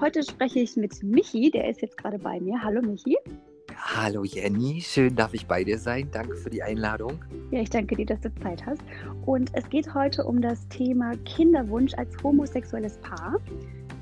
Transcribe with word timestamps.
heute 0.00 0.22
spreche 0.22 0.60
ich 0.60 0.76
mit 0.76 1.02
Michi, 1.02 1.50
der 1.50 1.68
ist 1.68 1.82
jetzt 1.82 1.96
gerade 1.96 2.18
bei 2.18 2.40
mir. 2.40 2.62
Hallo 2.62 2.82
Michi. 2.82 3.16
Hallo 3.76 4.24
Jenny, 4.24 4.80
schön 4.80 5.14
darf 5.14 5.34
ich 5.34 5.46
bei 5.46 5.62
dir 5.62 5.78
sein. 5.78 6.08
Danke 6.12 6.36
für 6.36 6.50
die 6.50 6.62
Einladung. 6.62 7.24
Ja, 7.50 7.60
ich 7.60 7.70
danke 7.70 7.94
dir, 7.94 8.06
dass 8.06 8.20
du 8.20 8.34
Zeit 8.36 8.64
hast. 8.64 8.82
Und 9.26 9.50
es 9.54 9.68
geht 9.68 9.92
heute 9.94 10.24
um 10.24 10.40
das 10.40 10.66
Thema 10.68 11.12
Kinderwunsch 11.24 11.94
als 11.94 12.10
homosexuelles 12.22 12.98
Paar. 12.98 13.38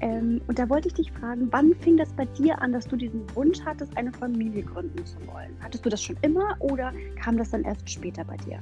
Ähm, 0.00 0.41
und 0.46 0.59
da 0.59 0.68
wollte 0.68 0.88
ich 0.88 0.95
dich 0.95 1.12
fragen, 1.12 1.48
wann 1.50 1.75
fing 1.80 1.96
das 1.96 2.12
bei 2.12 2.24
dir 2.24 2.61
an, 2.61 2.72
dass 2.72 2.86
du 2.86 2.96
diesen 2.96 3.22
Wunsch 3.34 3.61
hattest, 3.64 3.96
eine 3.96 4.12
Familie 4.12 4.62
gründen 4.62 5.04
zu 5.04 5.16
wollen? 5.26 5.56
Hattest 5.61 5.84
du 5.84 5.90
das 5.90 6.02
schon 6.02 6.16
immer 6.22 6.56
oder 6.61 6.92
kam 7.20 7.36
das 7.36 7.50
dann 7.50 7.64
erst 7.64 7.88
später 7.88 8.24
bei 8.24 8.36
dir? 8.38 8.58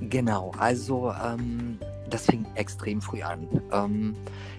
Genau, 0.00 0.52
also 0.58 1.12
ähm, 1.12 1.78
das 2.08 2.26
fing 2.26 2.46
extrem 2.54 3.00
früh 3.00 3.22
an. 3.22 3.48
Ähm, 3.72 4.14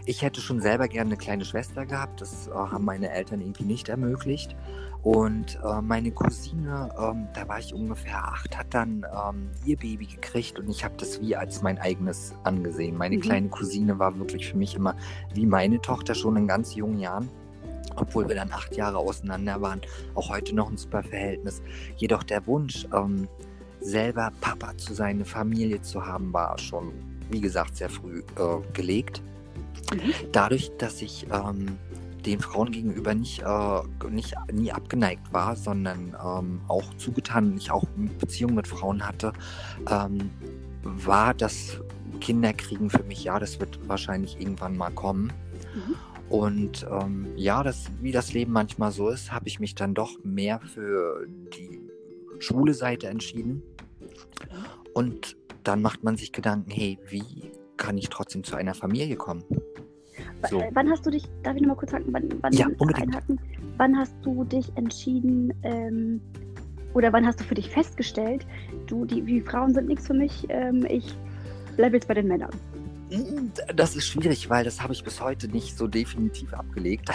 ich 0.06 0.22
hätte 0.22 0.42
schon 0.42 0.60
selber 0.60 0.88
gerne 0.88 1.12
eine 1.12 1.18
kleine 1.18 1.46
Schwester 1.46 1.86
gehabt, 1.86 2.22
das 2.22 2.48
äh, 2.48 2.52
haben 2.52 2.86
meine 2.86 3.10
Eltern 3.10 3.42
irgendwie 3.42 3.66
nicht 3.66 3.90
ermöglicht. 3.90 4.56
Und 5.02 5.58
äh, 5.64 5.82
meine 5.82 6.12
Cousine, 6.12 6.90
ähm, 7.00 7.30
da 7.34 7.48
war 7.48 7.60
ich 7.60 7.74
ungefähr 7.74 8.18
acht, 8.18 8.58
hat 8.58 8.74
dann 8.74 9.06
ähm, 9.30 9.50
ihr 9.66 9.78
Baby 9.78 10.08
gekriegt 10.08 10.60
und 10.60 10.70
ich 10.70 10.84
habe 10.84 10.96
das 10.98 11.22
wie 11.22 11.38
als 11.38 11.62
mein 11.62 11.78
eigenes 11.78 12.34
angesehen. 12.44 12.98
Meine 12.98 13.16
mhm. 13.16 13.22
kleine 13.22 13.48
Cousine 13.48 13.98
war 13.98 14.18
wirklich 14.20 14.50
für 14.50 14.58
mich 14.58 14.76
immer 14.76 14.98
wie 15.34 15.46
meine 15.46 15.80
Tochter 15.82 16.16
schon 16.16 16.36
in 16.36 16.48
ganz 16.48 16.76
jungen 16.76 17.00
Jahren 17.00 17.30
obwohl 17.96 18.28
wir 18.28 18.36
dann 18.36 18.52
acht 18.52 18.76
Jahre 18.76 18.98
auseinander 18.98 19.62
waren, 19.62 19.82
auch 20.16 20.30
heute 20.30 20.56
noch 20.56 20.70
ein 20.70 20.78
super 20.78 21.04
Verhältnis. 21.04 21.62
Jedoch 21.98 22.24
der 22.24 22.46
Wunsch, 22.48 22.88
ähm, 22.94 23.28
selber 23.82 24.32
Papa 24.42 24.78
zu 24.78 24.94
sein, 24.94 25.18
eine 25.18 25.26
Familie 25.26 25.82
zu 25.82 26.06
haben, 26.06 26.34
war 26.34 26.58
schon, 26.58 26.92
wie 27.30 27.42
gesagt, 27.42 27.78
sehr 27.78 27.90
früh 27.90 28.20
äh, 28.20 28.74
gelegt. 28.74 29.22
Mhm. 29.94 30.14
Dadurch, 30.32 30.72
dass 30.78 31.02
ich 31.02 31.28
ähm, 31.32 31.78
den 32.26 32.40
Frauen 32.40 32.72
gegenüber 32.72 33.14
nicht, 33.14 33.42
äh, 33.42 34.10
nicht 34.10 34.36
nie 34.52 34.72
abgeneigt 34.72 35.32
war, 35.32 35.56
sondern 35.56 36.16
ähm, 36.24 36.62
auch 36.68 36.94
zugetan, 36.96 37.56
ich 37.58 37.72
auch 37.72 37.86
Beziehungen 38.20 38.56
mit 38.56 38.68
Frauen 38.68 39.06
hatte, 39.06 39.34
ähm, 39.90 40.30
war 40.84 41.34
das 41.34 41.80
Kinderkriegen 42.20 42.90
für 42.90 43.04
mich, 43.04 43.24
ja, 43.24 43.40
das 43.40 43.60
wird 43.60 43.80
wahrscheinlich 43.88 44.40
irgendwann 44.40 44.78
mal 44.78 44.92
kommen. 44.92 45.32
Mhm. 45.74 45.96
Und 46.30 46.86
ähm, 46.92 47.28
ja, 47.36 47.64
das, 47.64 47.86
wie 48.02 48.12
das 48.12 48.34
Leben 48.34 48.52
manchmal 48.52 48.92
so 48.92 49.10
ist, 49.10 49.32
habe 49.32 49.48
ich 49.48 49.60
mich 49.60 49.74
dann 49.74 49.96
doch 49.96 50.24
mehr 50.24 50.60
für 50.60 51.26
die 51.28 51.89
schwule 52.40 52.74
Seite 52.74 53.08
entschieden. 53.08 53.62
Und 54.94 55.38
dann 55.64 55.82
macht 55.82 56.04
man 56.04 56.18
sich 56.18 56.32
Gedanken, 56.32 56.72
hey, 56.72 56.98
wie 57.08 57.52
kann 57.78 57.98
ich 57.98 58.10
trotzdem 58.10 58.44
zu 58.44 58.56
einer 58.56 58.74
Familie 58.74 59.16
kommen? 59.16 59.44
So. 60.50 60.64
Wann 60.74 60.90
hast 60.90 61.06
du 61.06 61.12
dich, 61.12 61.24
darf 61.44 61.56
ich 61.56 61.62
nochmal 61.62 61.78
kurz 61.78 61.92
sagen, 61.92 62.06
wann, 62.12 62.30
wann, 62.42 62.54
ja, 62.54 62.68
einhaken, 62.96 63.40
wann 63.78 63.98
hast 63.98 64.16
du 64.22 64.44
dich 64.44 64.72
entschieden, 64.76 65.54
ähm, 65.64 66.22
oder 66.94 67.14
wann 67.14 67.26
hast 67.26 67.40
du 67.40 67.44
für 67.44 67.56
dich 67.56 67.70
festgestellt, 67.70 68.46
du, 68.88 69.06
die, 69.06 69.22
die 69.22 69.42
Frauen 69.42 69.74
sind 69.74 69.88
nichts 69.88 70.08
für 70.08 70.14
mich, 70.14 70.46
ähm, 70.50 70.86
ich 70.90 71.16
bleibe 71.76 71.96
jetzt 71.96 72.08
bei 72.08 72.14
den 72.14 72.28
Männern? 72.28 72.52
Hm, 73.10 73.52
das 73.76 73.96
ist 73.96 74.08
schwierig, 74.08 74.50
weil 74.50 74.64
das 74.64 74.82
habe 74.82 74.94
ich 74.94 75.04
bis 75.04 75.20
heute 75.20 75.48
nicht 75.48 75.78
so 75.78 75.88
definitiv 75.88 76.54
abgelegt. 76.54 77.10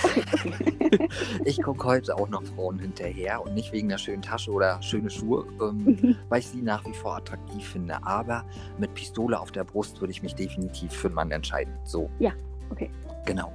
ich 1.44 1.62
gucke 1.62 1.84
heute 1.84 2.16
auch 2.16 2.28
noch 2.28 2.42
Frauen 2.42 2.78
hinterher 2.78 3.40
und 3.42 3.54
nicht 3.54 3.72
wegen 3.72 3.88
der 3.88 3.98
schönen 3.98 4.22
Tasche 4.22 4.50
oder 4.50 4.82
schöne 4.82 5.08
Schuhe, 5.08 5.46
ähm, 5.60 6.16
weil 6.28 6.40
ich 6.40 6.48
sie 6.48 6.62
nach 6.62 6.84
wie 6.84 6.94
vor 6.94 7.16
attraktiv 7.16 7.68
finde. 7.68 8.04
Aber 8.04 8.44
mit 8.78 8.92
Pistole 8.94 9.38
auf 9.38 9.52
der 9.52 9.64
Brust 9.64 10.00
würde 10.00 10.10
ich 10.10 10.22
mich 10.22 10.34
definitiv 10.34 10.92
für 10.92 11.08
einen 11.08 11.14
Mann 11.14 11.30
entscheiden. 11.30 11.74
So. 11.84 12.10
Ja, 12.18 12.32
okay. 12.70 12.90
Genau. 13.24 13.52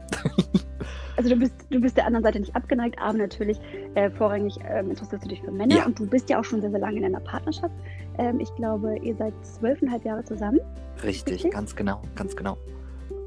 also 1.17 1.29
du 1.29 1.35
bist, 1.35 1.53
du 1.69 1.79
bist 1.79 1.97
der 1.97 2.05
anderen 2.05 2.23
Seite 2.23 2.39
nicht 2.39 2.55
abgeneigt, 2.55 2.97
aber 2.99 3.17
natürlich 3.17 3.59
äh, 3.95 4.09
vorrangig 4.09 4.57
ähm, 4.67 4.89
interessierst 4.89 5.25
du 5.25 5.29
dich 5.29 5.41
für 5.41 5.51
Männer 5.51 5.77
ja. 5.77 5.85
und 5.85 5.99
du 5.99 6.07
bist 6.07 6.29
ja 6.29 6.39
auch 6.39 6.43
schon 6.43 6.61
sehr, 6.61 6.71
sehr 6.71 6.79
lange 6.79 6.97
in 6.97 7.05
einer 7.05 7.19
Partnerschaft. 7.19 7.73
Ähm, 8.17 8.39
ich 8.39 8.53
glaube, 8.55 8.97
ihr 8.99 9.15
seid 9.15 9.33
zwölfeinhalb 9.43 10.03
Jahre 10.05 10.23
zusammen. 10.23 10.59
Richtig, 11.03 11.35
richtig, 11.35 11.51
ganz 11.51 11.75
genau, 11.75 12.01
ganz 12.15 12.35
genau. 12.35 12.57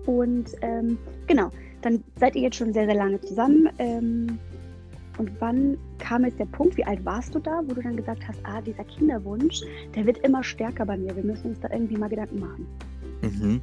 Und 0.06 0.50
ähm, 0.62 0.98
genau, 1.26 1.50
dann 1.82 2.02
seid 2.18 2.34
ihr 2.34 2.42
jetzt 2.42 2.56
schon 2.56 2.72
sehr, 2.72 2.86
sehr 2.86 2.94
lange 2.94 3.20
zusammen. 3.20 3.68
Ähm, 3.78 4.38
und 5.18 5.30
wann 5.40 5.76
kam 5.98 6.24
jetzt 6.24 6.38
der 6.38 6.46
Punkt, 6.46 6.76
wie 6.76 6.84
alt 6.84 7.04
warst 7.04 7.34
du 7.34 7.38
da, 7.38 7.60
wo 7.66 7.74
du 7.74 7.82
dann 7.82 7.96
gesagt 7.96 8.26
hast, 8.26 8.40
ah, 8.44 8.60
dieser 8.62 8.84
Kinderwunsch, 8.84 9.60
der 9.94 10.06
wird 10.06 10.18
immer 10.18 10.42
stärker 10.42 10.86
bei 10.86 10.96
mir, 10.96 11.14
wir 11.14 11.22
müssen 11.22 11.50
uns 11.50 11.60
da 11.60 11.68
irgendwie 11.70 11.96
mal 11.96 12.08
Gedanken 12.08 12.40
machen? 12.40 12.66
Mhm. 13.22 13.62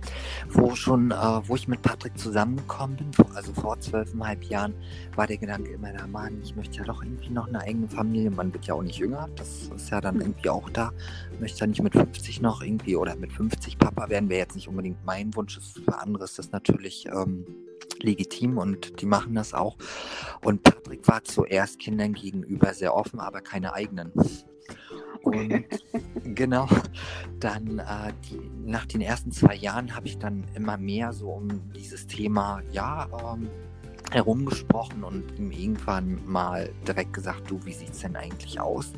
Wo 0.49 0.73
schon, 0.75 1.11
äh, 1.11 1.15
wo 1.15 1.55
ich 1.55 1.67
mit 1.67 1.81
Patrick 1.81 2.17
zusammengekommen 2.17 2.95
bin, 2.95 3.11
also 3.35 3.53
vor 3.53 3.79
zwölfeinhalb 3.79 4.43
Jahren, 4.45 4.73
war 5.15 5.27
der 5.27 5.37
Gedanke 5.37 5.71
immer 5.71 5.91
da, 5.91 6.07
Mann, 6.07 6.39
ich 6.41 6.55
möchte 6.55 6.77
ja 6.77 6.85
doch 6.85 7.03
irgendwie 7.03 7.29
noch 7.29 7.47
eine 7.47 7.59
eigene 7.59 7.87
Familie. 7.89 8.31
Man 8.31 8.53
wird 8.53 8.65
ja 8.65 8.73
auch 8.73 8.81
nicht 8.81 8.97
jünger, 8.97 9.29
das 9.35 9.69
ist 9.75 9.89
ja 9.89 9.99
dann 9.99 10.15
mhm. 10.15 10.21
irgendwie 10.21 10.49
auch 10.49 10.69
da. 10.69 10.91
Ich 11.33 11.39
möchte 11.39 11.59
ja 11.59 11.67
nicht 11.67 11.83
mit 11.83 11.93
50 11.93 12.41
noch 12.41 12.61
irgendwie 12.61 12.95
oder 12.95 13.15
mit 13.15 13.33
50 13.33 13.77
Papa 13.77 14.09
werden, 14.09 14.29
wäre 14.29 14.39
jetzt 14.39 14.55
nicht 14.55 14.69
unbedingt 14.69 15.03
mein 15.05 15.35
Wunsch. 15.35 15.59
Für 15.59 15.99
andere 15.99 16.23
ist 16.23 16.39
das 16.39 16.51
natürlich 16.51 17.05
ähm, 17.07 17.45
legitim 18.01 18.57
und 18.57 19.01
die 19.01 19.05
machen 19.05 19.35
das 19.35 19.53
auch. 19.53 19.77
Und 20.43 20.63
Patrick 20.63 21.07
war 21.07 21.23
zuerst 21.23 21.79
Kindern 21.79 22.13
gegenüber 22.13 22.73
sehr 22.73 22.95
offen, 22.95 23.19
aber 23.19 23.41
keine 23.41 23.73
eigenen. 23.73 24.13
Und 25.23 25.65
genau, 26.35 26.67
dann 27.39 27.79
äh, 27.79 28.13
die, 28.29 28.39
nach 28.65 28.85
den 28.85 29.01
ersten 29.01 29.31
zwei 29.31 29.55
Jahren 29.55 29.95
habe 29.95 30.07
ich 30.07 30.17
dann 30.17 30.45
immer 30.55 30.77
mehr 30.77 31.13
so 31.13 31.29
um 31.29 31.47
dieses 31.73 32.07
Thema, 32.07 32.61
ja, 32.71 33.07
ähm, 33.33 33.49
herumgesprochen 34.11 35.03
und 35.03 35.37
ihm 35.37 35.51
irgendwann 35.51 36.19
mal 36.25 36.71
direkt 36.87 37.13
gesagt, 37.13 37.49
du, 37.49 37.59
wie 37.65 37.73
sieht 37.73 37.91
es 37.91 37.99
denn 37.99 38.15
eigentlich 38.15 38.59
aus? 38.59 38.93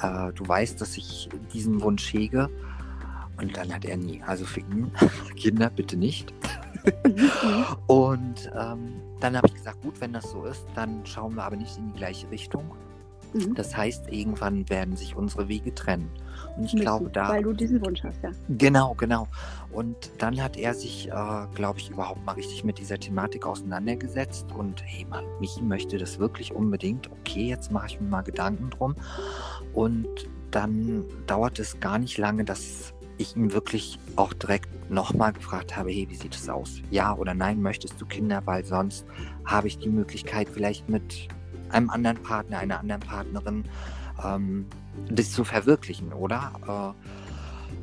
Äh, 0.00 0.32
du 0.32 0.46
weißt, 0.46 0.80
dass 0.80 0.96
ich 0.96 1.28
diesen 1.52 1.80
Wunsch 1.82 2.12
hege. 2.12 2.48
Und 3.40 3.56
dann 3.56 3.74
hat 3.74 3.84
er 3.84 3.96
nie, 3.96 4.22
also 4.22 4.44
für 4.44 4.60
ihn, 4.60 4.92
Kinder 5.36 5.70
bitte 5.70 5.96
nicht. 5.96 6.32
und 7.88 8.50
ähm, 8.54 9.00
dann 9.20 9.36
habe 9.36 9.48
ich 9.48 9.54
gesagt, 9.54 9.82
gut, 9.82 10.00
wenn 10.00 10.12
das 10.12 10.30
so 10.30 10.44
ist, 10.44 10.64
dann 10.74 11.04
schauen 11.04 11.34
wir 11.34 11.44
aber 11.44 11.56
nicht 11.56 11.76
in 11.78 11.92
die 11.92 11.98
gleiche 11.98 12.30
Richtung. 12.30 12.70
Mhm. 13.34 13.54
Das 13.54 13.76
heißt, 13.76 14.10
irgendwann 14.12 14.68
werden 14.70 14.96
sich 14.96 15.16
unsere 15.16 15.48
Wege 15.48 15.74
trennen. 15.74 16.08
Und 16.56 16.64
ich 16.64 16.72
Müssen, 16.72 16.80
glaube, 16.80 17.10
da. 17.10 17.28
Weil 17.28 17.42
du 17.42 17.52
diesen 17.52 17.84
Wunsch 17.84 18.02
hast, 18.04 18.22
ja. 18.22 18.30
Genau, 18.48 18.94
genau. 18.94 19.28
Und 19.72 19.96
dann 20.18 20.40
hat 20.40 20.56
er 20.56 20.72
sich, 20.74 21.08
äh, 21.08 21.46
glaube 21.54 21.80
ich, 21.80 21.90
überhaupt 21.90 22.24
mal 22.24 22.32
richtig 22.32 22.64
mit 22.64 22.78
dieser 22.78 22.98
Thematik 22.98 23.44
auseinandergesetzt. 23.44 24.46
Und 24.56 24.82
hey, 24.84 25.04
Mann, 25.04 25.24
Michi 25.40 25.62
möchte 25.62 25.98
das 25.98 26.18
wirklich 26.18 26.52
unbedingt. 26.52 27.10
Okay, 27.10 27.48
jetzt 27.48 27.72
mache 27.72 27.88
ich 27.88 28.00
mir 28.00 28.08
mal 28.08 28.22
Gedanken 28.22 28.70
drum. 28.70 28.94
Und 29.72 30.08
dann 30.52 31.04
dauert 31.26 31.58
es 31.58 31.80
gar 31.80 31.98
nicht 31.98 32.16
lange, 32.18 32.44
dass 32.44 32.94
ich 33.18 33.36
ihn 33.36 33.52
wirklich 33.52 33.98
auch 34.16 34.32
direkt 34.32 34.90
nochmal 34.90 35.32
gefragt 35.32 35.76
habe, 35.76 35.90
hey, 35.90 36.06
wie 36.08 36.14
sieht 36.14 36.34
es 36.34 36.48
aus? 36.48 36.80
Ja 36.90 37.14
oder 37.16 37.34
nein, 37.34 37.60
möchtest 37.60 38.00
du 38.00 38.06
Kinder? 38.06 38.42
Weil 38.44 38.64
sonst 38.64 39.06
habe 39.44 39.68
ich 39.68 39.78
die 39.78 39.88
Möglichkeit, 39.88 40.48
vielleicht 40.48 40.88
mit 40.88 41.28
einem 41.74 41.90
anderen 41.90 42.22
Partner, 42.22 42.58
einer 42.58 42.80
anderen 42.80 43.00
Partnerin, 43.00 43.64
ähm, 44.24 44.66
das 45.10 45.32
zu 45.32 45.44
verwirklichen, 45.44 46.12
oder? 46.12 46.94
Äh, 46.96 47.10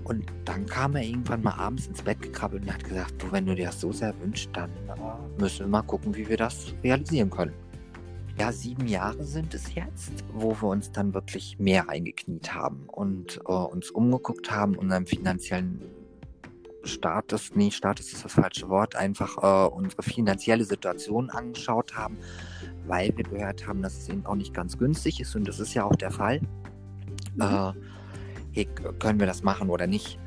und 0.04 0.26
dann 0.46 0.66
kam 0.66 0.96
er 0.96 1.04
irgendwann 1.04 1.44
mal 1.44 1.54
abends 1.54 1.88
ins 1.88 2.02
Bett 2.02 2.22
gekrabbelt 2.22 2.64
und 2.64 2.74
hat 2.74 2.84
gesagt, 2.84 3.22
du, 3.22 3.32
wenn 3.32 3.46
du 3.46 3.56
dir 3.56 3.68
das 3.68 3.80
so 3.80 3.92
sehr 3.92 4.14
wünschst, 4.22 4.50
dann 4.54 4.70
äh, 4.70 5.40
müssen 5.42 5.60
wir 5.60 5.68
mal 5.68 5.84
gucken, 5.84 6.16
wie 6.16 6.28
wir 6.28 6.38
das 6.38 6.74
realisieren 6.84 7.30
können. 7.30 7.54
Ja, 8.40 8.52
sieben 8.52 8.88
Jahre 8.88 9.24
sind 9.24 9.54
es 9.54 9.76
jetzt, 9.76 10.24
wo 10.34 10.56
wir 10.60 10.70
uns 10.70 10.92
dann 10.92 11.14
wirklich 11.14 11.60
mehr 11.60 11.90
eingekniet 11.90 12.54
haben 12.56 12.86
und 12.88 13.40
äh, 13.46 13.52
uns 13.52 13.92
umgeguckt 13.92 14.50
haben, 14.50 14.76
unseren 14.76 15.06
finanziellen 15.06 15.82
Status, 16.84 17.52
nee, 17.54 17.72
Status 17.72 18.12
ist 18.12 18.26
das 18.26 18.34
falsche 18.34 18.70
Wort, 18.70 18.96
einfach 18.96 19.38
äh, 19.38 19.70
unsere 19.74 20.04
finanzielle 20.04 20.64
Situation 20.66 21.30
angeschaut 21.30 21.96
haben, 21.96 22.18
weil 22.88 23.16
wir 23.16 23.24
gehört 23.24 23.68
haben, 23.68 23.82
dass 23.82 23.98
es 23.98 24.10
eben 24.10 24.26
auch 24.26 24.36
nicht 24.36 24.54
ganz 24.54 24.78
günstig 24.78 25.20
ist 25.20 25.36
und 25.36 25.48
das 25.48 25.60
ist 25.60 25.74
ja 25.74 25.84
auch 25.84 25.96
der 25.96 26.12
Fall. 26.12 26.42
Mhm. 27.36 27.42
Äh, 27.42 27.74
hey, 28.52 28.66
können 29.00 29.20
wir 29.20 29.28
das 29.28 29.44
machen 29.44 29.70
oder 29.70 29.88
nicht? 29.88 30.20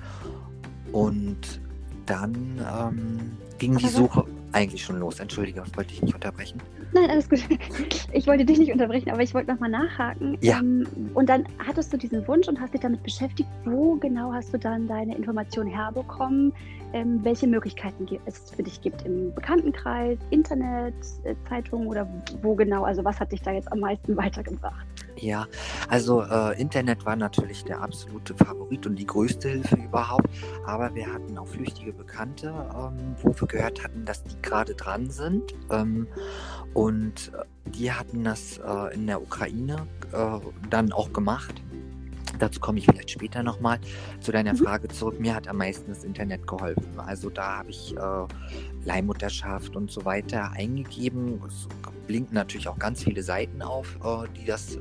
Und 0.92 1.60
dann 2.06 2.34
ähm, 2.58 3.36
ging 3.58 3.76
die 3.76 3.88
Suche 3.88 4.24
eigentlich 4.52 4.84
schon 4.84 4.98
los. 4.98 5.18
Entschuldige, 5.20 5.64
wollte 5.74 5.92
ich 5.92 6.02
nicht 6.02 6.14
unterbrechen. 6.14 6.60
Nein, 6.94 7.10
alles 7.10 7.28
gut. 7.28 7.40
Ich 8.12 8.28
wollte 8.28 8.44
dich 8.44 8.58
nicht 8.58 8.72
unterbrechen, 8.72 9.10
aber 9.10 9.22
ich 9.22 9.34
wollte 9.34 9.50
nochmal 9.50 9.70
nachhaken. 9.70 10.38
Ja. 10.40 10.60
Ähm, 10.60 10.86
und 11.14 11.28
dann 11.28 11.44
hattest 11.58 11.92
du 11.92 11.96
diesen 11.96 12.26
Wunsch 12.28 12.46
und 12.46 12.60
hast 12.60 12.72
dich 12.72 12.80
damit 12.80 13.02
beschäftigt. 13.02 13.48
Wo 13.64 13.96
genau 13.96 14.32
hast 14.32 14.54
du 14.54 14.58
dann 14.58 14.86
deine 14.86 15.16
Informationen 15.16 15.68
herbekommen? 15.68 16.52
Ähm, 16.92 17.18
welche 17.24 17.48
Möglichkeiten 17.48 18.06
es 18.24 18.50
für 18.50 18.62
dich 18.62 18.80
gibt 18.80 19.02
im 19.02 19.34
Bekanntenkreis, 19.34 20.16
Internet, 20.30 20.94
äh, 21.24 21.34
Zeitungen 21.48 21.88
oder 21.88 22.08
wo 22.40 22.54
genau? 22.54 22.84
Also 22.84 23.04
was 23.04 23.18
hat 23.18 23.32
dich 23.32 23.42
da 23.42 23.50
jetzt 23.50 23.70
am 23.72 23.80
meisten 23.80 24.16
weitergebracht? 24.16 24.86
Ja, 25.18 25.46
also 25.88 26.22
äh, 26.22 26.60
Internet 26.60 27.06
war 27.06 27.16
natürlich 27.16 27.64
der 27.64 27.80
absolute 27.80 28.34
Favorit 28.34 28.86
und 28.86 28.96
die 28.96 29.06
größte 29.06 29.48
Hilfe 29.48 29.76
überhaupt. 29.76 30.28
Aber 30.66 30.94
wir 30.94 31.12
hatten 31.12 31.38
auch 31.38 31.46
flüchtige 31.46 31.92
Bekannte, 31.92 32.48
ähm, 32.48 33.14
wo 33.22 33.34
wir 33.38 33.48
gehört 33.48 33.82
hatten, 33.84 34.04
dass 34.04 34.24
die 34.24 34.40
gerade 34.42 34.74
dran 34.74 35.10
sind. 35.10 35.54
Ähm, 35.70 36.08
und 36.72 37.32
äh, 37.34 37.70
die 37.70 37.92
hatten 37.92 38.24
das 38.24 38.58
äh, 38.58 38.94
in 38.94 39.06
der 39.06 39.22
Ukraine 39.22 39.86
äh, 40.12 40.38
dann 40.70 40.92
auch 40.92 41.12
gemacht. 41.12 41.62
Dazu 42.38 42.58
komme 42.60 42.78
ich 42.78 42.86
vielleicht 42.86 43.10
später 43.10 43.42
nochmal 43.42 43.78
zu 44.20 44.32
deiner 44.32 44.54
mhm. 44.54 44.58
Frage 44.58 44.88
zurück. 44.88 45.20
Mir 45.20 45.34
hat 45.34 45.48
am 45.48 45.58
meisten 45.58 45.88
das 45.88 46.04
Internet 46.04 46.46
geholfen. 46.46 46.98
Also 46.98 47.30
da 47.30 47.58
habe 47.58 47.70
ich 47.70 47.96
äh, 47.96 48.26
Leihmutterschaft 48.84 49.76
und 49.76 49.90
so 49.90 50.04
weiter 50.04 50.50
eingegeben. 50.52 51.40
Es 51.46 51.68
blinken 52.06 52.34
natürlich 52.34 52.68
auch 52.68 52.78
ganz 52.78 53.04
viele 53.04 53.22
Seiten 53.22 53.62
auf, 53.62 53.98
äh, 54.04 54.28
die 54.36 54.44
das 54.44 54.78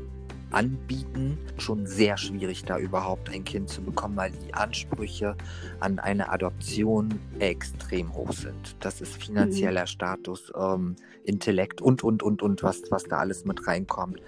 anbieten. 0.54 1.38
Schon 1.58 1.86
sehr 1.86 2.18
schwierig, 2.18 2.64
da 2.66 2.78
überhaupt 2.78 3.30
ein 3.30 3.44
Kind 3.44 3.70
zu 3.70 3.82
bekommen, 3.82 4.16
weil 4.16 4.32
die 4.32 4.54
Ansprüche 4.54 5.36
an 5.80 6.00
eine 6.00 6.30
Adoption 6.30 7.20
extrem 7.40 8.14
hoch 8.14 8.32
sind. 8.32 8.76
Das 8.80 9.02
ist 9.02 9.16
finanzieller 9.16 9.82
mhm. 9.82 9.88
Status, 9.88 10.52
ähm, 10.58 10.96
Intellekt 11.24 11.82
und, 11.82 12.04
und, 12.04 12.24
und, 12.24 12.42
und, 12.42 12.64
was, 12.64 12.82
was 12.90 13.04
da 13.04 13.18
alles 13.18 13.46
mit 13.46 13.68
reinkommt 13.68 14.20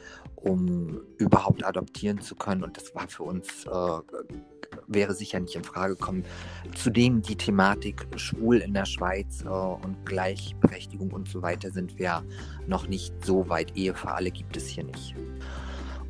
um 0.46 1.02
überhaupt 1.18 1.66
adoptieren 1.66 2.22
zu 2.22 2.36
können. 2.36 2.64
Und 2.64 2.78
das 2.78 2.94
war 2.94 3.08
für 3.08 3.24
uns, 3.24 3.66
äh, 3.66 4.00
wäre 4.88 5.16
sicher 5.16 5.40
nicht 5.40 5.56
in 5.56 5.64
Frage 5.64 5.96
gekommen. 5.96 6.24
Zudem 6.76 7.22
die 7.24 7.36
Thematik 7.36 8.08
schwul 8.16 8.58
in 8.58 8.74
der 8.74 8.86
Schweiz 8.86 9.44
äh, 9.44 9.48
und 9.48 10.06
Gleichberechtigung 10.06 11.12
und 11.12 11.28
so 11.28 11.42
weiter 11.42 11.72
sind 11.72 11.98
wir 11.98 12.24
noch 12.68 12.88
nicht 12.88 13.26
so 13.26 13.50
weit. 13.50 13.76
Ehe 13.76 13.96
für 13.96 14.12
alle 14.12 14.30
gibt 14.30 14.56
es 14.56 14.68
hier 14.68 14.84
nicht. 14.84 15.16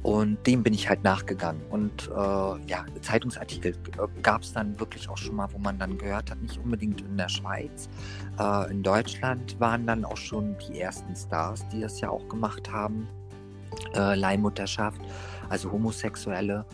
Und 0.06 0.46
dem 0.46 0.62
bin 0.62 0.76
ich 0.76 0.88
halt 0.88 1.04
nachgegangen. 1.04 1.64
Und 1.72 2.10
äh, 2.10 2.12
ja, 2.68 2.86
Zeitungsartikel 3.02 3.72
äh, 3.72 4.22
gab 4.22 4.44
es 4.44 4.54
dann 4.54 4.80
wirklich 4.80 5.10
auch 5.10 5.18
schon 5.18 5.36
mal, 5.36 5.48
wo 5.52 5.58
man 5.58 5.80
dann 5.80 5.98
gehört 5.98 6.30
hat, 6.30 6.40
nicht 6.44 6.60
unbedingt 6.64 7.02
in 7.02 7.18
der 7.18 7.28
Schweiz. 7.28 7.90
Äh, 8.40 8.70
in 8.70 8.84
Deutschland 8.84 9.60
waren 9.60 9.88
dann 9.88 10.06
auch 10.06 10.18
schon 10.18 10.56
die 10.68 10.80
ersten 10.80 11.16
Stars, 11.16 11.68
die 11.70 11.82
das 11.82 12.00
ja 12.02 12.10
auch 12.10 12.28
gemacht 12.30 12.72
haben 12.72 13.08
äh, 13.96 14.16
Leihmutterschaft, 14.16 15.02
also 15.50 15.72
homosexuelle 15.72 16.66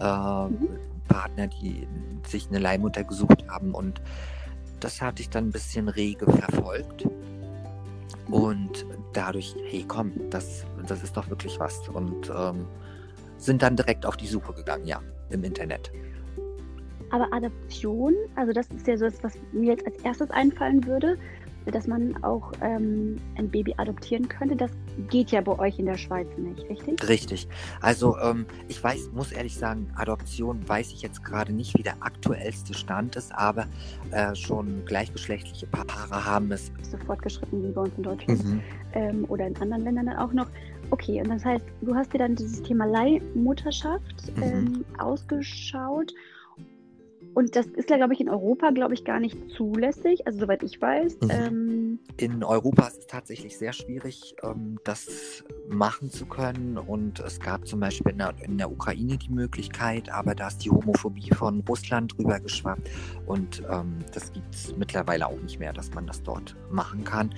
äh, 0.00 0.44
mhm. 0.48 0.68
Partner, 1.06 1.46
die 1.46 1.86
sich 2.26 2.48
eine 2.48 2.58
Leihmutter 2.58 3.04
gesucht 3.04 3.44
haben. 3.48 3.72
Und 3.72 4.00
das 4.80 5.00
hatte 5.00 5.22
ich 5.22 5.30
dann 5.30 5.48
ein 5.48 5.52
bisschen 5.52 5.88
rege 5.88 6.26
verfolgt. 6.26 7.04
Mhm. 7.04 8.34
Und 8.34 8.86
dadurch, 9.12 9.54
hey 9.68 9.84
komm, 9.86 10.12
das, 10.30 10.64
das 10.86 11.02
ist 11.02 11.16
doch 11.16 11.28
wirklich 11.30 11.58
was. 11.58 11.88
Und 11.88 12.30
ähm, 12.34 12.66
sind 13.40 13.62
dann 13.62 13.76
direkt 13.76 14.06
auf 14.06 14.16
die 14.16 14.26
Suche 14.26 14.52
gegangen, 14.52 14.86
ja, 14.86 15.00
im 15.30 15.44
Internet. 15.44 15.90
Aber 17.10 17.32
Adoption, 17.32 18.14
also 18.36 18.52
das 18.52 18.68
ist 18.68 18.86
ja 18.86 18.96
so 18.96 19.06
das, 19.06 19.22
was 19.22 19.32
mir 19.52 19.72
jetzt 19.72 19.86
als 19.86 19.96
erstes 20.04 20.30
einfallen 20.30 20.86
würde 20.86 21.16
dass 21.66 21.86
man 21.86 22.22
auch 22.24 22.52
ähm, 22.62 23.16
ein 23.36 23.48
Baby 23.48 23.74
adoptieren 23.76 24.28
könnte. 24.28 24.56
Das 24.56 24.70
geht 25.08 25.30
ja 25.30 25.40
bei 25.40 25.58
euch 25.58 25.78
in 25.78 25.86
der 25.86 25.98
Schweiz 25.98 26.26
nicht, 26.36 26.68
richtig? 26.68 27.08
Richtig. 27.08 27.48
Also 27.80 28.16
ähm, 28.18 28.46
ich 28.68 28.82
weiß, 28.82 29.10
muss 29.12 29.32
ehrlich 29.32 29.56
sagen, 29.56 29.90
Adoption 29.96 30.66
weiß 30.68 30.92
ich 30.92 31.02
jetzt 31.02 31.24
gerade 31.24 31.52
nicht, 31.52 31.76
wie 31.78 31.82
der 31.82 31.96
aktuellste 32.00 32.74
Stand 32.74 33.16
ist, 33.16 33.32
aber 33.34 33.66
äh, 34.10 34.34
schon 34.34 34.84
gleichgeschlechtliche 34.86 35.66
Paare 35.66 36.24
haben 36.24 36.50
es. 36.52 36.72
So 36.82 36.96
fortgeschritten 36.98 37.62
wie 37.62 37.72
bei 37.72 37.82
uns 37.82 37.92
in 37.96 38.02
Deutschland 38.02 38.44
mhm. 38.44 38.62
ähm, 38.94 39.24
oder 39.28 39.46
in 39.46 39.56
anderen 39.56 39.84
Ländern 39.84 40.06
dann 40.06 40.16
auch 40.16 40.32
noch. 40.32 40.46
Okay, 40.90 41.20
und 41.20 41.28
das 41.28 41.44
heißt, 41.44 41.64
du 41.82 41.94
hast 41.94 42.12
dir 42.12 42.18
dann 42.18 42.34
dieses 42.34 42.62
Thema 42.62 42.84
Leihmutterschaft 42.84 44.36
mhm. 44.36 44.42
Ähm, 44.42 44.84
ausgeschaut 44.98 46.12
und 47.34 47.54
das 47.54 47.66
ist 47.66 47.90
ja, 47.90 47.96
glaube 47.96 48.14
ich, 48.14 48.20
in 48.20 48.28
Europa, 48.28 48.70
glaube 48.70 48.94
ich, 48.94 49.04
gar 49.04 49.20
nicht 49.20 49.36
zulässig, 49.56 50.26
also 50.26 50.40
soweit 50.40 50.62
ich 50.62 50.80
weiß. 50.80 51.20
Mhm. 51.20 51.30
Ähm, 51.30 51.98
in 52.16 52.42
Europa 52.42 52.88
ist 52.88 52.98
es 52.98 53.06
tatsächlich 53.06 53.56
sehr 53.56 53.72
schwierig, 53.72 54.34
ähm, 54.42 54.78
das 54.84 55.44
machen 55.70 56.10
zu 56.10 56.26
können. 56.26 56.78
Und 56.78 57.20
es 57.20 57.40
gab 57.40 57.66
zum 57.66 57.80
Beispiel 57.80 58.12
in 58.12 58.18
der, 58.18 58.34
in 58.42 58.58
der, 58.58 58.70
Ukraine 58.70 59.16
die 59.16 59.30
Möglichkeit, 59.30 60.10
aber 60.10 60.34
da 60.34 60.48
ist 60.48 60.64
die 60.64 60.70
Homophobie 60.70 61.30
von 61.34 61.62
Russland 61.68 62.16
drüber 62.16 62.40
geschwappt. 62.40 62.90
Und 63.26 63.62
ähm, 63.70 63.98
das 64.12 64.32
gibt 64.32 64.54
es 64.54 64.76
mittlerweile 64.76 65.26
auch 65.26 65.40
nicht 65.40 65.58
mehr, 65.58 65.72
dass 65.72 65.92
man 65.94 66.06
das 66.06 66.22
dort 66.22 66.56
machen 66.70 67.04
kann. 67.04 67.30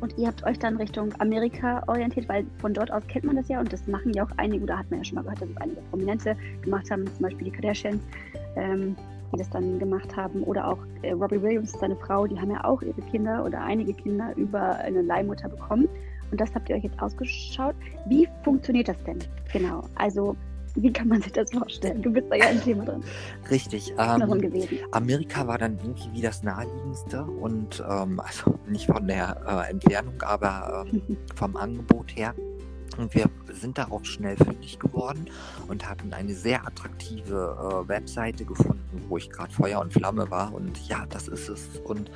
Und 0.00 0.16
ihr 0.18 0.28
habt 0.28 0.44
euch 0.44 0.58
dann 0.58 0.76
Richtung 0.76 1.14
Amerika 1.20 1.82
orientiert, 1.86 2.28
weil 2.28 2.46
von 2.60 2.74
dort 2.74 2.90
aus 2.90 3.06
kennt 3.08 3.24
man 3.24 3.36
das 3.36 3.48
ja 3.48 3.60
und 3.60 3.72
das 3.72 3.86
machen 3.86 4.12
ja 4.12 4.24
auch 4.24 4.30
einige, 4.36 4.64
oder 4.64 4.78
hat 4.78 4.90
man 4.90 5.00
ja 5.00 5.04
schon 5.04 5.16
mal 5.16 5.22
gehört, 5.22 5.42
dass 5.42 5.56
einige 5.56 5.80
Prominente 5.90 6.36
gemacht 6.62 6.90
haben, 6.90 7.06
zum 7.06 7.22
Beispiel 7.22 7.44
die 7.44 7.52
Kardashians 7.52 8.02
ähm, 8.56 8.96
die 9.32 9.38
das 9.38 9.50
dann 9.50 9.78
gemacht 9.78 10.16
haben. 10.16 10.42
Oder 10.44 10.68
auch 10.68 10.78
äh, 11.02 11.12
Robbie 11.12 11.40
Williams, 11.42 11.72
seine 11.72 11.96
Frau, 11.96 12.26
die 12.26 12.38
haben 12.38 12.50
ja 12.50 12.64
auch 12.64 12.82
ihre 12.82 13.00
Kinder 13.02 13.44
oder 13.44 13.62
einige 13.62 13.92
Kinder 13.92 14.32
über 14.36 14.76
eine 14.76 15.02
Leihmutter 15.02 15.48
bekommen. 15.48 15.88
Und 16.30 16.40
das 16.40 16.54
habt 16.54 16.68
ihr 16.68 16.76
euch 16.76 16.84
jetzt 16.84 17.00
ausgeschaut. 17.00 17.74
Wie 18.06 18.28
funktioniert 18.44 18.88
das 18.88 19.02
denn? 19.04 19.18
Genau. 19.52 19.84
Also 19.94 20.36
wie 20.74 20.92
kann 20.92 21.08
man 21.08 21.20
sich 21.22 21.32
das 21.32 21.50
vorstellen? 21.50 22.02
Du 22.02 22.12
bist 22.12 22.26
da 22.30 22.36
ja 22.36 22.48
ein 22.48 22.62
Thema 22.62 22.84
drin. 22.84 23.02
Richtig. 23.50 23.92
Ähm, 23.98 24.22
Amerika 24.92 25.46
war 25.46 25.58
dann 25.58 25.76
irgendwie 25.78 26.08
wie 26.12 26.22
das 26.22 26.42
naheliegendste 26.42 27.24
und 27.24 27.82
ähm, 27.88 28.20
also 28.20 28.58
nicht 28.68 28.86
von 28.86 29.06
der 29.06 29.36
äh, 29.46 29.70
Entfernung, 29.70 30.20
aber 30.22 30.86
ähm, 30.92 31.16
vom 31.34 31.56
Angebot 31.56 32.14
her. 32.16 32.34
Und 32.98 33.14
wir 33.14 33.30
sind 33.52 33.78
darauf 33.78 34.04
schnell 34.04 34.36
fündig 34.36 34.78
geworden 34.78 35.26
und 35.68 35.88
hatten 35.88 36.12
eine 36.12 36.34
sehr 36.34 36.66
attraktive 36.66 37.84
äh, 37.84 37.88
Webseite 37.88 38.44
gefunden, 38.44 39.04
wo 39.08 39.16
ich 39.16 39.30
gerade 39.30 39.52
Feuer 39.52 39.80
und 39.80 39.92
Flamme 39.92 40.30
war. 40.30 40.52
Und 40.52 40.86
ja, 40.88 41.06
das 41.06 41.28
ist 41.28 41.48
es. 41.48 41.78
Und 41.84 42.10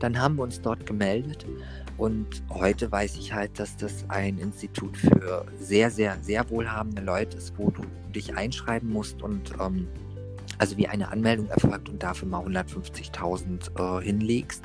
dann 0.00 0.20
haben 0.20 0.36
wir 0.36 0.42
uns 0.42 0.60
dort 0.60 0.86
gemeldet. 0.86 1.46
Und 1.96 2.42
heute 2.50 2.90
weiß 2.90 3.16
ich 3.16 3.32
halt, 3.32 3.58
dass 3.58 3.76
das 3.76 4.04
ein 4.08 4.38
Institut 4.38 4.96
für 4.96 5.46
sehr, 5.58 5.90
sehr, 5.90 6.18
sehr 6.20 6.50
wohlhabende 6.50 7.02
Leute 7.02 7.36
ist, 7.36 7.56
wo 7.56 7.70
du 7.70 7.82
dich 8.12 8.36
einschreiben 8.36 8.90
musst 8.90 9.22
und 9.22 9.52
ähm, 9.60 9.86
also 10.58 10.76
wie 10.76 10.88
eine 10.88 11.10
Anmeldung 11.10 11.48
erfolgt 11.48 11.88
und 11.88 12.02
dafür 12.02 12.28
mal 12.28 12.44
150.000 12.44 14.00
äh, 14.00 14.04
hinlegst. 14.04 14.64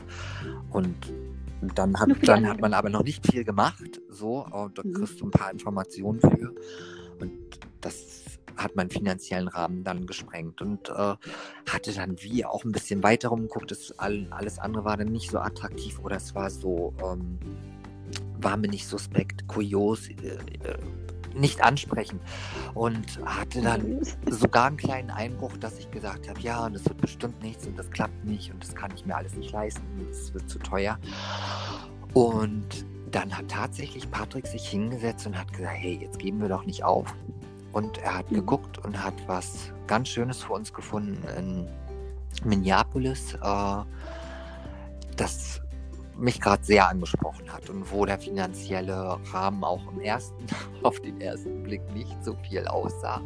Und 0.72 1.14
dann 1.62 2.00
hat, 2.00 2.10
dann 2.24 2.48
hat 2.48 2.62
man 2.62 2.74
aber 2.74 2.90
noch 2.90 3.04
nicht 3.04 3.26
viel 3.26 3.44
gemacht, 3.44 4.02
so, 4.10 4.46
und 4.46 4.78
da 4.78 4.84
mhm. 4.84 4.94
kriegst 4.94 5.20
du 5.20 5.26
ein 5.26 5.32
paar 5.32 5.52
Informationen 5.52 6.20
für. 6.22 6.54
Und 7.20 7.60
das 7.82 8.24
hat 8.56 8.76
meinen 8.76 8.90
finanziellen 8.90 9.48
Rahmen 9.48 9.84
dann 9.84 10.06
gesprengt 10.06 10.62
und 10.62 10.90
äh, 10.90 11.16
hatte 11.70 11.94
dann 11.94 12.22
wie 12.22 12.46
auch 12.46 12.64
ein 12.66 12.72
bisschen 12.72 13.04
weiter 13.04 13.30
rumgeguckt. 13.30 13.72
Das, 13.72 13.94
alles 13.98 14.60
andere 14.60 14.86
war 14.86 14.98
dann 14.98 15.12
nicht 15.12 15.32
so 15.32 15.40
attraktiv 15.40 16.00
oder 16.00 16.18
es 16.18 16.36
war 16.36 16.50
so, 16.50 16.94
ähm, 17.02 17.40
war 18.42 18.58
mir 18.58 18.70
nicht 18.70 18.88
suspekt, 18.88 19.48
kurios, 19.48 20.10
äh, 20.10 20.14
äh, 20.14 20.78
nicht 21.36 21.64
ansprechend. 21.64 22.22
Und 22.74 23.20
hatte 23.26 23.62
dann 23.62 24.00
sogar 24.30 24.68
einen 24.68 24.78
kleinen 24.78 25.10
Einbruch, 25.10 25.58
dass 25.58 25.80
ich 25.80 25.90
gesagt 25.92 26.30
habe, 26.30 26.40
ja, 26.42 26.66
und 26.66 26.74
das 26.74 26.86
wird 26.86 27.02
bestimmt 27.02 27.42
nichts 27.42 27.68
und 27.68 27.78
das 27.78 27.90
klappt 27.92 28.26
nicht 28.26 28.52
und 28.52 28.64
das 28.64 28.76
kann 28.76 28.92
ich 28.96 29.06
mir 29.06 29.16
alles 29.16 29.36
nicht 29.36 29.52
leisten, 29.52 29.82
es 30.10 30.34
wird 30.34 30.50
zu 30.50 30.60
teuer. 30.60 30.98
Und 32.14 32.86
dann 33.12 33.36
hat 33.36 33.50
tatsächlich 33.50 34.10
Patrick 34.12 34.48
sich 34.48 34.68
hingesetzt 34.68 35.26
und 35.26 35.38
hat 35.38 35.52
gesagt, 35.52 35.78
hey, 35.78 36.00
jetzt 36.02 36.20
geben 36.20 36.42
wir 36.42 36.50
doch 36.50 36.66
nicht 36.66 36.84
auf. 36.84 37.14
Und 37.72 37.98
er 38.00 38.18
hat 38.18 38.32
mhm. 38.32 38.36
geguckt 38.36 38.78
und 38.80 39.04
hat 39.04 39.14
was 39.28 39.72
ganz 39.88 40.10
Schönes 40.10 40.44
für 40.44 40.54
uns 40.54 40.74
gefunden 40.74 41.24
in 41.38 41.68
Minneapolis. 42.44 43.36
Äh, 43.36 43.84
das 45.16 45.62
mich 46.20 46.40
gerade 46.40 46.64
sehr 46.64 46.88
angesprochen 46.88 47.52
hat 47.52 47.70
und 47.70 47.92
wo 47.92 48.06
der 48.06 48.20
finanzielle 48.20 49.18
Rahmen 49.32 49.64
auch 49.64 49.82
im 49.92 50.02
ersten, 50.02 50.46
auf 50.84 51.00
den 51.00 51.20
ersten 51.22 51.64
Blick 51.64 51.82
nicht 51.94 52.16
so 52.24 52.36
viel 52.48 52.68
aussah. 52.68 53.22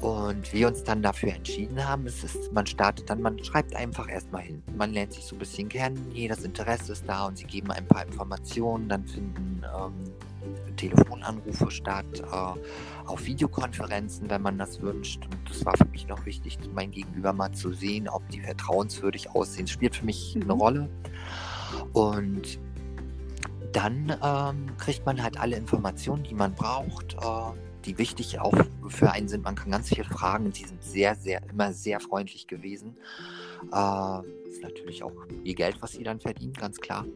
Und 0.00 0.50
wir 0.54 0.68
uns 0.68 0.82
dann 0.82 1.02
dafür 1.02 1.34
entschieden 1.34 1.86
haben, 1.86 2.06
es 2.06 2.24
ist, 2.24 2.52
man 2.52 2.66
startet 2.66 3.10
dann, 3.10 3.20
man 3.20 3.42
schreibt 3.44 3.76
einfach 3.76 4.08
erstmal 4.08 4.42
hin. 4.42 4.62
Man 4.74 4.94
lernt 4.94 5.12
sich 5.12 5.24
so 5.24 5.36
ein 5.36 5.38
bisschen 5.38 5.68
kennen, 5.68 6.10
jedes 6.10 6.42
Interesse 6.42 6.92
ist 6.92 7.04
da 7.06 7.26
und 7.26 7.36
sie 7.36 7.44
geben 7.44 7.70
ein 7.70 7.86
paar 7.86 8.06
Informationen, 8.06 8.88
dann 8.88 9.04
finden 9.04 9.62
ähm, 9.62 9.92
Telefonanrufe 10.76 11.70
statt, 11.70 12.20
äh, 12.20 13.06
auf 13.06 13.24
Videokonferenzen, 13.24 14.30
wenn 14.30 14.42
man 14.42 14.58
das 14.58 14.80
wünscht. 14.80 15.24
Und 15.24 15.48
das 15.48 15.64
war 15.64 15.76
für 15.76 15.86
mich 15.86 16.06
noch 16.08 16.24
wichtig, 16.26 16.58
mein 16.74 16.90
Gegenüber 16.90 17.32
mal 17.32 17.52
zu 17.52 17.72
sehen, 17.72 18.08
ob 18.08 18.28
die 18.30 18.40
vertrauenswürdig 18.40 19.30
aussehen. 19.30 19.66
Das 19.66 19.72
spielt 19.72 19.96
für 19.96 20.06
mich 20.06 20.34
mhm. 20.34 20.42
eine 20.42 20.52
Rolle. 20.52 20.90
Und 21.92 22.58
dann 23.72 24.16
ähm, 24.22 24.76
kriegt 24.78 25.06
man 25.06 25.22
halt 25.22 25.38
alle 25.38 25.56
Informationen, 25.56 26.24
die 26.24 26.34
man 26.34 26.54
braucht. 26.54 27.14
Äh, 27.14 27.58
die 27.84 27.98
wichtig 27.98 28.38
auch 28.38 28.54
für 28.88 29.10
einen 29.12 29.28
sind. 29.28 29.44
Man 29.44 29.54
kann 29.54 29.70
ganz 29.70 29.88
viel 29.88 30.04
fragen 30.04 30.46
und 30.46 30.54
sie 30.54 30.64
sind 30.64 30.82
sehr, 30.82 31.14
sehr, 31.14 31.40
immer 31.50 31.72
sehr 31.72 32.00
freundlich 32.00 32.46
gewesen. 32.46 32.96
Äh, 33.72 34.48
ist 34.48 34.62
natürlich 34.62 35.02
auch 35.02 35.12
ihr 35.44 35.54
Geld, 35.54 35.80
was 35.80 35.92
sie 35.92 36.02
dann 36.02 36.20
verdienen, 36.20 36.52
ganz 36.52 36.78
klar. 36.78 37.06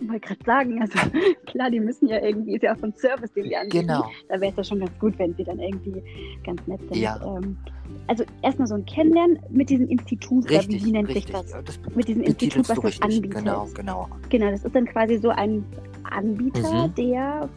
Ich 0.00 0.08
wollte 0.08 0.20
gerade 0.20 0.44
sagen, 0.44 0.80
also 0.80 0.98
klar, 1.46 1.70
die 1.70 1.80
müssen 1.80 2.08
ja 2.08 2.20
irgendwie, 2.20 2.56
ist 2.56 2.62
ja 2.62 2.74
auch 2.74 2.82
ein 2.82 2.94
Service, 2.94 3.32
den 3.32 3.44
sie 3.44 3.56
anbieten. 3.56 3.86
Genau. 3.86 4.10
Da 4.28 4.40
wäre 4.40 4.50
es 4.50 4.56
ja 4.56 4.64
schon 4.64 4.80
ganz 4.80 4.98
gut, 4.98 5.18
wenn 5.18 5.34
sie 5.34 5.44
dann 5.44 5.58
irgendwie 5.58 6.02
ganz 6.44 6.66
nett 6.66 6.80
sind. 6.80 6.96
Ja. 6.96 7.20
Ähm, 7.24 7.56
also 8.06 8.24
erstmal 8.42 8.66
so 8.66 8.74
ein 8.74 8.84
Kennenlernen 8.86 9.38
mit 9.50 9.70
diesem 9.70 9.88
Institut, 9.88 10.44
oder 10.44 10.50
wie, 10.50 10.56
Richtig, 10.56 10.84
wie 10.84 10.92
nennt 10.92 11.08
richtig. 11.08 11.26
sich 11.26 11.32
das? 11.32 11.64
Das 11.64 11.80
Mit 11.94 12.08
diesem 12.08 12.22
Institut, 12.22 12.68
was 12.68 12.80
das 12.80 13.02
anbietet. 13.02 13.34
Genau, 13.34 13.68
genau. 13.74 14.08
Genau, 14.30 14.50
das 14.50 14.64
ist 14.64 14.74
dann 14.74 14.86
quasi 14.86 15.18
so 15.18 15.30
ein 15.30 15.64
Anbieter, 16.04 16.86
Mhm. 16.86 16.94
der 16.94 17.48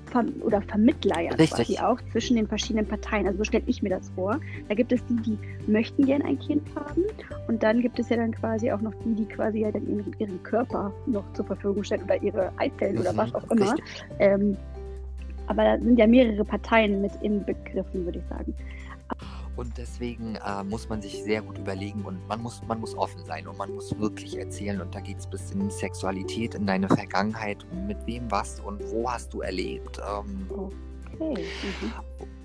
oder 0.41 0.61
Vermittler 0.61 1.21
ja 1.21 1.31
Richtig. 1.31 1.49
quasi 1.51 1.79
auch 1.79 1.99
zwischen 2.11 2.35
den 2.37 2.47
verschiedenen 2.47 2.85
Parteien. 2.85 3.27
Also 3.27 3.39
so 3.39 3.43
stelle 3.43 3.63
ich 3.67 3.81
mir 3.81 3.89
das 3.89 4.09
vor. 4.09 4.39
Da 4.67 4.75
gibt 4.75 4.91
es 4.91 5.03
die, 5.05 5.15
die 5.21 5.71
möchten 5.71 6.05
gern 6.05 6.21
ein 6.23 6.39
Kind 6.39 6.63
haben 6.75 7.03
und 7.47 7.61
dann 7.61 7.81
gibt 7.81 7.99
es 7.99 8.09
ja 8.09 8.17
dann 8.17 8.31
quasi 8.31 8.71
auch 8.71 8.81
noch 8.81 8.93
die, 9.05 9.13
die 9.13 9.25
quasi 9.25 9.59
ja 9.59 9.71
dann 9.71 9.87
ihren, 9.87 10.15
ihren 10.19 10.43
Körper 10.43 10.91
noch 11.05 11.23
zur 11.33 11.45
Verfügung 11.45 11.83
stellen 11.83 12.03
oder 12.03 12.21
ihre 12.21 12.51
Eizellen 12.57 12.97
oder 12.97 13.13
Mhm, 13.13 13.17
was 13.17 13.35
auch 13.35 13.49
immer. 13.51 13.75
Ähm, 14.19 14.57
aber 15.47 15.63
da 15.63 15.79
sind 15.79 15.97
ja 15.97 16.07
mehrere 16.07 16.43
Parteien 16.43 17.01
mit 17.01 17.11
inbegriffen, 17.21 18.05
würde 18.05 18.19
ich 18.19 18.25
sagen. 18.29 18.53
Und 19.57 19.77
deswegen 19.77 20.35
äh, 20.35 20.63
muss 20.63 20.87
man 20.87 21.01
sich 21.01 21.23
sehr 21.23 21.41
gut 21.41 21.57
überlegen 21.57 22.05
und 22.05 22.25
man 22.27 22.41
muss, 22.41 22.61
man 22.67 22.79
muss 22.79 22.95
offen 22.95 23.25
sein 23.25 23.47
und 23.47 23.57
man 23.57 23.73
muss 23.73 23.97
wirklich 23.99 24.37
erzählen. 24.37 24.79
Und 24.79 24.95
da 24.95 25.01
geht 25.01 25.17
es 25.17 25.27
bis 25.27 25.51
in 25.51 25.69
Sexualität, 25.69 26.55
in 26.55 26.65
deine 26.65 26.87
Vergangenheit, 26.87 27.65
mit 27.87 27.97
wem 28.05 28.31
was 28.31 28.59
und 28.59 28.81
wo 28.91 29.11
hast 29.11 29.33
du 29.33 29.41
erlebt. 29.41 29.99
Ähm, 30.07 30.47
Okay. 31.19 31.45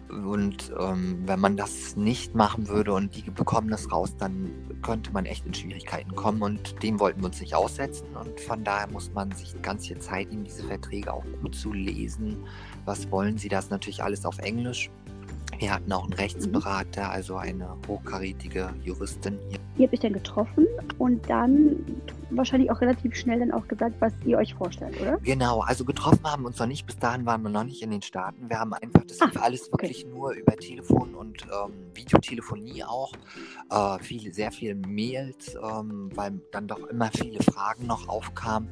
Mhm. 0.08 0.24
und 0.28 0.72
ähm, 0.80 1.22
wenn 1.26 1.40
man 1.40 1.56
das 1.56 1.96
nicht 1.96 2.34
machen 2.34 2.68
würde 2.68 2.92
und 2.94 3.14
die 3.14 3.30
bekommen 3.30 3.68
das 3.68 3.90
raus, 3.92 4.14
dann 4.18 4.50
könnte 4.82 5.12
man 5.12 5.26
echt 5.26 5.46
in 5.46 5.54
Schwierigkeiten 5.54 6.14
kommen. 6.14 6.42
Und 6.42 6.82
dem 6.82 6.98
wollten 7.00 7.20
wir 7.20 7.26
uns 7.26 7.40
nicht 7.40 7.54
aussetzen. 7.54 8.06
Und 8.16 8.40
von 8.40 8.64
daher 8.64 8.88
muss 8.88 9.12
man 9.12 9.30
sich 9.32 9.60
ganz 9.62 9.86
viel 9.86 9.98
Zeit 9.98 10.30
nehmen, 10.30 10.44
diese 10.44 10.64
Verträge 10.64 11.12
auch 11.12 11.24
gut 11.42 11.54
zu 11.54 11.72
lesen. 11.72 12.44
Was 12.84 13.10
wollen 13.10 13.38
sie? 13.38 13.48
Das 13.48 13.70
natürlich 13.70 14.02
alles 14.02 14.24
auf 14.24 14.38
Englisch. 14.38 14.90
Wir 15.58 15.72
hatten 15.72 15.92
auch 15.92 16.04
einen 16.04 16.12
Rechtsberater, 16.14 17.10
also 17.10 17.36
eine 17.36 17.76
hochkarätige 17.86 18.70
Juristin 18.82 19.38
hier. 19.48 19.58
Ihr 19.78 19.84
habt 19.84 19.94
euch 19.94 20.00
dann 20.00 20.12
getroffen 20.12 20.66
und 20.98 21.28
dann 21.30 21.76
wahrscheinlich 22.30 22.70
auch 22.70 22.80
relativ 22.80 23.14
schnell 23.14 23.38
dann 23.40 23.52
auch 23.52 23.66
gesagt, 23.68 23.94
was 24.00 24.12
ihr 24.24 24.38
euch 24.38 24.54
vorstellt, 24.54 25.00
oder? 25.00 25.18
Genau, 25.18 25.60
also 25.60 25.84
getroffen 25.84 26.24
haben 26.24 26.42
wir 26.42 26.48
uns 26.48 26.58
noch 26.58 26.66
nicht. 26.66 26.86
Bis 26.86 26.98
dahin 26.98 27.26
waren 27.26 27.42
wir 27.42 27.50
noch 27.50 27.64
nicht 27.64 27.82
in 27.82 27.90
den 27.90 28.02
Staaten. 28.02 28.48
Wir 28.48 28.58
haben 28.58 28.72
einfach, 28.74 29.02
das 29.06 29.20
Ah, 29.20 29.26
lief 29.26 29.42
alles 29.42 29.72
okay. 29.72 29.88
wirklich 29.88 30.06
nur 30.06 30.32
über 30.32 30.56
Telefon 30.56 31.14
und 31.14 31.42
ähm, 31.44 31.72
Videotelefonie 31.94 32.84
auch. 32.84 33.12
Äh, 33.70 33.98
viele, 34.02 34.32
sehr 34.32 34.50
viele 34.50 34.74
Mails, 34.74 35.54
ähm, 35.54 36.10
weil 36.14 36.40
dann 36.50 36.66
doch 36.66 36.86
immer 36.88 37.10
viele 37.12 37.42
Fragen 37.42 37.86
noch 37.86 38.08
aufkamen. 38.08 38.68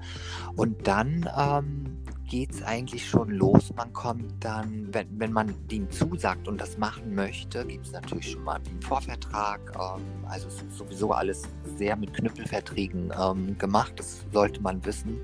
Und 0.56 0.86
dann 0.86 1.28
ähm, 1.38 1.98
geht 2.30 2.52
es 2.52 2.62
eigentlich 2.62 3.06
schon 3.06 3.28
los. 3.30 3.74
Man 3.76 3.92
kommt 3.92 4.32
dann, 4.42 4.88
wenn, 4.92 5.06
wenn 5.18 5.32
man 5.32 5.52
dem 5.68 5.90
zusagt 5.90 6.46
und 6.46 6.60
das 6.60 6.78
machen 6.78 7.14
möchte, 7.14 7.66
gibt 7.66 7.86
es 7.86 7.92
natürlich 7.92 8.30
schon 8.30 8.44
mal 8.44 8.60
einen 8.66 8.80
Vorvertrag. 8.80 9.60
Ähm, 9.74 10.02
also 10.28 10.46
es 10.46 10.62
ist 10.62 10.78
sowieso 10.78 11.10
alles 11.12 11.42
sehr 11.76 11.96
mit 11.96 12.14
Knüppelverträgen 12.14 13.12
ähm, 13.20 13.58
gemacht. 13.58 13.92
Das 13.96 14.24
sollte 14.32 14.62
man 14.62 14.82
wissen. 14.84 15.18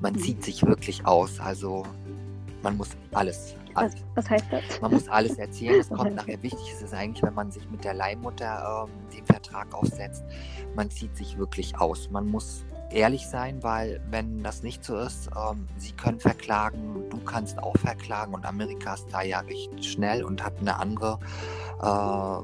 Man 0.00 0.14
Mhm. 0.14 0.18
zieht 0.20 0.44
sich 0.44 0.64
wirklich 0.64 1.04
aus. 1.04 1.40
Also 1.40 1.82
man 2.62 2.76
muss 2.76 2.90
alles, 3.12 3.56
Was, 3.74 3.94
was 4.14 4.30
heißt 4.30 4.46
das? 4.50 4.62
man 4.80 4.92
muss 4.92 5.08
alles 5.08 5.38
erzählen. 5.38 5.80
Es 5.80 5.88
kommt 5.90 6.14
nachher 6.14 6.40
wichtig. 6.42 6.72
ist 6.72 6.82
Es 6.82 6.92
eigentlich, 6.92 7.22
wenn 7.24 7.34
man 7.34 7.50
sich 7.50 7.68
mit 7.68 7.82
der 7.84 7.94
Leihmutter 7.94 8.86
ähm, 8.86 8.92
den 9.12 9.26
Vertrag 9.26 9.74
aufsetzt, 9.74 10.22
man 10.76 10.88
zieht 10.88 11.16
sich 11.16 11.36
wirklich 11.36 11.76
aus. 11.78 12.08
Man 12.10 12.28
muss 12.28 12.64
ehrlich 12.90 13.26
sein, 13.26 13.62
weil 13.62 14.00
wenn 14.10 14.42
das 14.42 14.62
nicht 14.62 14.84
so 14.84 14.96
ist, 14.98 15.28
ähm, 15.36 15.66
sie 15.76 15.92
können 15.92 16.18
verklagen, 16.20 17.08
du 17.10 17.18
kannst 17.18 17.58
auch 17.58 17.76
verklagen 17.78 18.34
und 18.34 18.44
Amerika 18.44 18.94
ist 18.94 19.06
da 19.12 19.22
ja 19.22 19.40
recht 19.40 19.84
schnell 19.84 20.24
und 20.24 20.44
hat 20.44 20.54
eine 20.60 20.76
andere, 20.78 21.18
äh, 21.82 22.38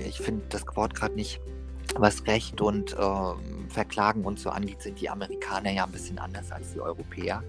ich 0.00 0.18
finde 0.20 0.42
das 0.48 0.64
Wort 0.74 0.94
gerade 0.94 1.14
nicht, 1.14 1.40
was 1.96 2.26
Recht 2.26 2.60
und 2.60 2.94
ähm, 3.00 3.68
Verklagen 3.68 4.24
und 4.24 4.38
so 4.38 4.50
angeht, 4.50 4.82
sind 4.82 5.00
die 5.00 5.08
Amerikaner 5.10 5.70
ja 5.70 5.84
ein 5.84 5.90
bisschen 5.92 6.18
anders 6.18 6.52
als 6.52 6.72
die 6.72 6.80
Europäer. 6.80 7.42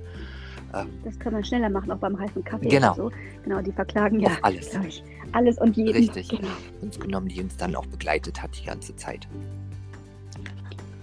Ähm, 0.74 0.88
Das 1.04 1.20
kann 1.20 1.34
man 1.34 1.44
schneller 1.44 1.70
machen, 1.70 1.92
auch 1.92 1.98
beim 1.98 2.18
heißen 2.20 2.44
Kaffee 2.44 2.68
Genau. 2.70 2.94
so. 2.94 3.12
Genau, 3.44 3.62
die 3.62 3.72
verklagen 3.72 4.20
ja 4.20 4.30
Auf 4.30 4.40
alles. 4.44 4.74
ich, 4.88 5.04
alles 5.34 5.58
und 5.60 5.76
jeden. 5.78 5.92
Richtig. 5.96 6.30
Genau. 6.30 6.48
uns 6.82 7.00
genommen, 7.00 7.28
die 7.28 7.42
uns 7.42 7.58
dann 7.58 7.76
auch 7.76 7.86
begleitet 7.88 8.42
hat 8.42 8.52
die 8.60 8.66
ganze 8.66 8.96
Zeit. 8.96 9.28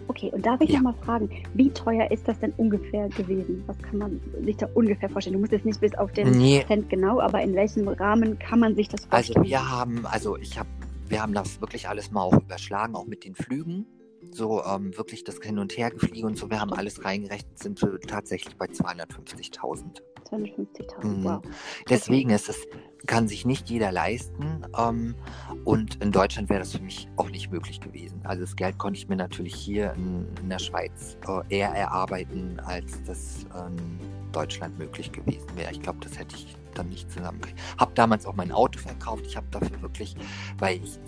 Okay, 0.09 0.31
und 0.33 0.45
darf 0.47 0.61
ich 0.61 0.71
Ja. 0.71 0.77
noch 0.81 0.93
mal 0.95 1.05
fragen, 1.05 1.29
wie 1.55 1.71
teuer 1.71 2.11
ist 2.11 2.27
das 2.29 2.39
denn 2.41 2.53
ungefähr 2.57 3.09
gewesen? 3.11 3.63
Was 3.67 3.77
kann 3.79 3.99
man 3.99 4.21
sich 4.45 4.57
da 4.57 4.69
ungefähr 4.75 5.09
vorstellen? 5.11 5.35
Du 5.35 5.41
musst 5.41 5.53
jetzt 5.53 5.65
nicht 5.67 5.81
bis 5.81 5.95
auf 5.97 6.13
den 6.13 6.31
Nee, 6.39 6.65
Cent 6.67 6.89
genau, 6.89 7.21
aber 7.21 7.43
in 7.43 7.55
welchem 7.55 7.89
Rahmen 7.89 8.39
kann 8.39 8.61
man 8.61 8.75
sich 8.77 8.89
das 8.89 9.03
also 9.11 9.33
vorstellen? 9.35 9.45
wir 9.51 9.71
haben, 9.71 10.07
also 10.07 10.37
ich 10.37 10.59
habe, 10.59 10.69
wir 11.09 11.21
haben 11.23 11.35
das 11.35 11.61
wirklich 11.61 11.89
alles 11.89 12.11
mal 12.11 12.23
auch 12.23 12.35
überschlagen, 12.41 12.95
auch 12.95 13.07
mit 13.07 13.25
den 13.25 13.35
Flügen. 13.35 13.87
So 14.33 14.63
ähm, 14.65 14.97
wirklich 14.97 15.25
das 15.25 15.39
Hin- 15.43 15.59
und 15.59 15.77
Hergefliege 15.77 16.27
und 16.27 16.37
so, 16.37 16.51
wir 16.51 16.61
haben 16.61 16.73
alles 16.73 17.05
reingerechnet, 17.05 17.59
sind 17.59 17.81
wir 17.83 18.01
tatsächlich 18.01 18.57
bei 18.57 18.67
250.000. 18.67 20.01
250.000, 20.31 21.05
Mhm. 21.07 21.25
wow. 21.25 21.43
Deswegen 21.89 22.31
ist 22.31 22.49
es, 22.49 22.67
kann 23.07 23.29
sich 23.29 23.45
nicht 23.45 23.69
jeder 23.71 23.93
leisten. 23.93 24.67
Ähm, 24.79 25.15
und 25.65 26.03
in 26.03 26.13
Deutschland 26.13 26.49
wäre 26.49 26.61
das 26.61 26.73
für 26.73 26.83
mich 26.83 27.09
auch 27.17 27.31
nicht 27.31 27.51
möglich 27.51 27.81
gewesen. 27.81 28.21
Also 28.25 28.43
das 28.43 28.57
Geld 28.57 28.79
konnte 28.79 28.99
ich 28.99 29.09
mir 29.09 29.17
natürlich 29.17 29.55
hier 29.55 29.93
in, 29.95 30.27
in 30.43 30.49
der 30.49 30.59
Schweiz 30.59 31.17
äh, 31.29 31.57
eher 31.59 31.71
erarbeiten, 31.71 32.61
als 32.61 33.03
das 33.05 33.45
in 33.69 34.01
Deutschland 34.33 34.79
möglich 34.79 35.13
gewesen 35.13 35.47
wäre. 35.55 35.71
Ich 35.73 35.81
glaube, 35.81 35.99
das 36.03 36.19
hätte 36.19 36.37
ich 36.37 36.57
dann 36.75 36.89
nicht 36.91 37.11
zusammengekriegt. 37.11 37.59
Habe 37.79 37.93
damals 37.95 38.27
auch 38.27 38.35
mein 38.35 38.53
Auto 38.53 38.79
verkauft. 38.79 39.25
Ich 39.27 39.37
habe 39.37 39.47
dafür 39.51 39.81
wirklich, 39.81 40.15
weil 40.59 40.81
ich, 40.83 40.99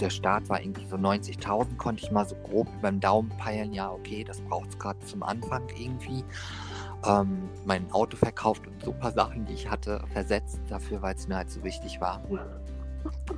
der 0.00 0.10
Start 0.10 0.48
war 0.48 0.60
irgendwie 0.60 0.86
so 0.86 0.96
90.000, 0.96 1.76
konnte 1.76 2.02
ich 2.04 2.10
mal 2.10 2.26
so 2.26 2.34
grob 2.36 2.66
beim 2.80 2.98
Daumen 2.98 3.28
peilen, 3.38 3.72
ja, 3.72 3.90
okay, 3.90 4.24
das 4.24 4.40
braucht 4.40 4.70
es 4.70 4.78
gerade 4.78 4.98
zum 5.06 5.22
Anfang 5.22 5.62
irgendwie 5.78 6.24
ähm, 7.06 7.48
mein 7.64 7.90
Auto 7.92 8.16
verkauft 8.16 8.66
und 8.66 8.82
so 8.84 8.92
ein 8.92 8.98
paar 8.98 9.12
Sachen, 9.12 9.44
die 9.46 9.54
ich 9.54 9.70
hatte, 9.70 10.02
versetzt 10.12 10.60
dafür, 10.68 11.02
weil 11.02 11.14
es 11.14 11.26
mir 11.28 11.36
halt 11.36 11.50
so 11.50 11.62
wichtig 11.64 12.00
war. 12.00 12.20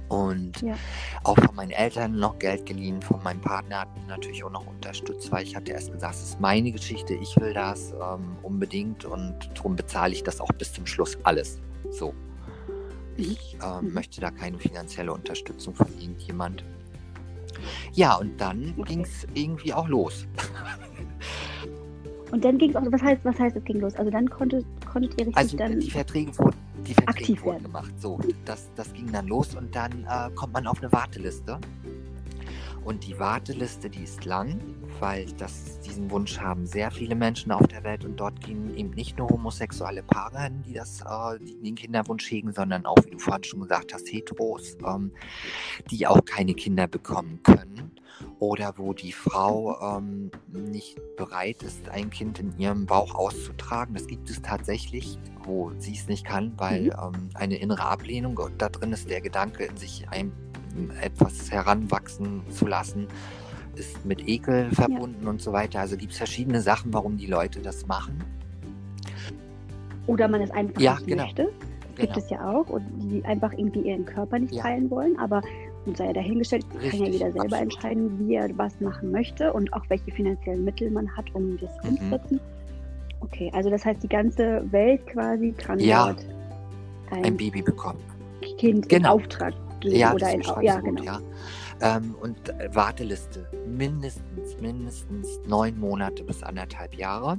Und 0.09 0.61
Ja. 0.61 0.75
auch 1.23 1.37
von 1.39 1.55
meinen 1.57 1.71
Eltern 1.71 2.19
noch 2.19 2.39
Geld 2.39 2.67
geliehen, 2.67 3.01
von 3.01 3.23
meinem 3.23 3.41
Partner 3.41 3.81
hat 3.81 3.95
mich 3.97 4.07
natürlich 4.07 4.45
auch 4.45 4.51
noch 4.51 4.67
unterstützt, 4.67 5.31
weil 5.33 5.45
ich 5.45 5.57
hatte 5.57 5.73
erst 5.73 5.93
gesagt, 5.93 6.15
es 6.15 6.23
ist 6.23 6.41
meine 6.41 6.71
Geschichte, 6.73 7.15
ich 7.15 7.35
will 7.41 7.55
das 7.55 7.93
ähm, 7.93 8.37
unbedingt 8.43 9.05
und 9.05 9.35
darum 9.55 9.77
bezahle 9.77 10.13
ich 10.13 10.23
das 10.23 10.41
auch 10.41 10.51
bis 10.59 10.73
zum 10.73 10.87
Schluss 10.87 11.17
alles. 11.25 11.59
So. 11.91 12.15
Ich 13.17 13.57
ähm, 13.63 13.87
Mhm. 13.89 13.95
möchte 13.95 14.21
da 14.21 14.31
keine 14.31 14.59
finanzielle 14.59 15.13
Unterstützung 15.13 15.75
von 15.75 15.87
irgendjemand. 15.99 16.65
Ja, 17.93 18.17
und 18.17 18.39
dann 18.41 18.75
Okay. 18.77 18.93
ging 18.95 19.01
es 19.03 19.27
irgendwie 19.35 19.73
auch 19.73 19.89
los. 19.89 20.27
Und 22.35 22.45
dann 22.45 22.59
ging 22.59 22.71
es 22.71 22.75
auch, 22.75 22.83
was 22.91 23.01
heißt, 23.01 23.25
was 23.25 23.39
heißt, 23.39 23.55
es 23.55 23.63
ging 23.63 23.79
los? 23.79 23.95
Also 23.95 24.11
dann 24.11 24.29
konntet, 24.29 24.67
konntet 24.93 25.13
ihr 25.21 25.29
richtig 25.29 25.37
Also 25.37 25.57
dann, 25.57 25.79
die 25.79 25.89
Verträge 25.89 26.37
wurden, 26.37 26.57
die 26.85 26.93
Verträge 26.93 27.09
aktiv 27.09 27.43
wurden 27.45 27.53
werden. 27.53 27.65
gemacht. 27.67 27.93
So, 28.01 28.19
das, 28.45 28.69
das 28.75 28.93
ging 28.93 29.13
dann 29.13 29.29
los 29.29 29.55
und 29.55 29.73
dann 29.77 29.93
äh, 30.03 30.35
kommt 30.35 30.53
man 30.53 30.67
auf 30.67 30.83
eine 30.83 30.91
Warteliste. 30.91 31.61
Und 32.85 33.07
die 33.07 33.17
Warteliste, 33.21 33.89
die 33.89 34.03
ist 34.03 34.25
lang, 34.25 34.59
weil 35.01 35.27
das, 35.39 35.81
diesen 35.81 36.11
Wunsch 36.11 36.39
haben 36.39 36.67
sehr 36.67 36.91
viele 36.91 37.15
Menschen 37.15 37.53
auf 37.53 37.67
der 37.67 37.85
Welt 37.85 38.05
und 38.05 38.17
dort 38.19 38.41
gehen 38.41 38.77
eben 38.77 38.91
nicht 38.91 39.19
nur 39.19 39.29
homosexuelle 39.29 40.03
Paare 40.03 40.45
hin, 40.45 40.63
die 40.67 40.75
das, 40.75 41.01
äh, 41.03 41.39
die 41.41 41.57
den 41.63 41.75
Kinderwunsch 41.75 42.31
hegen, 42.31 42.53
sondern 42.53 42.87
auch, 42.87 42.97
wie 43.05 43.11
du 43.11 43.19
vorhin 43.19 43.45
schon 43.45 43.61
gesagt 43.61 43.93
hast, 43.95 44.13
Heteros, 44.13 44.77
ähm, 44.87 45.13
die 45.91 46.07
auch 46.07 46.25
keine 46.25 46.55
Kinder 46.55 46.87
bekommen 46.87 47.41
können 47.43 47.93
oder 48.39 48.75
wo 48.77 48.93
die 48.93 49.13
Frau 49.13 49.99
ähm, 49.99 50.31
nicht 50.53 50.99
bereit 51.17 51.63
ist, 51.63 51.89
ein 51.89 52.11
Kind 52.11 52.39
in 52.39 52.57
ihrem 52.59 52.87
Bauch 52.87 53.15
auszutragen. 53.15 53.95
Das 53.95 54.07
gibt 54.07 54.31
es 54.31 54.41
tatsächlich, 54.43 55.19
wo 55.43 55.73
sie 55.79 55.95
es 55.95 56.09
nicht 56.09 56.25
kann, 56.25 56.53
weil 56.57 56.85
Mhm. 56.85 56.91
ähm, 57.03 57.29
eine 57.35 57.57
innere 57.57 57.85
Ablehnung 57.85 58.39
da 58.59 58.69
drin 58.69 58.93
ist 58.93 59.11
der 59.11 59.21
Gedanke, 59.21 59.65
in 59.65 59.77
sich 59.77 60.09
ein, 60.11 60.33
etwas 61.01 61.51
heranwachsen 61.51 62.43
zu 62.51 62.67
lassen, 62.67 63.09
ist 63.79 64.05
mit 64.05 64.27
Ekel 64.29 64.71
verbunden 64.73 65.27
und 65.27 65.41
so 65.41 65.53
weiter. 65.53 65.81
Also 65.81 65.97
gibt 65.97 66.13
es 66.13 66.19
verschiedene 66.19 66.61
Sachen, 66.61 66.93
warum 66.93 67.17
die 67.17 67.27
Leute 67.27 67.61
das 67.61 67.87
machen. 67.87 68.23
oder 70.07 70.29
man 70.29 70.43
es 70.43 70.51
einfach 70.51 70.79
Ja, 70.81 70.95
nicht 70.97 71.07
genau. 71.07 71.23
möchte. 71.25 71.45
Gibt 71.97 72.13
Genau. 72.13 72.19
es 72.19 72.29
ja 72.31 72.51
auch 72.51 72.69
und 72.69 72.83
die 72.99 73.25
einfach 73.25 73.53
irgendwie 73.55 73.89
ihren 73.89 74.05
Körper 74.05 74.39
nicht 74.39 74.53
Ja. 74.53 74.63
teilen 74.63 74.91
wollen, 74.91 75.19
aber 75.19 75.41
und 75.87 75.97
sei 75.97 76.07
ja 76.07 76.13
dahingestellt, 76.13 76.65
kann 76.71 77.01
ja 77.01 77.07
jeder 77.07 77.27
selber 77.33 77.41
absolut. 77.41 77.63
entscheiden, 77.63 78.19
wie 78.29 78.35
er 78.35 78.51
was 78.59 78.79
machen 78.81 79.11
möchte 79.13 79.51
und 79.53 79.73
auch 79.73 79.83
welche 79.89 80.11
finanziellen 80.13 80.63
Mittel 80.65 80.91
man 80.91 81.09
hat, 81.17 81.25
um 81.35 81.57
das 81.59 81.71
Mhm. 81.83 81.91
umzusetzen. 81.91 82.41
Okay, 83.21 83.51
also 83.55 83.71
das 83.71 83.85
heißt, 83.85 84.03
die 84.03 84.09
ganze 84.09 84.63
Welt 84.73 85.07
quasi 85.07 85.53
kann 85.53 85.79
Ja. 85.81 86.15
ein, 87.11 87.25
Ein 87.25 87.37
Baby 87.39 87.63
bekommen. 87.63 88.01
Kind 88.59 88.85
in 88.85 88.89
Genau. 88.89 89.15
Auftrag 89.15 89.55
geben 89.81 89.97
Ja, 89.97 90.13
oder 90.15 90.33
in, 90.33 90.39
beschreibst 90.41 90.63
ja 90.65 90.81
gut, 90.81 90.97
genau. 90.99 91.03
ja. 91.05 91.21
Ähm, 91.85 92.15
und 92.21 92.49
äh, 92.49 92.75
Warteliste 92.75 93.47
mindestens, 93.69 94.59
mindestens 94.61 95.29
neun 95.47 95.79
Monate 95.79 96.25
bis 96.25 96.43
anderthalb 96.43 96.95
Jahre. 96.95 97.39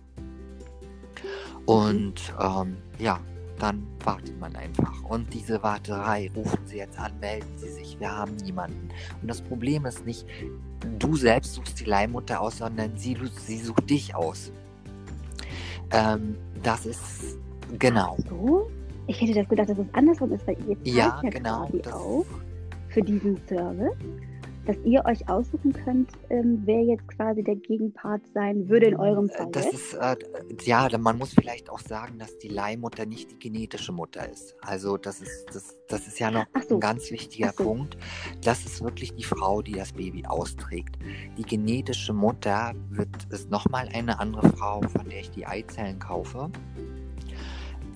Und 1.65 2.33
ähm, 2.39 2.77
ja, 2.99 3.19
dann 3.57 3.87
wartet 4.03 4.39
man 4.39 4.55
einfach. 4.55 5.03
Und 5.05 5.33
diese 5.33 5.63
Warterei, 5.63 6.29
rufen 6.35 6.59
Sie 6.65 6.77
jetzt 6.77 6.99
an, 6.99 7.11
melden 7.19 7.47
Sie 7.57 7.69
sich, 7.69 7.99
wir 7.99 8.11
haben 8.11 8.35
niemanden. 8.37 8.89
Und 9.21 9.27
das 9.27 9.41
Problem 9.41 9.85
ist 9.87 10.05
nicht, 10.05 10.27
du 10.99 11.15
selbst 11.15 11.53
suchst 11.55 11.79
die 11.79 11.85
Leihmutter 11.85 12.39
aus, 12.41 12.59
sondern 12.59 12.95
sie, 12.97 13.17
sie 13.45 13.57
sucht 13.57 13.89
dich 13.89 14.13
aus. 14.13 14.51
Ähm, 15.91 16.35
das 16.61 16.85
ist 16.85 17.37
genau. 17.79 18.17
Ach 18.25 18.29
so? 18.29 18.69
Ich 19.07 19.19
hätte 19.21 19.33
das 19.33 19.47
gedacht, 19.49 19.69
dass 19.69 19.77
es 19.79 19.85
andersrum 19.93 20.31
ist, 20.33 20.45
weil 20.45 20.57
ihr 20.67 20.75
zahlt 20.75 20.85
Ja, 20.87 21.19
ja, 21.23 21.29
genau, 21.29 21.65
quasi 21.65 21.81
das- 21.81 21.93
auch 21.93 22.25
für 22.89 23.01
diesen 23.01 23.37
Service, 23.47 23.93
dass 24.65 24.77
ihr 24.83 25.03
euch 25.05 25.27
aussuchen 25.29 25.73
könnt, 25.73 26.09
ähm, 26.29 26.61
wer 26.65 26.83
jetzt 26.83 27.07
quasi 27.07 27.43
der 27.43 27.55
Gegenpart 27.55 28.21
sein 28.33 28.67
würde 28.67 28.87
in 28.87 28.95
eurem 28.95 29.29
Fall. 29.29 29.49
Das 29.51 29.67
ist, 29.67 29.93
äh, 29.93 30.15
ja, 30.63 30.89
man 30.97 31.17
muss 31.17 31.33
vielleicht 31.33 31.69
auch 31.69 31.79
sagen, 31.79 32.17
dass 32.19 32.37
die 32.39 32.47
Leihmutter 32.47 33.05
nicht 33.05 33.31
die 33.31 33.39
genetische 33.39 33.91
Mutter 33.91 34.29
ist. 34.29 34.55
Also 34.61 34.97
das 34.97 35.21
ist, 35.21 35.45
das, 35.53 35.77
das 35.87 36.07
ist 36.07 36.19
ja 36.19 36.31
noch 36.31 36.45
so. 36.67 36.75
ein 36.75 36.79
ganz 36.79 37.11
wichtiger 37.11 37.53
so. 37.55 37.63
Punkt. 37.63 37.97
Das 38.43 38.65
ist 38.65 38.83
wirklich 38.83 39.13
die 39.13 39.23
Frau, 39.23 39.61
die 39.61 39.73
das 39.73 39.93
Baby 39.93 40.25
austrägt. 40.25 40.97
Die 41.37 41.43
genetische 41.43 42.13
Mutter 42.13 42.73
wird, 42.89 43.09
ist 43.29 43.49
nochmal 43.49 43.89
eine 43.93 44.19
andere 44.19 44.49
Frau, 44.49 44.81
von 44.81 45.09
der 45.09 45.19
ich 45.19 45.31
die 45.31 45.45
Eizellen 45.45 45.99
kaufe. 45.99 46.49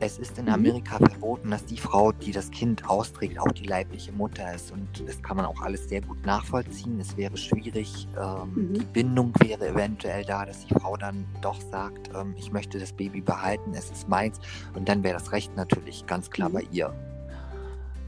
Es 0.01 0.17
ist 0.17 0.37
in 0.37 0.45
Mhm. 0.45 0.53
Amerika 0.53 0.97
verboten, 0.97 1.51
dass 1.51 1.65
die 1.65 1.77
Frau, 1.77 2.11
die 2.13 2.31
das 2.31 2.49
Kind 2.51 2.89
austrägt, 2.89 3.37
auch 3.39 3.51
die 3.51 3.65
leibliche 3.65 4.13
Mutter 4.13 4.53
ist. 4.53 4.71
Und 4.71 4.87
das 5.05 5.21
kann 5.21 5.35
man 5.35 5.45
auch 5.45 5.61
alles 5.61 5.89
sehr 5.89 5.99
gut 6.01 6.25
nachvollziehen. 6.25 6.99
Es 7.01 7.17
wäre 7.17 7.35
schwierig. 7.35 8.07
Ähm, 8.17 8.51
Mhm. 8.55 8.73
Die 8.75 8.85
Bindung 8.85 9.33
wäre 9.41 9.67
eventuell 9.67 10.23
da, 10.23 10.45
dass 10.45 10.65
die 10.65 10.73
Frau 10.73 10.95
dann 10.95 11.25
doch 11.41 11.59
sagt, 11.69 12.09
ähm, 12.15 12.33
ich 12.37 12.51
möchte 12.51 12.79
das 12.79 12.93
Baby 12.93 13.19
behalten, 13.19 13.73
es 13.73 13.91
ist 13.91 14.07
meins. 14.07 14.39
Und 14.73 14.87
dann 14.87 15.03
wäre 15.03 15.15
das 15.19 15.33
Recht 15.33 15.53
natürlich 15.57 16.05
ganz 16.05 16.29
klar 16.29 16.47
Mhm. 16.49 16.53
bei 16.53 16.63
ihr. 16.71 16.93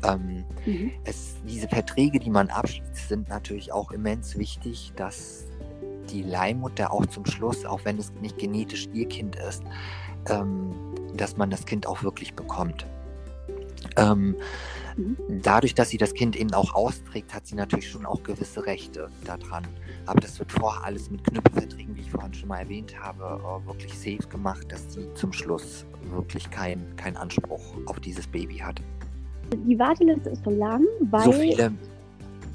Ähm, 0.03 0.45
Mhm. 0.65 0.91
es, 1.03 1.35
diese 1.47 1.67
Verträge, 1.67 2.19
die 2.19 2.29
man 2.29 2.49
abschließt, 2.49 3.09
sind 3.09 3.27
natürlich 3.29 3.71
auch 3.73 3.91
immens 3.91 4.37
wichtig, 4.37 4.93
dass 4.95 5.43
die 6.09 6.23
Leihmutter 6.23 6.91
auch 6.91 7.05
zum 7.05 7.25
Schluss, 7.25 7.65
auch 7.65 7.81
wenn 7.85 7.97
es 7.99 8.11
nicht 8.21 8.37
genetisch 8.37 8.87
ihr 8.93 9.07
Kind 9.07 9.35
ist, 9.35 9.61
ähm, 10.29 10.73
dass 11.15 11.37
man 11.37 11.49
das 11.49 11.65
Kind 11.65 11.87
auch 11.87 12.03
wirklich 12.03 12.33
bekommt. 12.33 12.85
Ähm, 13.97 14.35
Mhm. 14.97 15.17
Dadurch, 15.41 15.73
dass 15.75 15.89
sie 15.89 15.97
das 15.97 16.13
Kind 16.13 16.35
eben 16.35 16.53
auch 16.53 16.73
austrägt, 16.73 17.33
hat 17.33 17.47
sie 17.47 17.55
natürlich 17.55 17.89
schon 17.89 18.05
auch 18.05 18.21
gewisse 18.23 18.65
Rechte 18.65 19.09
daran. 19.25 19.65
Aber 20.05 20.19
das 20.19 20.39
wird 20.39 20.51
vorher 20.51 20.83
alles 20.83 21.09
mit 21.09 21.23
Knüppelverträgen, 21.23 21.95
wie 21.95 22.01
ich 22.01 22.11
vorhin 22.11 22.33
schon 22.33 22.49
mal 22.49 22.59
erwähnt 22.59 22.93
habe, 22.99 23.23
äh, 23.41 23.67
wirklich 23.67 23.93
safe 23.93 24.27
gemacht, 24.29 24.65
dass 24.69 24.93
sie 24.93 25.07
zum 25.15 25.31
Schluss 25.31 25.85
wirklich 26.11 26.49
keinen 26.49 26.95
kein 26.95 27.15
Anspruch 27.15 27.61
auf 27.85 27.99
dieses 27.99 28.27
Baby 28.27 28.57
hat. 28.57 28.81
Die 29.67 29.77
Warteliste 29.77 30.29
ist 30.29 30.43
so 30.43 30.49
lang, 30.49 30.85
weil, 31.09 31.23
so 31.23 31.31
viele, 31.33 31.71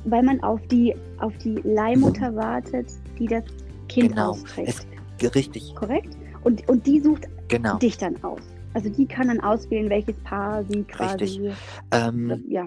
weil 0.05 0.23
man 0.23 0.43
auf 0.43 0.61
die, 0.69 0.95
auf 1.19 1.33
die 1.39 1.57
Leihmutter 1.63 2.35
wartet, 2.35 2.89
die 3.19 3.27
das 3.27 3.45
Kind 3.89 4.11
Genau. 4.11 4.31
austrägt. 4.33 4.87
richtig, 5.35 5.75
Korrekt? 5.75 6.17
Und, 6.47 6.69
und 6.69 6.87
die 6.87 7.01
sucht 7.01 7.25
genau. 7.49 7.77
dich 7.79 7.99
dann 7.99 8.23
aus. 8.23 8.41
Also 8.73 8.89
die 8.89 9.05
kann 9.05 9.27
dann 9.27 9.41
auswählen, 9.41 9.91
welches 9.91 10.17
Paar 10.21 10.63
sie 10.65 10.85
quasi. 10.85 11.25
Richtig. 11.25 11.53
Ähm, 11.91 12.45
Ja. 12.49 12.67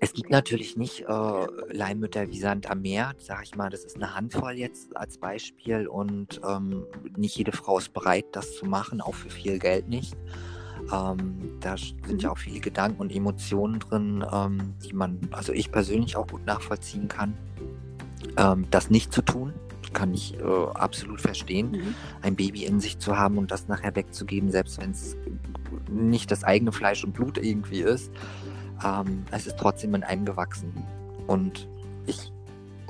Es 0.00 0.14
gibt 0.14 0.30
natürlich 0.30 0.78
nicht 0.78 1.02
äh, 1.06 1.46
Leihmütter 1.70 2.26
wie 2.30 2.38
Sand 2.38 2.70
am 2.70 2.80
Meer, 2.80 3.12
sag 3.18 3.42
ich 3.42 3.54
mal, 3.54 3.68
das 3.68 3.84
ist 3.84 3.96
eine 3.96 4.14
Handvoll 4.16 4.52
jetzt 4.52 4.96
als 4.96 5.18
Beispiel 5.18 5.86
und 5.86 6.40
ähm, 6.48 6.84
nicht 7.18 7.36
jede 7.36 7.52
Frau 7.52 7.76
ist 7.76 7.92
bereit, 7.92 8.24
das 8.32 8.56
zu 8.56 8.64
machen, 8.64 9.02
auch 9.02 9.14
für 9.14 9.28
viel 9.28 9.58
Geld 9.58 9.88
nicht. 9.88 10.16
Ähm, 10.90 11.58
da 11.60 11.76
sind 11.76 12.10
Mhm. 12.10 12.18
ja 12.20 12.30
auch 12.30 12.38
viele 12.38 12.60
Gedanken 12.60 13.02
und 13.02 13.14
Emotionen 13.14 13.80
drin, 13.80 14.24
ähm, 14.32 14.74
die 14.82 14.94
man, 14.94 15.18
also 15.32 15.52
ich 15.52 15.70
persönlich 15.70 16.16
auch 16.16 16.26
gut 16.28 16.46
nachvollziehen 16.46 17.08
kann. 17.08 17.34
Ähm, 18.38 18.64
das 18.70 18.88
nicht 18.88 19.12
zu 19.12 19.20
tun, 19.20 19.52
kann 19.92 20.12
ich 20.14 20.34
äh, 20.38 20.42
absolut 20.74 21.20
verstehen 21.20 21.70
Mhm. 21.72 21.94
ein 22.22 22.36
Baby 22.36 22.64
in 22.64 22.80
sich 22.80 22.98
zu 22.98 23.16
haben 23.18 23.38
und 23.38 23.50
das 23.50 23.68
nachher 23.68 23.94
wegzugeben, 23.96 24.50
selbst 24.50 24.80
wenn 24.80 24.90
es 24.92 25.16
nicht 25.90 26.30
das 26.30 26.44
eigene 26.44 26.72
Fleisch 26.72 27.04
und 27.04 27.12
Blut 27.12 27.38
irgendwie 27.38 27.80
ist. 27.82 28.10
Ähm, 28.84 29.24
es 29.30 29.46
ist 29.46 29.56
trotzdem 29.58 29.94
in 29.94 30.02
einem 30.02 30.24
gewachsen. 30.24 30.72
Und 31.26 31.68
ich, 32.06 32.32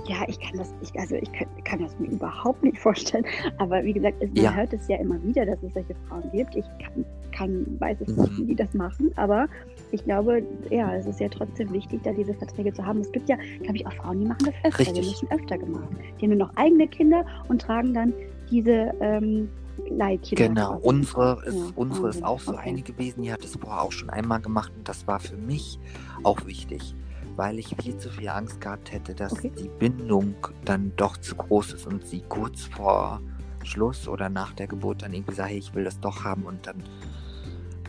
Ja, 0.06 0.24
ich 0.26 0.40
kann 0.40 0.56
das, 0.58 0.72
ich, 0.82 0.98
also 0.98 1.14
ich 1.16 1.30
kann, 1.32 1.46
kann 1.64 1.80
das 1.82 1.96
mir 1.98 2.08
überhaupt 2.08 2.62
nicht 2.64 2.78
vorstellen. 2.78 3.24
Aber 3.58 3.84
wie 3.84 3.92
gesagt, 3.92 4.16
es, 4.20 4.28
man 4.32 4.42
Ja. 4.44 4.52
hört 4.54 4.72
es 4.72 4.88
ja 4.88 4.96
immer 4.96 5.22
wieder, 5.22 5.44
dass 5.46 5.62
es 5.62 5.72
solche 5.74 5.94
Frauen 6.08 6.24
gibt. 6.32 6.56
Ich 6.56 6.64
kann, 6.82 7.04
kann 7.32 7.66
weiß 7.80 7.98
es 8.00 8.08
nicht, 8.08 8.32
Mhm. 8.32 8.36
wie 8.38 8.46
die 8.46 8.56
das 8.56 8.72
machen, 8.74 9.10
aber 9.16 9.46
ich 9.92 10.04
glaube, 10.04 10.42
ja, 10.70 10.94
es 10.96 11.06
ist 11.06 11.20
ja 11.20 11.28
trotzdem 11.28 11.72
wichtig, 11.72 12.00
da 12.02 12.12
diese 12.12 12.34
Verträge 12.34 12.72
zu 12.72 12.84
haben. 12.84 13.00
Es 13.00 13.12
gibt 13.12 13.28
ja, 13.28 13.36
glaube 13.62 13.76
ich, 13.76 13.86
auch 13.86 13.92
Frauen, 13.92 14.20
die 14.20 14.26
machen 14.26 14.46
das 14.46 14.54
öfter. 14.64 14.92
Die 14.92 14.98
Richtig. 15.00 15.10
das 15.12 15.20
schon 15.20 15.30
öfter 15.30 15.58
gemacht. 15.58 15.88
Die 16.20 16.24
haben 16.24 16.36
nur 16.38 16.48
noch 16.48 16.56
eigene 16.56 16.88
Kinder 16.88 17.24
und 17.48 17.60
tragen 17.62 17.94
dann 17.94 18.12
diese 18.50 18.92
ähm, 19.00 19.48
Leihkinder. 19.90 20.48
genau, 20.48 20.72
quasi. 20.74 20.86
unsere 20.88 21.42
ist, 21.46 21.54
Ja, 21.56 21.72
unsere 21.76 22.08
ist 22.08 22.22
Wahnsinn. 22.22 22.24
auch 22.24 22.40
so 22.40 22.52
Okay. 22.52 22.68
eine 22.70 22.82
gewesen, 22.82 23.22
die 23.22 23.32
hat 23.32 23.44
es 23.44 23.56
vorher 23.56 23.82
auch 23.82 23.92
schon 23.92 24.10
einmal 24.10 24.40
gemacht 24.40 24.72
und 24.76 24.88
das 24.88 25.06
war 25.06 25.20
für 25.20 25.36
mich 25.36 25.78
auch 26.22 26.44
wichtig, 26.46 26.94
weil 27.36 27.58
ich 27.58 27.74
viel 27.82 27.96
zu 27.96 28.10
viel 28.10 28.28
Angst 28.28 28.60
gehabt 28.60 28.92
hätte, 28.92 29.14
dass 29.14 29.32
Okay. 29.32 29.52
die 29.58 29.70
Bindung 29.78 30.34
dann 30.64 30.92
doch 30.96 31.16
zu 31.16 31.34
groß 31.36 31.74
ist 31.74 31.86
und 31.86 32.06
sie 32.06 32.22
kurz 32.28 32.62
vor 32.66 33.20
Schluss 33.64 34.08
oder 34.08 34.28
nach 34.28 34.52
der 34.54 34.66
Geburt 34.66 35.02
dann 35.02 35.12
irgendwie 35.14 35.34
sagt, 35.34 35.50
hey, 35.50 35.58
ich 35.58 35.74
will 35.74 35.84
das 35.84 35.98
doch 36.00 36.24
haben 36.24 36.42
und 36.42 36.66
dann 36.66 36.82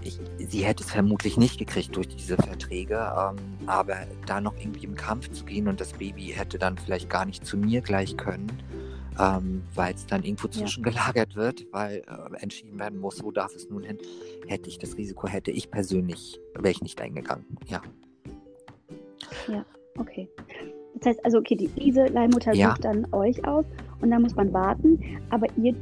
ich, 0.06 0.20
sie 0.38 0.64
hätte 0.64 0.84
es 0.84 0.92
vermutlich 0.92 1.38
nicht 1.38 1.58
gekriegt 1.58 1.96
durch 1.96 2.08
diese 2.08 2.36
Verträge, 2.38 3.12
ähm, 3.18 3.38
aber 3.66 3.96
da 4.26 4.42
noch 4.42 4.56
irgendwie 4.58 4.86
im 4.86 4.96
Kampf 4.96 5.32
zu 5.32 5.46
gehen 5.46 5.68
und 5.68 5.80
das 5.82 5.94
Baby 5.94 6.34
hätte 6.36 6.58
dann 6.58 6.78
vielleicht 6.78 7.10
gar 7.10 7.26
nicht 7.26 7.46
zu 7.46 7.58
mir 7.58 7.82
gleich 7.82 8.18
können, 8.18 8.52
ähm, 9.20 9.64
weil 9.76 9.94
es 9.94 10.06
dann 10.06 10.24
irgendwo 10.24 10.48
Ja. 10.48 10.54
zwischengelagert 10.54 11.36
wird, 11.36 11.66
weil 11.72 12.04
äh, 12.08 12.42
entschieden 12.42 12.78
werden 12.80 13.00
muss, 13.00 13.24
wo 13.24 13.32
darf 13.32 13.56
es 13.56 13.70
nun 13.70 13.84
hin, 13.84 13.98
hätte 14.48 14.70
ich 14.70 14.78
das 14.80 14.98
Risiko, 14.98 15.28
hätte 15.28 15.52
ich 15.52 15.70
persönlich, 15.72 16.40
wäre 16.56 16.72
ich 16.72 16.82
nicht 16.82 17.00
eingegangen. 17.02 17.46
Ja, 17.68 17.82
Okay. 19.98 20.28
Das 20.96 21.08
heißt 21.08 21.26
also, 21.26 21.40
okay, 21.40 21.56
die, 21.56 21.68
diese 21.70 22.06
Leihmutter 22.08 22.54
Ja. 22.54 22.70
sucht 22.70 22.86
dann 22.86 23.06
euch 23.14 23.46
aus 23.48 23.66
und 24.02 24.12
dann 24.12 24.22
muss 24.22 24.36
man 24.36 24.54
warten, 24.54 25.00
aber 25.30 25.48
ihr 25.58 25.76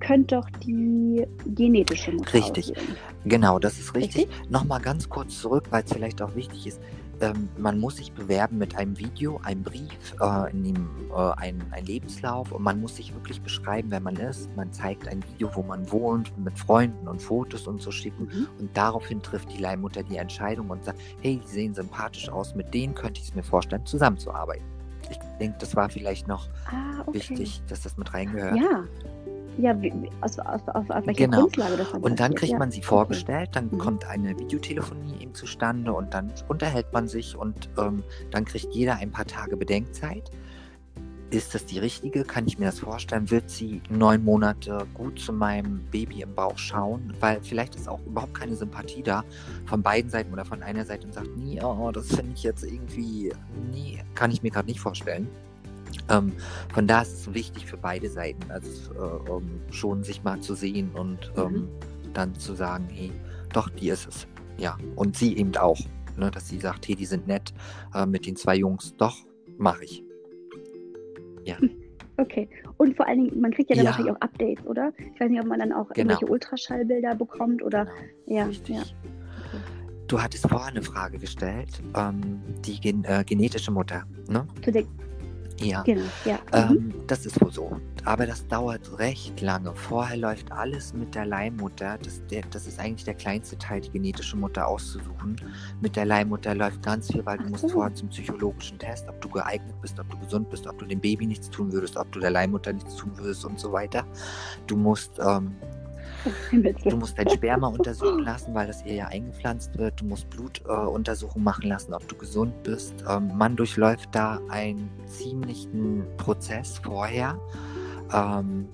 könnt 0.00 0.32
doch 0.32 0.48
die 0.64 1.26
genetische 1.46 2.12
Mutter 2.12 2.34
Richtig. 2.34 2.70
auswählen. 2.70 2.96
genau, 3.24 3.58
das 3.58 3.78
ist 3.78 3.94
richtig. 3.94 4.28
Nochmal 4.48 4.80
ganz 4.80 5.08
kurz 5.08 5.40
zurück, 5.40 5.64
weil 5.70 5.82
es 5.84 5.92
vielleicht 5.92 6.20
auch 6.22 6.34
wichtig 6.34 6.66
ist. 6.66 6.80
Ähm, 7.20 7.48
man 7.58 7.80
muss 7.80 7.96
sich 7.96 8.12
bewerben 8.12 8.58
mit 8.58 8.76
einem 8.76 8.96
Video, 8.96 9.40
einem 9.42 9.64
Brief, 9.64 10.14
äh, 10.20 10.52
in 10.52 10.62
dem 10.62 10.88
äh, 11.10 11.32
ein, 11.36 11.60
ein 11.72 11.84
Lebenslauf 11.84 12.52
und 12.52 12.62
man 12.62 12.80
muss 12.80 12.94
sich 12.94 13.12
wirklich 13.12 13.40
beschreiben, 13.42 13.90
wer 13.90 13.98
man 13.98 14.14
ist. 14.14 14.54
Man 14.54 14.72
zeigt 14.72 15.08
ein 15.08 15.24
Video, 15.32 15.50
wo 15.54 15.62
man 15.62 15.90
wohnt, 15.90 16.30
mit 16.38 16.56
Freunden 16.56 17.08
und 17.08 17.20
Fotos 17.20 17.66
und 17.66 17.82
so 17.82 17.90
schicken. 17.90 18.28
Mhm. 18.32 18.48
Und 18.60 18.76
daraufhin 18.76 19.20
trifft 19.20 19.52
die 19.52 19.58
Leihmutter 19.60 20.04
die 20.04 20.16
Entscheidung 20.16 20.70
und 20.70 20.84
sagt, 20.84 21.00
hey, 21.20 21.40
die 21.44 21.48
sehen 21.48 21.74
sympathisch 21.74 22.28
aus, 22.28 22.54
mit 22.54 22.72
denen 22.72 22.94
könnte 22.94 23.20
ich 23.20 23.28
es 23.30 23.34
mir 23.34 23.42
vorstellen, 23.42 23.84
zusammenzuarbeiten. 23.84 24.64
Ich 25.10 25.18
denke, 25.40 25.56
das 25.58 25.74
war 25.74 25.88
vielleicht 25.88 26.28
noch 26.28 26.46
Ah, 26.66 27.00
okay. 27.04 27.14
wichtig, 27.18 27.62
dass 27.66 27.80
das 27.80 27.96
mit 27.96 28.14
reingehört. 28.14 28.56
Ja. 28.56 28.84
Ja, 29.58 29.80
wie, 29.82 29.92
aus, 30.20 30.38
aus, 30.38 30.60
auf, 30.68 30.88
auf 30.88 31.06
welcher 31.06 31.24
Genau. 31.26 31.40
Grundlage 31.42 31.76
das 31.76 31.90
dann 31.90 32.00
Und 32.02 32.20
dann 32.20 32.34
kriegt 32.34 32.52
ja. 32.52 32.58
man 32.58 32.70
sie 32.70 32.82
vorgestellt, 32.82 33.50
dann 33.54 33.66
Mhm. 33.72 33.78
kommt 33.78 34.06
eine 34.06 34.38
Videotelefonie 34.38 35.20
eben 35.20 35.34
zustande 35.34 35.92
und 35.92 36.14
dann 36.14 36.32
unterhält 36.46 36.92
man 36.92 37.08
sich 37.08 37.36
und 37.36 37.68
ähm, 37.76 38.04
dann 38.30 38.44
kriegt 38.44 38.72
jeder 38.72 38.96
ein 38.96 39.10
paar 39.10 39.26
Tage 39.26 39.56
Bedenkzeit. 39.56 40.30
Ist 41.30 41.54
das 41.54 41.66
die 41.66 41.78
richtige? 41.78 42.24
Kann 42.24 42.46
ich 42.46 42.58
mir 42.58 42.66
das 42.66 42.78
vorstellen? 42.78 43.30
Wird 43.30 43.50
sie 43.50 43.82
neun 43.90 44.24
Monate 44.24 44.86
gut 44.94 45.18
zu 45.20 45.32
meinem 45.32 45.80
Baby 45.90 46.22
im 46.22 46.34
Bauch 46.34 46.56
schauen? 46.56 47.12
Weil 47.20 47.40
vielleicht 47.42 47.74
ist 47.74 47.86
auch 47.86 48.00
überhaupt 48.06 48.32
keine 48.34 48.54
Sympathie 48.56 49.02
da 49.02 49.24
von 49.66 49.82
beiden 49.82 50.10
Seiten 50.10 50.32
oder 50.32 50.46
von 50.46 50.62
einer 50.62 50.86
Seite 50.86 51.06
und 51.06 51.12
sagt, 51.12 51.28
nee, 51.36 51.60
oh, 51.62 51.90
das 51.92 52.06
finde 52.06 52.32
ich 52.34 52.44
jetzt 52.44 52.64
irgendwie, 52.64 53.30
nee, 53.72 54.02
kann 54.14 54.30
ich 54.30 54.42
mir 54.42 54.50
gerade 54.50 54.68
nicht 54.68 54.80
vorstellen. 54.80 55.28
Ähm, 56.10 56.32
von 56.72 56.86
da 56.86 57.02
ist 57.02 57.12
es 57.12 57.34
wichtig 57.34 57.66
für 57.66 57.76
beide 57.76 58.08
Seiten, 58.08 58.50
also 58.50 58.92
äh, 58.94 59.30
um, 59.30 59.60
schon 59.70 60.02
sich 60.04 60.22
mal 60.22 60.40
zu 60.40 60.54
sehen 60.54 60.90
und 60.94 61.30
Mhm. 61.36 61.42
ähm, 61.42 61.68
dann 62.14 62.34
zu 62.34 62.54
sagen, 62.54 62.88
hey, 62.90 63.12
doch, 63.52 63.68
die 63.70 63.88
ist 63.90 64.06
es. 64.08 64.26
Ja, 64.56 64.76
und 64.96 65.16
sie 65.16 65.36
eben 65.36 65.54
auch, 65.56 65.78
ne, 66.16 66.30
dass 66.30 66.48
sie 66.48 66.58
sagt, 66.58 66.88
hey, 66.88 66.96
die 66.96 67.04
sind 67.06 67.26
nett 67.26 67.52
äh, 67.94 68.06
mit 68.06 68.26
den 68.26 68.36
zwei 68.36 68.56
Jungs, 68.56 68.94
doch, 68.96 69.16
mache 69.58 69.84
ich. 69.84 70.02
Okay. 72.20 72.48
Und 72.78 72.96
vor 72.96 73.06
allen 73.06 73.26
Dingen, 73.26 73.40
man 73.40 73.52
kriegt 73.52 73.70
ja 73.70 73.76
dann 73.76 73.84
Ja. 73.84 73.90
wahrscheinlich 73.92 74.12
auch 74.16 74.20
Updates, 74.20 74.66
oder? 74.66 74.92
Ich 75.14 75.20
weiß 75.20 75.30
nicht, 75.30 75.40
ob 75.40 75.46
man 75.46 75.60
dann 75.60 75.72
auch 75.72 75.88
Genau. 75.90 76.10
irgendwelche 76.14 76.26
Ultraschallbilder 76.26 77.14
bekommt 77.14 77.62
oder. 77.62 77.84
Genau, 77.84 77.96
Ja, 78.26 78.44
richtig. 78.46 78.74
ja. 78.74 78.82
Du 80.08 80.20
hattest 80.20 80.48
vorher 80.48 80.66
eine 80.70 80.82
Frage 80.82 81.18
gestellt, 81.18 81.68
ähm, 81.96 82.40
die 82.66 82.80
gen 82.80 83.04
äh, 83.04 83.22
genetische 83.24 83.70
Mutter, 83.70 84.02
ne? 84.28 84.48
Zu 84.64 84.72
der, 84.72 84.82
Ja. 85.60 85.82
genau, 85.82 86.02
ja. 86.24 86.38
Ähm, 86.52 86.68
Mhm. 86.72 86.94
das 87.06 87.26
ist 87.26 87.40
wohl 87.40 87.50
so. 87.52 87.80
Aber 88.04 88.26
das 88.26 88.46
dauert 88.46 88.98
recht 88.98 89.40
lange. 89.40 89.74
Vorher 89.74 90.16
läuft 90.16 90.50
alles 90.52 90.94
mit 90.94 91.14
der 91.14 91.26
Leihmutter. 91.26 91.98
Das, 92.02 92.22
der, 92.30 92.42
das 92.50 92.66
ist 92.66 92.78
eigentlich 92.80 93.04
der 93.04 93.14
kleinste 93.14 93.58
Teil, 93.58 93.80
die 93.80 93.90
genetische 93.90 94.36
Mutter 94.36 94.66
auszusuchen. 94.66 95.36
Mit 95.80 95.96
der 95.96 96.04
Leihmutter 96.06 96.54
läuft 96.54 96.82
ganz 96.82 97.12
viel, 97.12 97.26
weil 97.26 97.38
du 97.38 97.44
Ach 97.46 97.50
musst 97.50 97.62
so. 97.62 97.68
vorher 97.68 97.94
zum 97.94 98.08
psychologischen 98.08 98.78
Test, 98.78 99.08
ob 99.08 99.20
du 99.20 99.28
geeignet 99.28 99.74
bist, 99.82 99.98
ob 100.00 100.08
du 100.10 100.18
gesund 100.18 100.48
bist, 100.48 100.66
ob 100.66 100.78
du 100.78 100.86
dem 100.86 101.00
Baby 101.00 101.26
nichts 101.26 101.50
tun 101.50 101.70
würdest, 101.72 101.96
ob 101.96 102.10
du 102.12 102.20
der 102.20 102.30
Leihmutter 102.30 102.72
nichts 102.72 102.96
tun 102.96 103.10
würdest 103.16 103.44
und 103.44 103.58
so 103.60 103.72
weiter. 103.72 104.06
Du 104.66 104.76
musst 104.76 105.18
ähm, 105.18 105.54
Du 106.84 106.96
musst 106.96 107.18
dein 107.18 107.28
Sperma 107.28 107.68
untersuchen 107.68 108.20
lassen, 108.24 108.54
weil 108.54 108.66
das 108.66 108.84
ihr 108.84 108.94
ja 108.94 109.06
eingepflanzt 109.06 109.78
wird. 109.78 110.00
Du 110.00 110.04
musst 110.04 110.28
Blutuntersuchungen 110.30 111.42
äh, 111.42 111.50
machen 111.50 111.68
lassen, 111.68 111.94
ob 111.94 112.06
du 112.08 112.16
gesund 112.16 112.62
bist. 112.62 113.04
Ähm, 113.08 113.30
man 113.36 113.56
durchläuft 113.56 114.08
da 114.12 114.40
einen 114.48 114.90
ziemlichen 115.06 116.04
Prozess 116.16 116.78
vorher. 116.78 117.38
Ähm, 118.12 118.68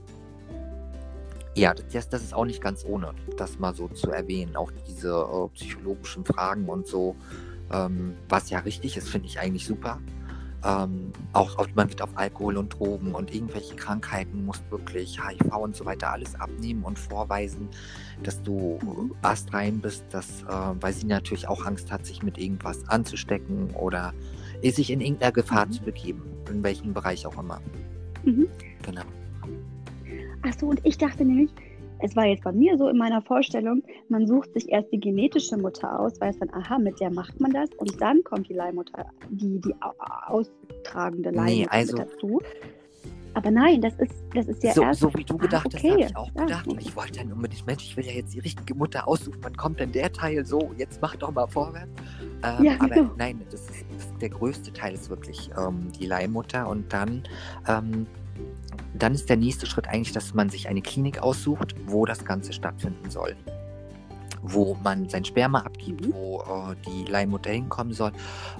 ja, 1.56 1.72
das, 1.74 2.08
das 2.08 2.22
ist 2.22 2.34
auch 2.34 2.44
nicht 2.44 2.60
ganz 2.60 2.84
ohne, 2.84 3.12
das 3.36 3.58
mal 3.58 3.74
so 3.74 3.88
zu 3.88 4.10
erwähnen. 4.10 4.56
Auch 4.56 4.72
diese 4.88 5.10
äh, 5.10 5.48
psychologischen 5.54 6.24
Fragen 6.24 6.68
und 6.68 6.86
so, 6.86 7.14
ähm, 7.72 8.16
was 8.28 8.50
ja 8.50 8.60
richtig 8.60 8.96
ist, 8.96 9.08
finde 9.08 9.28
ich 9.28 9.38
eigentlich 9.38 9.66
super. 9.66 10.00
Ähm, 10.64 11.12
auch, 11.34 11.58
auch 11.58 11.68
man 11.74 11.88
wird 11.90 12.00
auf 12.00 12.10
Alkohol 12.14 12.56
und 12.56 12.70
Drogen 12.78 13.12
und 13.14 13.34
irgendwelche 13.34 13.76
Krankheiten 13.76 14.46
muss 14.46 14.62
wirklich 14.70 15.20
HIV 15.22 15.54
und 15.56 15.76
so 15.76 15.84
weiter 15.84 16.10
alles 16.12 16.34
abnehmen 16.40 16.82
und 16.84 16.98
vorweisen, 16.98 17.68
dass 18.22 18.42
du 18.42 18.78
Mhm. 18.82 19.14
astrein 19.22 19.80
bist, 19.80 20.04
dass, 20.10 20.42
äh, 20.42 20.46
weil 20.80 20.92
sie 20.94 21.06
natürlich 21.06 21.46
auch 21.48 21.66
Angst 21.66 21.92
hat, 21.92 22.06
sich 22.06 22.22
mit 22.22 22.38
irgendwas 22.38 22.88
anzustecken 22.88 23.70
oder 23.74 24.14
sich 24.62 24.90
in 24.90 25.00
irgendeiner 25.02 25.32
Gefahr 25.32 25.66
Mhm. 25.66 25.72
zu 25.72 25.82
begeben, 25.82 26.22
in 26.50 26.62
welchem 26.62 26.94
Bereich 26.94 27.26
auch 27.26 27.38
immer. 27.38 27.60
Mhm. 28.24 28.46
Genau. 28.82 29.02
Ach 30.46 30.52
so, 30.58 30.66
und 30.68 30.80
ich 30.84 30.96
dachte 30.96 31.24
nämlich, 31.24 31.50
es 32.04 32.14
war 32.16 32.26
jetzt 32.26 32.44
bei 32.44 32.52
mir 32.52 32.76
so 32.76 32.88
in 32.88 32.98
meiner 32.98 33.22
Vorstellung, 33.22 33.82
man 34.10 34.26
sucht 34.26 34.52
sich 34.52 34.68
erst 34.68 34.92
die 34.92 35.00
genetische 35.00 35.56
Mutter 35.56 35.98
aus, 35.98 36.20
weiß 36.20 36.38
dann, 36.38 36.50
aha, 36.52 36.78
mit 36.78 37.00
der 37.00 37.10
macht 37.10 37.40
man 37.40 37.50
das 37.52 37.70
und 37.78 37.98
dann 38.00 38.22
kommt 38.24 38.48
die 38.48 38.52
Leihmutter, 38.52 39.06
die, 39.30 39.58
die 39.60 39.74
au- 39.80 39.94
austragende 40.26 41.30
Nee, 41.30 41.36
Leihmutter 41.64 41.72
also- 41.72 41.96
mit 41.96 42.06
dazu. 42.12 42.40
Aber 43.36 43.50
nein, 43.50 43.80
das 43.80 43.94
ist, 43.98 44.12
das 44.32 44.46
ist 44.46 44.62
ja 44.62 44.72
so, 44.72 44.82
erst. 44.82 45.00
so 45.00 45.12
wie 45.14 45.24
du 45.24 45.34
Ah, 45.34 45.38
gedacht 45.38 45.66
hast, 45.74 45.82
okay. 45.82 45.90
habe 45.90 46.00
ich 46.02 46.16
auch 46.16 46.30
Ja, 46.36 46.44
gedacht. 46.44 46.68
Und 46.68 46.80
ich 46.80 46.94
wollte 46.94 47.18
dann 47.18 47.32
unbedingt, 47.32 47.66
Mensch, 47.66 47.82
ich 47.82 47.96
will 47.96 48.04
ja 48.06 48.12
jetzt 48.12 48.32
die 48.32 48.38
richtige 48.38 48.76
Mutter 48.76 49.08
aussuchen. 49.08 49.38
Wann 49.42 49.56
kommt 49.56 49.80
denn 49.80 49.90
der 49.90 50.12
Teil? 50.12 50.44
So, 50.46 50.70
jetzt 50.76 51.02
mach 51.02 51.16
doch 51.16 51.32
mal 51.32 51.48
vorwärts. 51.48 51.90
Ähm, 52.44 52.64
Ja, 52.64 52.72
aber 52.78 52.94
genau. 52.94 53.10
nein, 53.16 53.40
das 53.50 53.62
ist, 53.62 53.84
das 53.96 54.18
der 54.20 54.28
größte 54.28 54.72
Teil 54.72 54.94
ist 54.94 55.10
wirklich 55.10 55.50
ähm, 55.58 55.90
die 55.98 56.06
Leihmutter. 56.06 56.68
Und 56.68 56.92
dann, 56.92 57.24
ähm, 57.66 58.06
dann 58.94 59.14
ist 59.14 59.28
der 59.28 59.36
nächste 59.36 59.66
Schritt 59.66 59.88
eigentlich, 59.88 60.12
dass 60.12 60.34
man 60.34 60.48
sich 60.48 60.68
eine 60.68 60.80
Klinik 60.80 61.18
aussucht, 61.18 61.74
wo 61.86 62.06
das 62.06 62.24
Ganze 62.24 62.52
stattfinden 62.52 63.10
soll. 63.10 63.36
Wo 64.42 64.76
man 64.82 65.08
sein 65.08 65.24
Sperma 65.24 65.60
abgibt, 65.60 66.06
Mhm. 66.06 66.12
wo 66.12 66.40
äh, 66.42 66.76
die 66.86 67.10
Leihmutter 67.10 67.50
hinkommen 67.50 67.92
soll, 67.92 68.12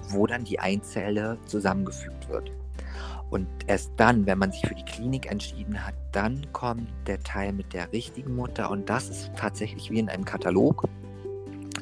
wo 0.08 0.26
dann 0.26 0.44
die 0.44 0.58
Einzelle 0.58 1.38
zusammengefügt 1.46 2.28
wird. 2.28 2.50
Und 3.30 3.46
erst 3.66 3.92
dann, 3.96 4.26
wenn 4.26 4.38
man 4.38 4.52
sich 4.52 4.66
für 4.66 4.74
die 4.74 4.84
Klinik 4.84 5.30
entschieden 5.30 5.84
hat, 5.84 5.94
dann 6.12 6.46
kommt 6.52 6.88
der 7.06 7.20
Teil 7.20 7.52
mit 7.52 7.72
der 7.72 7.92
richtigen 7.92 8.36
Mutter 8.36 8.70
und 8.70 8.88
das 8.88 9.08
ist 9.08 9.30
tatsächlich 9.36 9.90
wie 9.90 9.98
in 9.98 10.08
einem 10.08 10.24
Katalog, 10.24 10.84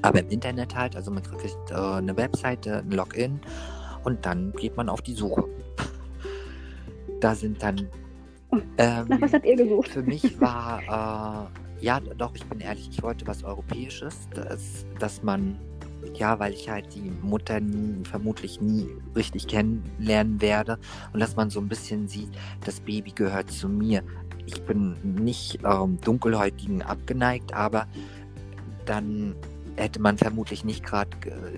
aber 0.02 0.20
im 0.20 0.28
Internet 0.30 0.74
halt. 0.74 0.96
Also 0.96 1.10
man 1.10 1.22
kriegt 1.22 1.70
äh, 1.70 1.74
eine 1.74 2.16
Webseite, 2.16 2.78
ein 2.78 2.90
Login 2.90 3.40
und 4.04 4.24
dann 4.24 4.52
geht 4.52 4.76
man 4.76 4.88
auf 4.88 5.02
die 5.02 5.14
Suche. 5.14 5.44
Da 7.22 7.36
sind 7.36 7.62
dann. 7.62 7.88
Ähm, 8.78 9.06
Nach 9.08 9.20
was 9.20 9.32
habt 9.32 9.46
ihr 9.46 9.54
gesucht? 9.56 9.88
für 9.88 10.02
mich 10.02 10.40
war, 10.40 11.48
äh, 11.80 11.84
ja, 11.84 12.00
doch, 12.00 12.34
ich 12.34 12.44
bin 12.46 12.58
ehrlich, 12.58 12.88
ich 12.90 13.00
wollte 13.02 13.26
was 13.28 13.44
Europäisches, 13.44 14.28
dass, 14.34 14.84
dass 14.98 15.22
man, 15.22 15.56
ja, 16.14 16.38
weil 16.40 16.52
ich 16.52 16.68
halt 16.68 16.92
die 16.94 17.12
Mutter 17.22 17.60
nie, 17.60 18.04
vermutlich 18.04 18.60
nie 18.60 18.88
richtig 19.14 19.46
kennenlernen 19.46 20.40
werde 20.40 20.78
und 21.12 21.20
dass 21.20 21.36
man 21.36 21.48
so 21.48 21.60
ein 21.60 21.68
bisschen 21.68 22.08
sieht, 22.08 22.30
das 22.64 22.80
Baby 22.80 23.12
gehört 23.12 23.52
zu 23.52 23.68
mir. 23.68 24.02
Ich 24.44 24.60
bin 24.62 24.96
nicht 25.02 25.60
ähm, 25.64 25.98
dunkelhäutigen 26.00 26.82
abgeneigt, 26.82 27.54
aber 27.54 27.86
dann 28.84 29.36
hätte 29.76 30.00
man 30.00 30.18
vermutlich 30.18 30.64
nicht 30.64 30.84
gerade 30.84 31.10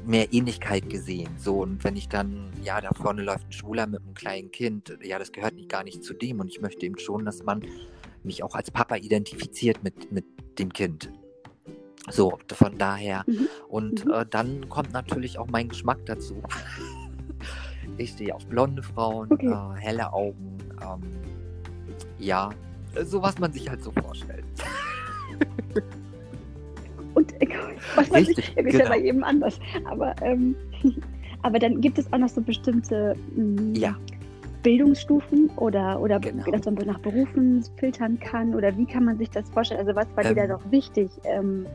mehr 0.07 0.33
Ähnlichkeit 0.33 0.89
gesehen. 0.89 1.29
So, 1.39 1.63
und 1.63 1.83
wenn 1.85 1.97
ich 1.97 2.09
dann, 2.09 2.51
ja, 2.63 2.81
da 2.81 2.91
vorne 2.93 3.23
läuft 3.23 3.49
ein 3.49 3.53
Schwuler 3.53 3.87
mit 3.87 4.03
einem 4.03 4.15
kleinen 4.15 4.51
Kind, 4.51 4.97
ja, 5.03 5.19
das 5.19 5.33
gehört 5.33 5.55
nicht, 5.55 5.69
gar 5.69 5.85
nicht 5.85 6.03
zu 6.05 6.15
dem. 6.15 6.41
Und 6.41 6.49
ich 6.49 6.61
möchte 6.61 6.87
eben 6.87 6.99
schon, 6.99 7.25
dass 7.25 7.43
man 7.43 7.63
mich 8.23 8.43
auch 8.43 8.55
als 8.55 8.71
Papa 8.71 8.97
identifiziert 8.97 9.83
mit, 9.83 10.11
mit 10.13 10.25
dem 10.59 10.73
Kind. 10.73 11.13
So, 12.11 12.39
von 12.53 12.79
daher. 12.79 13.25
Mhm. 13.27 13.49
Und 13.69 14.05
Mhm. 14.05 14.11
äh, 14.13 14.27
dann 14.29 14.69
kommt 14.69 14.93
natürlich 14.93 15.39
auch 15.39 15.47
mein 15.49 15.69
Geschmack 15.69 15.99
dazu. 16.07 16.43
ich 17.99 18.11
stehe 18.11 18.35
auf 18.35 18.47
blonde 18.47 18.83
Frauen, 18.83 19.31
Okay. 19.33 19.49
äh, 19.49 19.81
helle 19.81 20.13
Augen, 20.13 20.59
ähm, 20.83 21.03
ja, 22.19 22.51
so 23.05 23.21
was 23.23 23.39
man 23.39 23.53
sich 23.53 23.69
halt 23.69 23.83
so 23.83 23.91
vorstellt. 23.93 24.45
Und 27.15 27.41
äh, 27.41 27.49
was 27.95 28.11
weiß 28.11 28.29
ich, 28.29 28.39
Richtig, 28.39 28.57
ist 28.57 28.73
ja 28.73 28.79
genau. 28.81 28.91
bei 28.91 28.99
jedem 28.99 29.25
anders. 29.25 29.59
Aber, 29.91 30.15
ähm, 30.23 30.55
aber 31.43 31.59
dann 31.59 31.81
gibt 31.81 31.99
es 31.99 32.13
auch 32.13 32.19
noch 32.19 32.29
so 32.29 32.41
bestimmte 32.41 33.15
mh, 33.37 33.79
Ja. 33.79 33.97
Bildungsstufen 34.63 35.51
oder, 35.57 36.01
oder 36.01 36.19
Genau. 36.19 36.51
dass 36.51 36.65
man 36.65 36.75
nach 36.87 36.99
Berufen 37.01 37.63
filtern 37.77 38.19
kann 38.19 38.55
oder 38.55 38.77
wie 38.79 38.87
kann 38.87 39.05
man 39.05 39.19
sich 39.19 39.31
das 39.31 39.49
vorstellen? 39.51 39.81
Also 39.81 39.95
was 39.95 40.07
war 40.17 40.25
dir 40.25 40.35
da 40.35 40.45
Ähm. 40.45 40.49
noch 40.51 40.71
wichtig? 40.71 41.11
Ähm, 41.25 41.67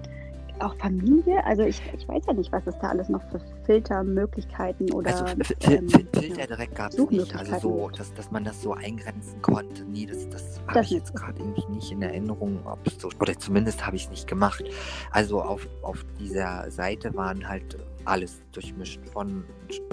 auch 0.61 0.75
Familie? 0.77 1.43
Also 1.45 1.63
ich, 1.63 1.81
ich 1.97 2.07
weiß 2.07 2.23
ja 2.27 2.33
nicht, 2.33 2.51
was 2.51 2.65
es 2.67 2.77
da 2.79 2.89
alles 2.89 3.09
noch 3.09 3.21
für 3.29 3.39
Filtermöglichkeiten 3.65 4.91
oder 4.93 5.09
Also 5.09 5.25
ähm. 5.61 5.89
Filter 5.89 6.47
direkt 6.47 6.75
gab 6.75 6.93
es 6.93 7.09
nicht. 7.09 7.35
Also 7.35 7.59
so, 7.59 7.89
dass, 7.89 8.13
dass 8.13 8.31
man 8.31 8.43
das 8.43 8.61
so 8.61 8.73
eingrenzen 8.73 9.41
konnte. 9.41 9.83
Nee, 9.85 10.05
das, 10.05 10.27
das 10.29 10.59
habe 10.67 10.81
ich 10.81 10.91
jetzt 10.91 11.15
gerade 11.15 11.39
irgendwie 11.39 11.65
nicht 11.73 11.91
in 11.91 12.01
Erinnerung. 12.01 12.59
Ob 12.65 12.79
so, 12.99 13.09
oder 13.19 13.37
zumindest 13.37 13.85
habe 13.85 13.95
ich 13.95 14.05
es 14.05 14.09
nicht 14.09 14.27
gemacht. 14.27 14.63
Also 15.11 15.41
auf, 15.41 15.67
auf 15.81 16.05
dieser 16.19 16.69
Seite 16.71 17.13
waren 17.15 17.47
halt 17.47 17.77
alles 18.05 18.41
durchmischt. 18.51 18.99
Von 19.13 19.43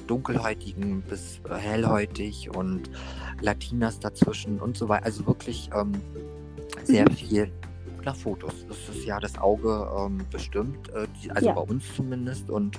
dunkelhäutigen 0.06 1.02
bis 1.02 1.40
hellhäutig 1.48 2.50
und 2.54 2.90
Latinas 3.40 3.98
dazwischen 4.00 4.58
und 4.60 4.76
so 4.76 4.88
weiter. 4.88 5.04
Also 5.06 5.26
wirklich 5.26 5.70
ähm, 5.74 5.92
sehr 6.84 7.04
Mhm. 7.08 7.12
viel 7.14 7.52
nach 8.06 8.16
Fotos. 8.16 8.66
Das 8.68 8.88
ist 8.88 9.04
ja 9.04 9.20
das 9.20 9.36
Auge 9.38 9.88
ähm, 9.98 10.24
bestimmt. 10.30 10.88
Äh, 10.94 11.06
die, 11.22 11.30
also 11.30 11.46
Ja. 11.48 11.52
bei 11.52 11.60
uns 11.60 11.84
zumindest. 11.94 12.48
Und 12.48 12.78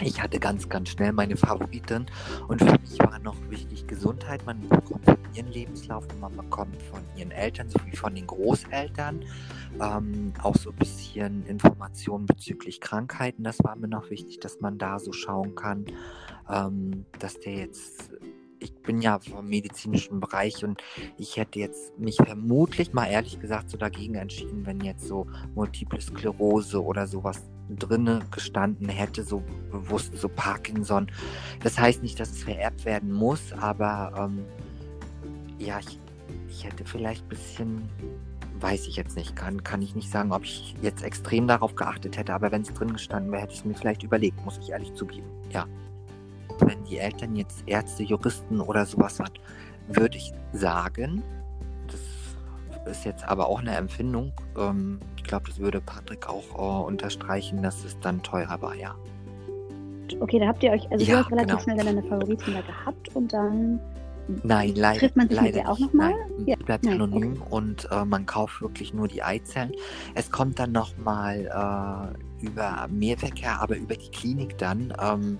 ich 0.00 0.22
hatte 0.22 0.38
ganz, 0.38 0.68
ganz 0.68 0.90
schnell 0.90 1.12
meine 1.12 1.36
Favoritin. 1.36 2.06
Und 2.46 2.62
für 2.62 2.78
mich 2.78 2.98
war 3.00 3.18
noch 3.18 3.36
wichtig 3.48 3.86
Gesundheit. 3.88 4.46
Man 4.46 4.60
bekommt 4.68 5.04
von 5.04 5.16
ihren 5.34 5.48
Lebenslauf 5.48 6.04
und 6.12 6.20
man 6.20 6.36
bekommt 6.36 6.80
von 6.82 7.00
ihren 7.16 7.32
Eltern 7.32 7.68
sowie 7.68 7.96
von 7.96 8.14
den 8.14 8.26
Großeltern 8.26 9.24
ähm, 9.80 10.32
auch 10.42 10.56
so 10.56 10.70
ein 10.70 10.76
bisschen 10.76 11.44
Informationen 11.46 12.26
bezüglich 12.26 12.80
Krankheiten. 12.80 13.42
Das 13.42 13.58
war 13.64 13.74
mir 13.76 13.88
noch 13.88 14.10
wichtig, 14.10 14.38
dass 14.40 14.60
man 14.60 14.78
da 14.78 14.98
so 14.98 15.12
schauen 15.12 15.54
kann, 15.54 15.86
ähm, 16.48 17.04
dass 17.18 17.40
der 17.40 17.54
jetzt. 17.54 18.10
Ich 18.60 18.74
bin 18.82 19.00
ja 19.00 19.18
vom 19.18 19.48
medizinischen 19.48 20.20
Bereich 20.20 20.62
und 20.64 20.82
ich 21.16 21.36
hätte 21.36 21.58
jetzt 21.58 21.98
mich 21.98 22.16
vermutlich 22.16 22.92
mal 22.92 23.06
ehrlich 23.06 23.40
gesagt 23.40 23.70
so 23.70 23.78
dagegen 23.78 24.14
entschieden, 24.14 24.66
wenn 24.66 24.80
jetzt 24.80 25.06
so 25.06 25.26
Multiple 25.54 26.00
Sklerose 26.00 26.82
oder 26.82 27.06
sowas 27.06 27.42
drinne 27.78 28.20
gestanden 28.30 28.88
hätte, 28.88 29.24
so 29.24 29.42
bewusst 29.70 30.16
so 30.16 30.28
Parkinson. 30.28 31.10
Das 31.62 31.78
heißt 31.78 32.02
nicht, 32.02 32.20
dass 32.20 32.30
es 32.30 32.42
vererbt 32.42 32.84
werden 32.84 33.12
muss, 33.12 33.52
aber 33.52 34.12
ähm, 34.16 34.44
ja, 35.58 35.78
ich, 35.78 35.98
ich 36.48 36.64
hätte 36.64 36.84
vielleicht 36.84 37.24
ein 37.24 37.28
bisschen, 37.28 37.88
weiß 38.60 38.88
ich 38.88 38.96
jetzt 38.96 39.16
nicht, 39.16 39.36
kann, 39.36 39.62
kann 39.62 39.82
ich 39.82 39.94
nicht 39.94 40.10
sagen, 40.10 40.32
ob 40.32 40.44
ich 40.44 40.74
jetzt 40.82 41.02
extrem 41.02 41.46
darauf 41.46 41.74
geachtet 41.74 42.16
hätte, 42.16 42.34
aber 42.34 42.50
wenn 42.52 42.62
es 42.62 42.72
drin 42.72 42.92
gestanden 42.92 43.32
wäre, 43.32 43.42
hätte 43.42 43.52
ich 43.52 43.60
es 43.60 43.64
mir 43.64 43.74
vielleicht 43.74 44.02
überlegt, 44.02 44.44
muss 44.44 44.58
ich 44.58 44.70
ehrlich 44.70 44.92
zugeben. 44.94 45.26
Ja. 45.50 45.66
Wenn 46.60 46.82
die 46.84 46.98
Eltern 46.98 47.36
jetzt 47.36 47.62
Ärzte, 47.66 48.02
Juristen 48.02 48.60
oder 48.60 48.86
sowas 48.86 49.18
waren, 49.18 49.32
würde 49.88 50.16
ich 50.16 50.32
sagen, 50.52 51.22
das 51.86 52.92
ist 52.96 53.04
jetzt 53.04 53.24
aber 53.28 53.48
auch 53.48 53.60
eine 53.60 53.74
Empfindung. 53.76 54.32
Ähm, 54.58 54.98
ich 55.16 55.24
glaube, 55.24 55.46
das 55.48 55.58
würde 55.58 55.80
Patrick 55.80 56.28
auch 56.28 56.82
äh, 56.82 56.86
unterstreichen, 56.86 57.62
dass 57.62 57.84
es 57.84 57.98
dann 58.00 58.22
teurer 58.22 58.60
war, 58.62 58.74
ja. 58.74 58.94
Okay, 60.20 60.40
da 60.40 60.48
habt 60.48 60.62
ihr 60.62 60.72
euch, 60.72 60.90
also 60.90 61.04
Ja, 61.04 61.18
du 61.18 61.24
hast 61.24 61.32
relativ 61.32 61.48
genau. 61.50 61.60
schnell 61.60 61.76
deine 61.84 62.02
Favoritin 62.02 62.54
da 62.54 62.60
gehabt 62.62 63.14
und 63.14 63.32
dann 63.32 63.80
Nein, 64.42 64.74
leider. 64.76 65.00
Trifft 65.00 65.16
man 65.16 65.28
sich 65.28 65.36
leider 65.36 65.52
der 65.52 65.68
auch 65.70 65.78
nicht. 65.78 65.94
noch 65.94 65.94
mal? 65.94 66.10
Nein, 66.36 66.46
Ja. 66.46 66.56
bleibt 66.56 66.84
Nein, 66.84 66.94
anonym 66.94 67.42
und 67.50 67.88
äh, 67.90 68.04
man 68.04 68.26
kauft 68.26 68.60
wirklich 68.60 68.92
nur 68.94 69.08
die 69.08 69.22
Eizellen. 69.22 69.72
Es 70.14 70.30
kommt 70.30 70.58
dann 70.58 70.72
nochmal 70.72 71.46
äh, 72.14 72.18
über 72.42 72.86
Mehrverkehr, 72.90 73.60
aber 73.60 73.76
über 73.76 73.96
die 73.96 74.10
Klinik 74.10 74.58
dann 74.58 74.92
ähm, 75.00 75.38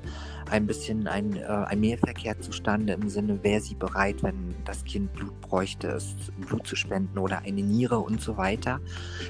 ein 0.51 0.67
bisschen 0.67 1.07
ein, 1.07 1.37
äh, 1.37 1.45
ein 1.45 1.81
Mehrverkehr 1.81 2.41
zustande 2.41 2.95
im 2.95 3.09
Sinne, 3.09 3.43
wäre 3.43 3.61
sie 3.61 3.75
bereit, 3.75 4.23
wenn 4.23 4.55
das 4.65 4.85
Kind 4.85 5.13
Blut 5.13 5.41
bräuchte, 5.41 5.89
es 5.89 6.15
Blut 6.47 6.67
zu 6.67 6.77
spenden 6.77 7.19
oder 7.19 7.39
eine 7.39 7.63
Niere 7.63 7.99
und 7.99 8.21
so 8.21 8.37
weiter. 8.37 8.81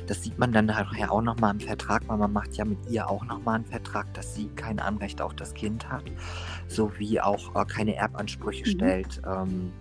Das 0.06 0.22
sieht 0.22 0.38
man 0.38 0.52
dann 0.52 0.66
nachher 0.66 1.12
auch 1.12 1.22
nochmal 1.22 1.54
im 1.54 1.60
Vertrag, 1.60 2.02
weil 2.08 2.18
man 2.18 2.32
macht 2.32 2.54
ja 2.56 2.64
mit 2.64 2.78
ihr 2.90 3.08
auch 3.08 3.24
nochmal 3.24 3.56
einen 3.56 3.66
Vertrag, 3.66 4.12
dass 4.14 4.34
sie 4.34 4.48
kein 4.56 4.78
Anrecht 4.78 5.20
auf 5.20 5.34
das 5.34 5.54
Kind 5.54 5.88
hat, 5.90 6.04
sowie 6.68 7.20
auch 7.20 7.54
äh, 7.54 7.64
keine 7.64 7.94
Erbansprüche 7.96 8.68
mhm. 8.68 8.72
stellt. 8.72 9.22
Ähm, 9.26 9.72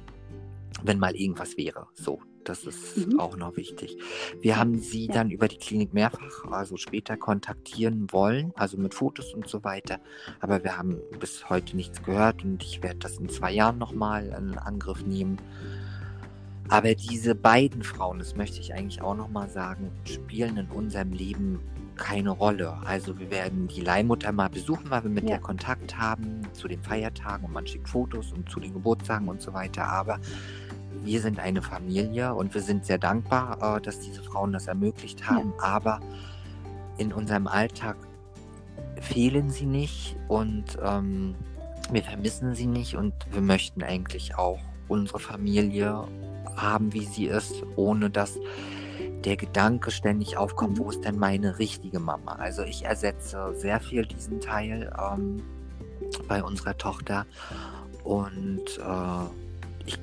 wenn 0.83 0.99
mal 0.99 1.15
irgendwas 1.15 1.57
wäre. 1.57 1.87
So, 1.93 2.21
das 2.43 2.65
ist 2.65 2.97
mhm. 2.97 3.19
auch 3.19 3.37
noch 3.37 3.57
wichtig. 3.57 3.97
Wir 4.41 4.57
haben 4.57 4.79
sie 4.79 5.07
ja. 5.07 5.13
dann 5.13 5.31
über 5.31 5.47
die 5.47 5.57
Klinik 5.57 5.93
mehrfach, 5.93 6.45
also 6.51 6.77
später 6.77 7.17
kontaktieren 7.17 8.07
wollen, 8.11 8.51
also 8.55 8.77
mit 8.77 8.93
Fotos 8.93 9.33
und 9.33 9.47
so 9.47 9.63
weiter. 9.63 9.99
Aber 10.39 10.63
wir 10.63 10.77
haben 10.77 10.97
bis 11.19 11.49
heute 11.49 11.75
nichts 11.75 12.03
gehört 12.03 12.43
und 12.43 12.63
ich 12.63 12.81
werde 12.81 12.99
das 12.99 13.17
in 13.17 13.29
zwei 13.29 13.51
Jahren 13.51 13.77
nochmal 13.77 14.27
in 14.27 14.57
Angriff 14.57 15.05
nehmen. 15.05 15.37
Aber 16.69 16.93
diese 16.93 17.33
beiden 17.33 17.83
Frauen, 17.83 18.19
das 18.19 18.35
möchte 18.35 18.59
ich 18.59 18.73
eigentlich 18.73 19.01
auch 19.01 19.15
nochmal 19.15 19.49
sagen, 19.49 19.91
spielen 20.03 20.57
in 20.57 20.67
unserem 20.67 21.11
Leben 21.11 21.59
keine 21.99 22.29
Rolle. 22.29 22.77
Also 22.85 23.19
wir 23.19 23.29
werden 23.29 23.67
die 23.67 23.81
Leihmutter 23.81 24.31
mal 24.31 24.49
besuchen, 24.49 24.89
weil 24.89 25.03
wir 25.03 25.09
mit 25.09 25.25
ja. 25.25 25.31
der 25.31 25.39
Kontakt 25.39 25.97
haben 25.97 26.41
zu 26.53 26.67
den 26.67 26.81
Feiertagen 26.81 27.45
und 27.45 27.53
man 27.53 27.67
schickt 27.67 27.89
Fotos 27.89 28.31
und 28.31 28.49
zu 28.49 28.59
den 28.59 28.73
Geburtstagen 28.73 29.27
und 29.27 29.41
so 29.41 29.53
weiter. 29.53 29.87
Aber 29.87 30.19
wir 31.03 31.21
sind 31.21 31.39
eine 31.39 31.61
Familie 31.61 32.33
und 32.33 32.53
wir 32.53 32.61
sind 32.61 32.85
sehr 32.85 32.97
dankbar, 32.97 33.77
äh, 33.77 33.81
dass 33.81 33.99
diese 33.99 34.21
Frauen 34.23 34.51
das 34.51 34.67
ermöglicht 34.67 35.29
haben. 35.29 35.53
Ja. 35.57 35.63
Aber 35.63 35.99
in 36.97 37.13
unserem 37.13 37.47
Alltag 37.47 37.97
fehlen 39.01 39.49
sie 39.49 39.65
nicht 39.65 40.15
und 40.27 40.77
ähm, 40.83 41.35
wir 41.91 42.03
vermissen 42.03 42.55
sie 42.55 42.67
nicht 42.67 42.95
und 42.95 43.13
wir 43.31 43.41
möchten 43.41 43.83
eigentlich 43.83 44.37
auch 44.37 44.59
unsere 44.87 45.19
Familie 45.19 46.03
haben, 46.55 46.93
wie 46.93 47.05
sie 47.05 47.25
ist, 47.25 47.63
ohne 47.75 48.09
dass 48.09 48.37
der 49.25 49.37
Gedanke 49.37 49.91
ständig 49.91 50.37
aufkommt, 50.37 50.77
wo 50.79 50.89
ist 50.89 51.03
denn 51.03 51.17
meine 51.17 51.59
richtige 51.59 51.99
Mama? 51.99 52.33
Also 52.33 52.63
ich 52.63 52.85
ersetze 52.85 53.53
sehr 53.55 53.79
viel 53.79 54.05
diesen 54.05 54.39
Teil 54.39 54.91
ähm, 54.99 55.43
bei 56.27 56.43
unserer 56.43 56.77
Tochter 56.77 57.25
und 58.03 58.77
äh, 58.77 59.25
ich 59.85 59.99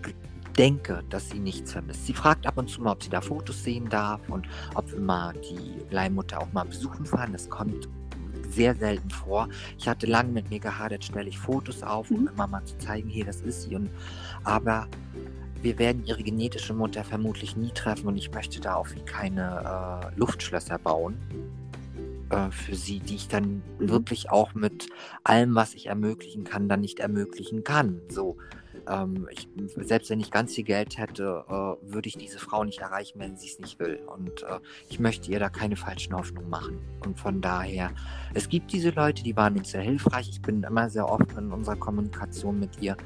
denke, 0.58 1.02
dass 1.10 1.30
sie 1.30 1.38
nichts 1.38 1.72
vermisst. 1.72 2.06
Sie 2.06 2.14
fragt 2.14 2.46
ab 2.46 2.56
und 2.56 2.68
zu 2.68 2.82
mal, 2.82 2.92
ob 2.92 3.02
sie 3.02 3.10
da 3.10 3.20
Fotos 3.20 3.62
sehen 3.62 3.88
darf 3.88 4.20
und 4.28 4.46
ob 4.74 4.90
wir 4.90 5.00
mal 5.00 5.34
die 5.34 5.82
Leihmutter 5.90 6.40
auch 6.40 6.52
mal 6.52 6.64
besuchen 6.64 7.06
fahren. 7.06 7.32
Das 7.32 7.48
kommt 7.48 7.88
sehr 8.50 8.74
selten 8.74 9.10
vor. 9.10 9.48
Ich 9.78 9.88
hatte 9.88 10.06
lange 10.06 10.32
mit 10.32 10.50
mir 10.50 10.60
gehadert, 10.60 11.04
stelle 11.04 11.28
ich 11.28 11.38
Fotos 11.38 11.82
auf, 11.82 12.10
um 12.10 12.22
mhm. 12.22 12.28
immer 12.28 12.46
mal 12.46 12.64
zu 12.64 12.76
zeigen, 12.78 13.08
hey, 13.10 13.24
das 13.24 13.40
ist 13.42 13.62
sie. 13.62 13.76
Und, 13.76 13.90
aber 14.44 14.88
wir 15.62 15.78
werden 15.78 16.04
ihre 16.04 16.22
genetische 16.22 16.74
Mutter 16.74 17.04
vermutlich 17.04 17.56
nie 17.56 17.70
treffen 17.70 18.06
und 18.06 18.16
ich 18.16 18.30
möchte 18.32 18.60
da 18.60 18.76
auch 18.76 18.88
keine 19.04 20.10
äh, 20.14 20.18
Luftschlösser 20.18 20.78
bauen 20.78 21.16
äh, 22.30 22.50
für 22.50 22.74
sie, 22.74 23.00
die 23.00 23.16
ich 23.16 23.28
dann 23.28 23.62
mhm. 23.78 23.90
wirklich 23.90 24.30
auch 24.30 24.54
mit 24.54 24.88
allem, 25.24 25.54
was 25.54 25.74
ich 25.74 25.86
ermöglichen 25.86 26.44
kann, 26.44 26.68
dann 26.68 26.80
nicht 26.80 27.00
ermöglichen 27.00 27.64
kann. 27.64 28.00
So, 28.08 28.36
ähm, 28.88 29.28
ich, 29.30 29.48
selbst 29.76 30.10
wenn 30.10 30.20
ich 30.20 30.30
ganz 30.30 30.54
viel 30.54 30.64
Geld 30.64 30.98
hätte, 30.98 31.44
äh, 31.48 31.92
würde 31.92 32.08
ich 32.08 32.16
diese 32.16 32.38
Frau 32.38 32.64
nicht 32.64 32.80
erreichen, 32.80 33.18
wenn 33.18 33.36
sie 33.36 33.48
es 33.48 33.58
nicht 33.58 33.78
will. 33.78 34.00
Und 34.06 34.42
äh, 34.42 34.58
ich 34.88 35.00
möchte 35.00 35.30
ihr 35.30 35.38
da 35.38 35.48
keine 35.48 35.76
falschen 35.76 36.14
Hoffnungen 36.14 36.50
machen. 36.50 36.78
Und 37.04 37.18
von 37.18 37.40
daher, 37.40 37.90
es 38.34 38.48
gibt 38.48 38.72
diese 38.72 38.90
Leute, 38.90 39.22
die 39.22 39.36
waren 39.36 39.56
uns 39.56 39.70
sehr 39.70 39.82
hilfreich. 39.82 40.28
Ich 40.28 40.42
bin 40.42 40.62
immer 40.62 40.90
sehr 40.90 41.08
offen 41.08 41.38
in 41.38 41.52
unserer 41.52 41.76
Kommunikation 41.76 42.58
mit 42.58 42.80
ihr. 42.80 42.96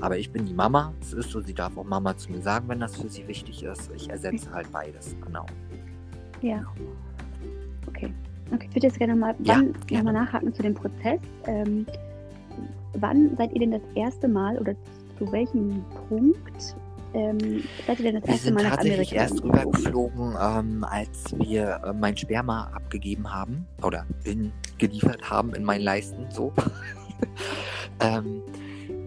Aber 0.00 0.16
ich 0.18 0.30
bin 0.30 0.46
die 0.46 0.54
Mama. 0.54 0.94
Es 1.00 1.12
ist 1.12 1.30
so, 1.30 1.40
sie 1.40 1.54
darf 1.54 1.76
auch 1.76 1.84
Mama 1.84 2.16
zu 2.16 2.30
mir 2.30 2.40
sagen, 2.40 2.68
wenn 2.68 2.80
das 2.80 2.96
für 2.96 3.08
sie 3.08 3.26
wichtig 3.28 3.62
ist. 3.62 3.90
Ich 3.94 4.08
ersetze 4.08 4.50
halt 4.50 4.70
beides, 4.72 5.14
genau. 5.24 5.46
Ja. 6.40 6.64
Okay. 7.86 8.12
Okay, 8.52 8.66
ich 8.68 8.74
würde 8.74 8.86
jetzt 8.88 8.98
gerne 8.98 9.14
mal, 9.14 9.34
ja, 9.44 9.62
mal 10.02 10.12
nachhaken 10.12 10.52
zu 10.52 10.62
dem 10.62 10.74
Prozess. 10.74 11.20
Ähm, 11.44 11.86
wann 12.94 13.36
seid 13.36 13.52
ihr 13.52 13.60
denn 13.60 13.70
das 13.70 13.82
erste 13.94 14.26
Mal 14.26 14.58
oder 14.58 14.74
zu 15.20 15.30
welchem 15.32 15.84
Punkt 16.08 16.76
ähm, 17.12 17.64
seid 17.86 17.98
ihr 17.98 18.12
denn 18.12 18.20
das 18.20 18.24
wir 18.24 18.30
erste 18.30 18.52
Mal 18.52 18.62
nach 18.62 18.78
Amerika? 18.78 18.84
Wir 18.84 18.96
sind 18.96 18.96
tatsächlich 18.96 19.12
erst 19.12 19.44
rübergeflogen, 19.44 20.36
ähm, 20.40 20.84
als 20.84 21.38
wir 21.38 21.80
äh, 21.84 21.92
mein 21.92 22.16
Sperma 22.16 22.70
abgegeben 22.72 23.32
haben 23.32 23.66
oder 23.82 24.06
in, 24.24 24.52
geliefert 24.78 25.28
haben 25.28 25.52
in 25.54 25.64
meinen 25.64 25.82
Leisten, 25.82 26.26
so. 26.30 26.52
ähm, 28.00 28.42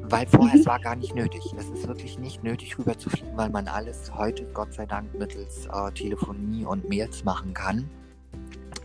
weil 0.04 0.28
vorher 0.28 0.54
mhm. 0.54 0.60
es 0.60 0.67
war 0.67 0.80
gar 0.80 0.95
nicht 0.95 1.15
nötig. 1.15 1.41
Es 1.58 1.69
ist 1.69 1.88
wirklich 1.88 2.19
nicht 2.19 2.43
nötig 2.43 2.78
rüber 2.78 2.95
zu 2.97 3.10
fliegen, 3.10 3.36
weil 3.36 3.49
man 3.49 3.67
alles 3.67 4.13
heute 4.13 4.45
Gott 4.54 4.73
sei 4.73 4.86
Dank 4.86 5.17
mittels 5.17 5.67
äh, 5.67 5.91
Telefonie 5.93 6.65
und 6.65 6.88
Mails 6.89 7.23
machen 7.23 7.54
kann. 7.54 7.89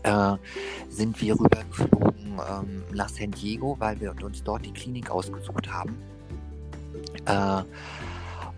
Äh, 0.03 0.37
sind 0.87 1.21
wir 1.21 1.37
rübergeflogen 1.37 2.39
ähm, 2.49 2.83
nach 2.93 3.09
San 3.09 3.31
Diego, 3.31 3.75
weil 3.79 3.99
wir 3.99 4.15
uns 4.23 4.41
dort 4.43 4.65
die 4.65 4.71
Klinik 4.71 5.11
ausgesucht 5.11 5.71
haben. 5.71 5.95
Äh, 7.29 7.63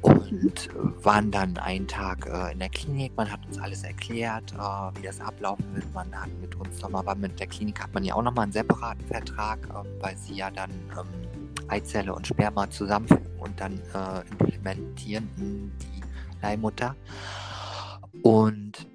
und 0.01 0.69
waren 1.03 1.29
dann 1.29 1.57
einen 1.57 1.87
Tag 1.87 2.25
äh, 2.25 2.53
in 2.53 2.59
der 2.59 2.69
Klinik. 2.69 3.15
Man 3.15 3.31
hat 3.31 3.45
uns 3.45 3.59
alles 3.59 3.83
erklärt, 3.83 4.51
äh, 4.53 4.97
wie 4.97 5.03
das 5.03 5.21
ablaufen 5.21 5.75
wird. 5.75 5.93
Man 5.93 6.11
hat 6.19 6.29
mit 6.41 6.55
uns 6.55 6.81
nochmal, 6.81 7.01
aber 7.01 7.15
mit 7.15 7.39
der 7.39 7.47
Klinik 7.47 7.79
hat 7.81 7.93
man 7.93 8.03
ja 8.03 8.15
auch 8.15 8.23
nochmal 8.23 8.43
einen 8.43 8.51
separaten 8.51 9.05
Vertrag, 9.05 9.59
äh, 9.69 10.03
weil 10.03 10.17
sie 10.17 10.35
ja 10.35 10.49
dann 10.49 10.71
ähm, 10.71 11.67
Eizelle 11.67 12.15
und 12.15 12.25
Sperma 12.25 12.69
zusammenfügen 12.69 13.27
und 13.39 13.59
dann 13.59 13.73
äh, 13.93 14.21
implementieren 14.31 15.29
die 15.37 16.01
Leihmutter. 16.41 16.95
Und 18.23 18.87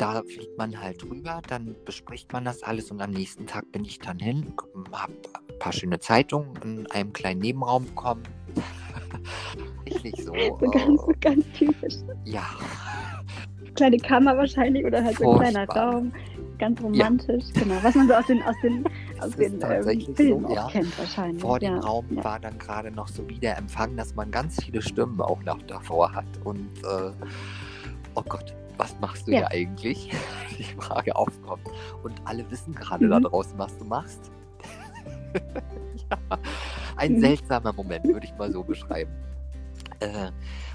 da 0.00 0.22
fliegt 0.22 0.56
man 0.56 0.80
halt 0.80 1.04
rüber, 1.04 1.42
dann 1.48 1.76
bespricht 1.84 2.32
man 2.32 2.44
das 2.44 2.62
alles 2.62 2.90
und 2.90 3.02
am 3.02 3.10
nächsten 3.10 3.46
Tag 3.46 3.70
bin 3.70 3.84
ich 3.84 3.98
dann 3.98 4.18
hin, 4.18 4.54
habe 4.92 5.12
ein 5.12 5.58
paar 5.58 5.72
schöne 5.72 6.00
Zeitungen 6.00 6.56
in 6.64 6.90
einem 6.90 7.12
kleinen 7.12 7.40
Nebenraum 7.40 7.84
bekommen. 7.84 8.22
Richtig 9.86 10.14
so. 10.24 10.32
so 10.58 10.70
ganz, 10.70 11.02
äh, 11.02 11.14
ganz 11.20 11.44
typisch. 11.52 11.94
Ja. 12.24 12.46
Kleine 13.74 13.98
Kammer 13.98 14.36
wahrscheinlich 14.38 14.84
oder 14.86 15.04
halt 15.04 15.18
so 15.18 15.32
ein 15.32 15.38
kleiner 15.38 15.68
Raum. 15.68 16.12
Ganz 16.58 16.80
romantisch, 16.82 17.44
ja. 17.54 17.62
genau. 17.62 17.74
Was 17.82 17.94
man 17.94 18.08
so 18.08 18.14
aus 18.14 18.26
den, 18.26 18.42
aus 18.42 18.56
den, 18.62 18.84
aus 19.20 19.36
den 19.36 19.60
ähm, 19.62 20.14
Filmen 20.14 20.46
so, 20.48 20.54
ja. 20.54 20.68
kennt 20.68 20.98
wahrscheinlich. 20.98 21.42
Vor 21.42 21.58
dem 21.58 21.74
Raum 21.74 22.06
ja. 22.10 22.24
war 22.24 22.40
dann 22.40 22.58
gerade 22.58 22.90
noch 22.90 23.08
so 23.08 23.26
wie 23.28 23.38
der 23.38 23.58
Empfang, 23.58 23.96
dass 23.96 24.14
man 24.14 24.30
ganz 24.30 24.62
viele 24.62 24.80
Stimmen 24.80 25.20
auch 25.20 25.42
noch 25.42 25.62
davor 25.62 26.12
hat. 26.14 26.26
Und 26.44 26.70
äh, 26.84 27.10
oh 28.14 28.22
Gott, 28.28 28.54
was 28.80 28.98
machst 28.98 29.26
du 29.26 29.32
ja. 29.32 29.38
hier 29.38 29.50
eigentlich? 29.50 30.10
Die 30.58 30.64
Frage 30.64 31.14
aufkommt. 31.14 31.66
Und 32.02 32.20
alle 32.24 32.50
wissen 32.50 32.74
gerade 32.74 33.04
mhm. 33.04 33.10
da 33.10 33.20
draußen, 33.20 33.58
was 33.58 33.76
du 33.76 33.84
machst. 33.84 34.30
ja, 36.10 36.38
ein 36.96 37.14
mhm. 37.14 37.20
seltsamer 37.20 37.72
Moment, 37.72 38.04
würde 38.06 38.26
ich 38.26 38.34
mal 38.36 38.50
so 38.50 38.64
beschreiben. 38.64 39.12
Äh, 40.00 40.30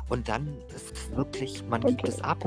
und 0.08 0.30
dann 0.30 0.48
ist 0.74 0.92
es 0.94 1.16
wirklich, 1.16 1.64
man 1.68 1.84
okay. 1.84 1.96
gibt 1.96 2.08
es 2.08 2.22
ab. 2.22 2.46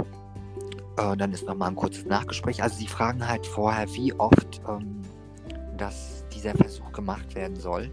Äh, 0.96 1.16
dann 1.16 1.32
ist 1.32 1.44
nochmal 1.44 1.70
ein 1.70 1.76
kurzes 1.76 2.06
Nachgespräch. 2.06 2.62
Also 2.62 2.76
sie 2.76 2.86
fragen 2.86 3.26
halt 3.26 3.46
vorher, 3.46 3.88
wie 3.94 4.12
oft 4.14 4.60
ähm, 4.68 5.02
dass 5.76 6.24
dieser 6.32 6.54
Versuch 6.54 6.92
gemacht 6.92 7.34
werden 7.34 7.56
soll. 7.56 7.90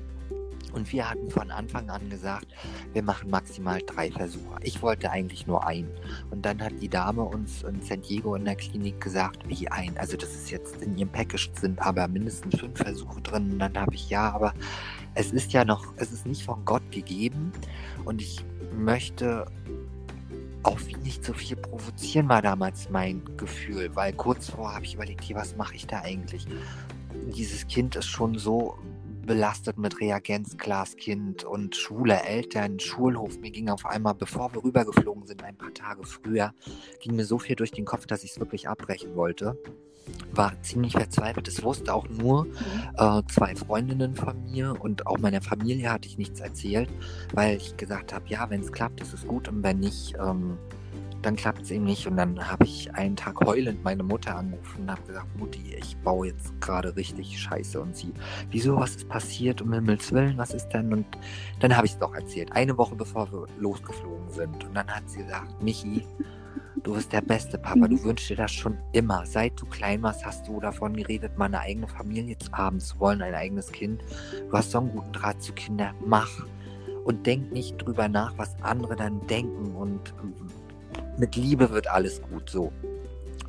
Und 0.76 0.92
wir 0.92 1.10
hatten 1.10 1.32
von 1.32 1.52
Anfang 1.52 1.90
an 1.90 2.10
gesagt, 2.10 2.48
wir 2.92 3.02
machen 3.02 3.30
maximal 3.30 3.82
drei 3.86 4.12
Versuche. 4.12 4.58
Ich 4.62 4.82
wollte 4.82 5.10
eigentlich 5.10 5.48
nur 5.48 5.66
einen. 5.66 5.90
Und 6.32 6.46
dann 6.46 6.62
hat 6.62 6.74
die 6.82 6.90
Dame 6.90 7.24
uns 7.24 7.64
in 7.64 7.82
San 7.82 8.02
Diego 8.02 8.36
in 8.36 8.44
der 8.44 8.58
Klinik 8.58 9.00
gesagt, 9.00 9.48
wie 9.48 9.70
ein. 9.70 9.98
Also 9.98 10.18
das 10.18 10.36
ist 10.36 10.52
jetzt 10.52 10.82
in 10.82 10.98
ihrem 10.98 11.08
Package 11.08 11.50
sind 11.58 11.82
aber 11.82 12.10
mindestens 12.10 12.60
fünf 12.60 12.78
Versuche 12.78 13.22
drin. 13.22 13.54
Und 13.54 13.60
dann 13.60 13.78
habe 13.78 13.96
ich 13.96 14.10
ja, 14.10 14.34
aber 14.34 14.54
es 15.14 15.32
ist 15.32 15.54
ja 15.54 15.64
noch, 15.64 15.94
es 15.96 16.12
ist 16.12 16.26
nicht 16.26 16.44
von 16.44 16.66
Gott 16.66 16.92
gegeben. 16.92 17.54
Und 18.04 18.22
ich 18.22 18.44
möchte 18.78 19.46
auch 20.64 20.80
nicht 21.04 21.24
so 21.24 21.32
viel 21.32 21.56
provozieren, 21.56 22.28
war 22.28 22.42
damals 22.42 22.90
mein 22.90 23.24
Gefühl. 23.38 23.96
Weil 23.96 24.12
kurz 24.12 24.50
vorher 24.50 24.76
habe 24.76 24.84
ich 24.86 24.96
überlegt, 24.96 25.24
hier, 25.24 25.38
was 25.38 25.56
mache 25.56 25.76
ich 25.76 25.88
da 25.88 26.02
eigentlich? 26.02 26.46
Dieses 27.34 27.66
Kind 27.68 27.96
ist 27.96 28.08
schon 28.08 28.38
so 28.38 28.78
belastet 29.26 29.78
mit 29.78 30.00
Reagenzglaskind 30.00 31.44
und 31.44 31.76
schwule 31.76 32.22
Eltern, 32.24 32.80
Schulhof. 32.80 33.40
Mir 33.40 33.52
ging 33.52 33.70
auf 33.70 33.86
einmal, 33.86 34.16
bevor 34.16 34.54
wir 34.54 34.64
rübergeflogen 34.64 35.26
sind, 35.26 35.44
ein 35.44 35.58
paar 35.58 35.74
Tage 35.74 36.04
früher, 36.04 36.54
ging 37.02 37.16
mir 37.16 37.26
so 37.26 37.40
viel 37.40 37.56
durch 37.56 37.72
den 37.72 37.86
Kopf, 37.86 38.06
dass 38.06 38.24
ich 38.24 38.32
es 38.32 38.40
wirklich 38.40 38.68
abbrechen 38.70 39.16
wollte. 39.16 39.58
War 40.34 40.54
ziemlich 40.62 40.94
verzweifelt. 40.94 41.48
Es 41.48 41.64
wusste 41.64 41.94
auch 41.94 42.08
nur 42.08 42.46
mhm. 42.46 42.52
äh, 42.98 43.22
zwei 43.32 43.56
Freundinnen 43.56 44.16
von 44.16 44.44
mir 44.44 44.76
und 44.80 45.08
auch 45.08 45.18
meiner 45.18 45.42
Familie 45.42 45.92
hatte 45.92 46.08
ich 46.08 46.18
nichts 46.18 46.40
erzählt, 46.40 46.90
weil 47.34 47.58
ich 47.58 47.76
gesagt 47.78 48.14
habe, 48.14 48.28
ja, 48.28 48.50
wenn 48.50 48.62
es 48.62 48.72
klappt, 48.72 49.02
ist 49.02 49.14
es 49.14 49.26
gut 49.26 49.48
und 49.48 49.64
wenn 49.64 49.80
nicht, 49.80 50.16
ähm, 50.20 50.58
dann 51.26 51.36
klappt 51.36 51.64
es 51.64 51.72
eben 51.72 51.86
nicht. 51.86 52.06
Und 52.08 52.18
dann 52.18 52.48
habe 52.48 52.66
ich 52.66 52.94
einen 52.94 53.16
Tag 53.16 53.44
heulend 53.46 53.84
meine 53.84 54.04
Mutter 54.04 54.36
angerufen 54.36 54.84
und 54.84 54.92
habe 54.92 55.02
gesagt, 55.02 55.38
Mutti, 55.38 55.76
ich 55.78 55.98
baue 55.98 56.28
jetzt 56.28 56.60
gerade 56.62 56.96
richtig 56.96 57.40
Scheiße. 57.40 57.82
Und 57.82 57.96
sie, 57.96 58.14
wieso, 58.52 58.78
was 58.78 58.96
ist 58.96 59.10
passiert? 59.10 59.62
Um 59.62 59.74
Himmels 59.74 60.12
Willen, 60.12 60.38
was 60.38 60.54
ist 60.54 60.70
denn? 60.70 60.94
Und 60.94 61.06
dann 61.60 61.76
habe 61.76 61.88
ich 61.88 61.94
es 61.94 62.00
doch 62.00 62.14
erzählt. 62.14 62.52
Eine 62.52 62.78
Woche 62.78 62.96
bevor 62.96 63.32
wir 63.32 63.46
losgeflogen 63.60 64.30
sind. 64.30 64.64
Und 64.64 64.74
dann 64.76 64.88
hat 64.88 65.10
sie 65.10 65.24
gesagt, 65.24 65.62
Michi, 65.62 66.06
du 66.84 66.94
bist 66.94 67.12
der 67.12 67.22
beste 67.22 67.58
Papa. 67.58 67.88
Du 67.88 67.96
mhm. 67.96 68.04
wünschst 68.04 68.30
dir 68.30 68.38
das 68.38 68.52
schon 68.52 68.78
immer. 68.92 69.26
Seit 69.26 69.60
du 69.60 69.66
klein 69.66 70.04
warst, 70.04 70.26
hast 70.26 70.48
du 70.48 70.60
davon 70.60 70.96
geredet, 70.96 71.38
mal 71.38 71.46
eine 71.46 71.60
eigene 71.60 71.88
Familie 71.88 72.38
zu 72.38 72.52
haben, 72.52 72.80
zu 72.80 73.00
wollen, 73.00 73.22
ein 73.24 73.34
eigenes 73.34 73.72
Kind. 73.72 74.04
Du 74.50 74.58
hast 74.58 74.72
so 74.72 74.80
einen 74.80 74.92
guten 74.92 75.12
Draht 75.12 75.42
zu 75.42 75.54
Kindern. 75.54 75.96
Mach. 76.06 76.46
Und 77.04 77.26
denk 77.26 77.52
nicht 77.52 77.78
drüber 77.78 78.08
nach, 78.08 78.36
was 78.38 78.56
andere 78.64 78.96
dann 78.96 79.26
denken. 79.28 79.76
Und 79.76 80.14
mit 81.18 81.36
Liebe 81.36 81.70
wird 81.72 81.88
alles 81.88 82.22
gut 82.22 82.50
so. 82.50 82.72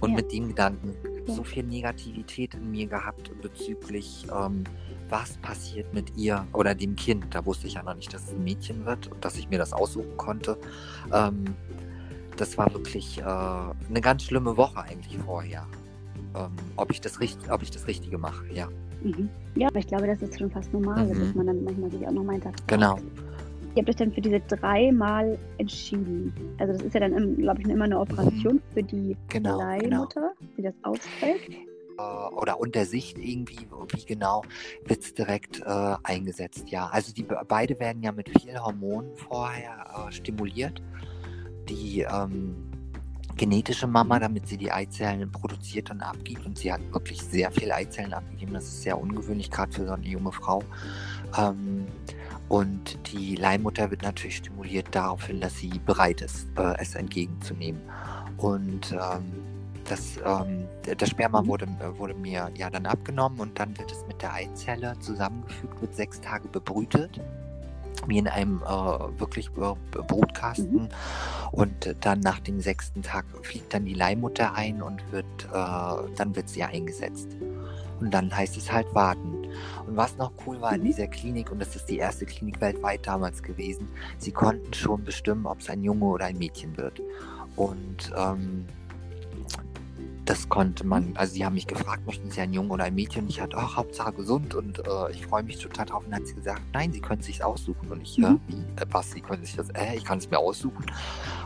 Und 0.00 0.10
ja. 0.10 0.16
mit 0.16 0.32
dem 0.32 0.48
Gedanken 0.48 0.94
so 1.26 1.42
viel 1.42 1.64
Negativität 1.64 2.54
in 2.54 2.70
mir 2.70 2.86
gehabt 2.86 3.30
bezüglich, 3.40 4.26
ähm, 4.32 4.64
was 5.08 5.36
passiert 5.38 5.92
mit 5.94 6.16
ihr 6.16 6.46
oder 6.52 6.74
dem 6.74 6.96
Kind. 6.96 7.26
Da 7.30 7.44
wusste 7.44 7.66
ich 7.66 7.74
ja 7.74 7.82
noch 7.82 7.94
nicht, 7.94 8.12
dass 8.12 8.24
es 8.24 8.32
ein 8.32 8.44
Mädchen 8.44 8.84
wird 8.84 9.08
und 9.08 9.24
dass 9.24 9.36
ich 9.36 9.48
mir 9.48 9.58
das 9.58 9.72
aussuchen 9.72 10.16
konnte. 10.16 10.58
Ähm, 11.12 11.44
das 12.36 12.58
war 12.58 12.72
wirklich 12.72 13.18
äh, 13.18 13.22
eine 13.22 14.00
ganz 14.00 14.24
schlimme 14.24 14.56
Woche 14.56 14.82
eigentlich 14.82 15.18
vorher. 15.24 15.66
Ähm, 16.34 16.50
ob, 16.76 16.90
ich 16.90 17.00
das 17.00 17.20
richtig, 17.20 17.50
ob 17.50 17.62
ich 17.62 17.70
das 17.70 17.86
Richtige 17.86 18.18
mache, 18.18 18.46
ja. 18.52 18.68
Mhm. 19.02 19.28
Ja, 19.54 19.68
aber 19.68 19.78
ich 19.78 19.86
glaube, 19.86 20.06
das 20.06 20.20
ist 20.22 20.38
schon 20.38 20.50
fast 20.50 20.72
normal, 20.72 21.06
mhm. 21.06 21.20
dass 21.20 21.34
man 21.34 21.46
dann 21.46 21.64
manchmal 21.64 21.90
sich 21.90 22.06
auch 22.06 22.12
noch 22.12 22.24
meint, 22.24 22.44
Genau. 22.66 22.98
Ihr 23.76 23.82
habt 23.82 23.90
euch 23.90 23.96
dann 23.96 24.10
für 24.10 24.22
diese 24.22 24.40
dreimal 24.40 25.38
entschieden. 25.58 26.32
Also 26.58 26.72
das 26.72 26.82
ist 26.82 26.94
ja 26.94 27.00
dann, 27.00 27.36
glaube 27.36 27.60
ich, 27.60 27.68
immer 27.68 27.84
eine 27.84 28.00
Operation 28.00 28.54
mhm. 28.54 28.62
für 28.72 28.82
die 28.82 29.14
genau, 29.28 29.58
Leihmutter, 29.58 30.32
genau. 30.38 30.52
die 30.56 30.62
das 30.62 30.74
ausfällt. 30.82 31.50
Äh, 31.98 32.34
oder 32.34 32.58
unter 32.58 32.86
Sicht 32.86 33.18
irgendwie, 33.18 33.68
wie 33.88 34.04
genau, 34.06 34.42
wird 34.86 35.00
es 35.00 35.12
direkt 35.12 35.60
äh, 35.60 35.94
eingesetzt, 36.04 36.70
ja. 36.70 36.86
Also 36.86 37.12
die 37.12 37.22
beide 37.22 37.78
werden 37.78 38.02
ja 38.02 38.12
mit 38.12 38.30
vielen 38.40 38.64
Hormonen 38.64 39.14
vorher 39.14 40.06
äh, 40.08 40.10
stimuliert. 40.10 40.82
Die 41.68 42.00
ähm, 42.00 42.54
genetische 43.36 43.86
Mama, 43.86 44.18
damit 44.18 44.48
sie 44.48 44.56
die 44.56 44.72
Eizellen 44.72 45.30
produziert 45.30 45.90
und 45.90 46.00
abgibt. 46.00 46.46
Und 46.46 46.56
sie 46.56 46.72
hat 46.72 46.80
wirklich 46.94 47.20
sehr 47.20 47.50
viel 47.50 47.70
Eizellen 47.70 48.14
abgegeben. 48.14 48.54
Das 48.54 48.64
ist 48.64 48.80
sehr 48.80 48.98
ungewöhnlich, 48.98 49.50
gerade 49.50 49.70
für 49.70 49.86
so 49.86 49.92
eine 49.92 50.06
junge 50.06 50.32
Frau. 50.32 50.62
Ähm, 51.36 51.86
und 52.48 52.98
die 53.12 53.34
Leihmutter 53.34 53.90
wird 53.90 54.02
natürlich 54.02 54.36
stimuliert 54.36 54.88
darauf 54.92 55.26
hin, 55.26 55.40
dass 55.40 55.56
sie 55.56 55.80
bereit 55.84 56.20
ist, 56.20 56.46
äh, 56.56 56.74
es 56.78 56.94
entgegenzunehmen. 56.94 57.80
Und 58.36 58.92
ähm, 58.92 59.32
das, 59.88 60.18
ähm, 60.24 60.66
das 60.96 61.10
Sperma 61.10 61.42
mhm. 61.42 61.46
wurde, 61.46 61.66
wurde 61.96 62.14
mir 62.14 62.50
ja 62.56 62.70
dann 62.70 62.86
abgenommen 62.86 63.40
und 63.40 63.58
dann 63.58 63.76
wird 63.78 63.90
es 63.90 64.04
mit 64.06 64.22
der 64.22 64.32
Eizelle 64.34 64.98
zusammengefügt, 65.00 65.80
wird 65.80 65.94
sechs 65.94 66.20
Tage 66.20 66.48
bebrütet 66.48 67.20
wie 68.06 68.18
in 68.18 68.28
einem 68.28 68.62
äh, 68.62 68.68
wirklich 69.18 69.48
äh, 69.56 70.02
Brutkasten. 70.02 70.82
Mhm. 70.82 70.88
Und 71.52 71.96
dann 72.02 72.20
nach 72.20 72.40
dem 72.40 72.60
sechsten 72.60 73.02
Tag 73.02 73.24
fliegt 73.42 73.72
dann 73.72 73.84
die 73.84 73.94
Leihmutter 73.94 74.54
ein 74.54 74.82
und 74.82 75.00
wird, 75.12 75.24
äh, 75.44 76.14
dann 76.16 76.36
wird 76.36 76.48
sie 76.48 76.62
eingesetzt. 76.62 77.28
Und 78.00 78.12
dann 78.12 78.36
heißt 78.36 78.56
es 78.56 78.70
halt 78.70 78.94
warten. 78.94 79.45
Und 79.86 79.96
was 79.96 80.16
noch 80.16 80.32
cool 80.46 80.60
war 80.60 80.74
in 80.74 80.80
mhm. 80.80 80.86
dieser 80.86 81.06
Klinik, 81.06 81.50
und 81.52 81.60
das 81.60 81.76
ist 81.76 81.88
die 81.88 81.98
erste 81.98 82.26
Klinik 82.26 82.60
weltweit 82.60 83.06
damals 83.06 83.42
gewesen, 83.42 83.88
sie 84.18 84.32
konnten 84.32 84.72
schon 84.74 85.04
bestimmen, 85.04 85.46
ob 85.46 85.60
es 85.60 85.70
ein 85.70 85.82
Junge 85.82 86.04
oder 86.06 86.26
ein 86.26 86.38
Mädchen 86.38 86.76
wird. 86.76 87.00
Und 87.54 88.12
ähm, 88.16 88.66
das 90.26 90.48
konnte 90.48 90.84
man, 90.84 91.12
also 91.14 91.34
sie 91.34 91.44
haben 91.44 91.54
mich 91.54 91.68
gefragt, 91.68 92.04
möchten 92.04 92.30
Sie 92.30 92.40
ein 92.40 92.52
Junge 92.52 92.72
oder 92.72 92.84
ein 92.84 92.94
Mädchen? 92.96 93.22
Und 93.22 93.30
ich 93.30 93.40
hatte, 93.40 93.56
ach, 93.56 93.76
Hauptsache 93.76 94.12
gesund 94.12 94.54
und 94.56 94.80
äh, 94.80 95.12
ich 95.12 95.24
freue 95.24 95.44
mich 95.44 95.58
total 95.58 95.86
drauf. 95.86 96.04
Und 96.04 96.10
dann 96.10 96.20
hat 96.20 96.26
sie 96.26 96.34
gesagt, 96.34 96.62
nein, 96.72 96.92
Sie 96.92 97.00
können 97.00 97.20
es 97.20 97.26
sich 97.26 97.44
aussuchen. 97.44 97.90
Und 97.90 98.02
ich, 98.02 98.18
mhm. 98.18 98.40
äh, 98.76 98.84
was, 98.90 99.12
Sie 99.12 99.20
können 99.20 99.44
sich 99.44 99.54
das, 99.54 99.70
äh, 99.70 99.94
ich 99.94 100.04
kann 100.04 100.18
es 100.18 100.28
mir 100.28 100.38
aussuchen. 100.38 100.84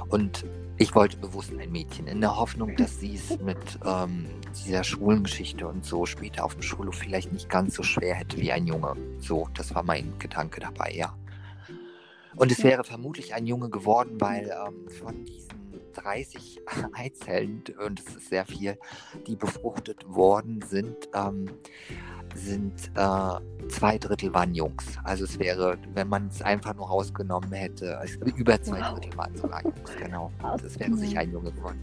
Und 0.09 0.46
ich 0.81 0.95
wollte 0.95 1.19
bewusst 1.19 1.53
ein 1.53 1.71
Mädchen, 1.71 2.07
in 2.07 2.23
der 2.23 2.35
Hoffnung, 2.35 2.75
dass 2.75 2.99
sie 2.99 3.14
es 3.14 3.38
mit 3.38 3.59
ähm, 3.85 4.27
dieser 4.64 4.83
schwulen 4.83 5.25
Geschichte 5.25 5.69
und 5.69 5.85
so 5.85 6.07
später 6.07 6.43
auf 6.43 6.55
dem 6.55 6.62
Schulhof 6.62 6.95
vielleicht 6.95 7.33
nicht 7.35 7.51
ganz 7.51 7.75
so 7.75 7.83
schwer 7.83 8.14
hätte 8.14 8.38
wie 8.38 8.51
ein 8.51 8.66
Junge. 8.66 8.97
So, 9.19 9.47
das 9.53 9.75
war 9.75 9.83
mein 9.83 10.14
Gedanke 10.19 10.59
dabei, 10.59 10.90
ja. 10.95 11.14
Und 12.35 12.51
es 12.51 12.64
wäre 12.64 12.83
vermutlich 12.83 13.35
ein 13.35 13.47
Junge 13.47 13.69
geworden, 13.69 14.19
weil 14.21 14.51
ähm, 14.51 14.88
von 14.88 15.23
diesen 15.27 15.60
30 15.95 16.61
Eizellen, 16.93 17.63
und 17.85 17.99
das 17.99 18.17
ist 18.17 18.29
sehr 18.29 18.47
viel, 18.47 18.79
die 19.27 19.37
befruchtet 19.37 20.09
worden 20.09 20.63
sind, 20.69 21.09
ähm, 21.15 21.51
sind 22.35 22.91
äh, 22.95 23.69
zwei 23.69 23.99
Drittel 23.99 24.33
waren 24.33 24.55
Jungs. 24.55 24.99
Also 25.05 25.25
es 25.25 25.39
wäre, 25.39 25.77
wenn 25.95 26.09
man 26.09 26.29
es 26.29 26.43
einfach 26.43 26.75
nur 26.75 26.87
rausgenommen 26.87 27.53
hätte, 27.53 27.99
über 28.37 28.61
zwei 28.63 28.81
wow. 28.81 28.95
Drittel 28.95 29.17
waren 29.19 29.37
sogar 29.37 29.63
Jungs, 29.65 29.97
genau. 29.99 30.31
Das 30.63 30.79
wäre 30.79 30.95
sicher 30.95 31.21
ein 31.21 31.33
Junge 31.33 31.51
geworden. 31.53 31.81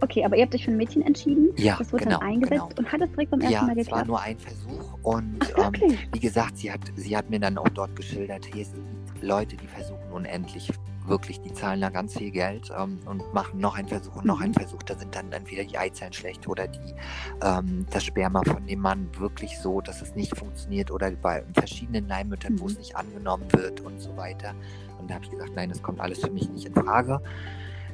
Okay, 0.00 0.24
aber 0.24 0.36
ihr 0.36 0.44
habt 0.44 0.54
euch 0.54 0.64
für 0.64 0.70
ein 0.70 0.76
Mädchen 0.76 1.02
entschieden. 1.02 1.50
Ja, 1.56 1.76
das 1.76 1.92
wurde 1.92 2.04
genau, 2.04 2.18
dann 2.20 2.28
eingesetzt 2.28 2.76
genau. 2.76 2.78
und 2.78 2.92
hat 2.92 3.00
es 3.00 3.10
direkt 3.10 3.30
beim 3.32 3.40
ersten 3.40 3.54
ja, 3.54 3.62
Mal 3.62 3.74
geklappt? 3.74 3.90
Ja, 3.90 3.96
es 3.96 4.00
war 4.00 4.06
nur 4.06 4.20
ein 4.20 4.38
Versuch 4.38 4.98
und 5.02 5.54
Ach, 5.56 5.72
ähm, 5.82 5.98
wie 6.12 6.20
gesagt, 6.20 6.56
sie 6.58 6.70
hat, 6.70 6.80
sie 6.94 7.16
hat 7.16 7.28
mir 7.30 7.40
dann 7.40 7.58
auch 7.58 7.68
dort 7.70 7.96
geschildert, 7.96 8.46
es 8.46 8.72
gibt 8.72 9.22
Leute, 9.22 9.56
die 9.56 9.66
versuchen 9.66 10.12
unendlich 10.12 10.70
wirklich, 11.08 11.40
die 11.40 11.52
zahlen 11.52 11.80
da 11.80 11.90
ganz 11.90 12.16
viel 12.16 12.30
Geld 12.30 12.70
ähm, 12.76 12.98
und 13.06 13.32
machen 13.34 13.60
noch 13.60 13.76
einen 13.76 13.88
Versuch 13.88 14.16
und 14.16 14.24
noch 14.24 14.40
einen. 14.40 14.54
Versuch. 14.54 14.82
Da 14.82 14.98
sind 14.98 15.14
dann 15.14 15.30
entweder 15.32 15.64
die 15.64 15.78
Eizellen 15.78 16.12
schlecht 16.12 16.48
oder 16.48 16.66
die, 16.66 16.94
ähm, 17.42 17.86
das 17.90 18.04
Sperma 18.04 18.42
von 18.44 18.66
dem 18.66 18.80
Mann 18.80 19.08
wirklich 19.18 19.58
so, 19.58 19.80
dass 19.80 20.02
es 20.02 20.14
nicht 20.14 20.36
funktioniert 20.36 20.90
oder 20.90 21.10
bei 21.10 21.44
verschiedenen 21.54 22.08
Leihmüttern, 22.08 22.58
wo 22.60 22.66
es 22.66 22.74
mhm. 22.74 22.78
nicht 22.78 22.96
angenommen 22.96 23.46
wird 23.52 23.80
und 23.80 24.00
so 24.00 24.16
weiter. 24.16 24.54
Und 24.98 25.10
da 25.10 25.14
habe 25.14 25.24
ich 25.24 25.30
gesagt, 25.30 25.52
nein, 25.54 25.68
das 25.68 25.82
kommt 25.82 26.00
alles 26.00 26.20
für 26.20 26.30
mich 26.30 26.48
nicht 26.50 26.66
in 26.66 26.74
Frage. 26.74 27.20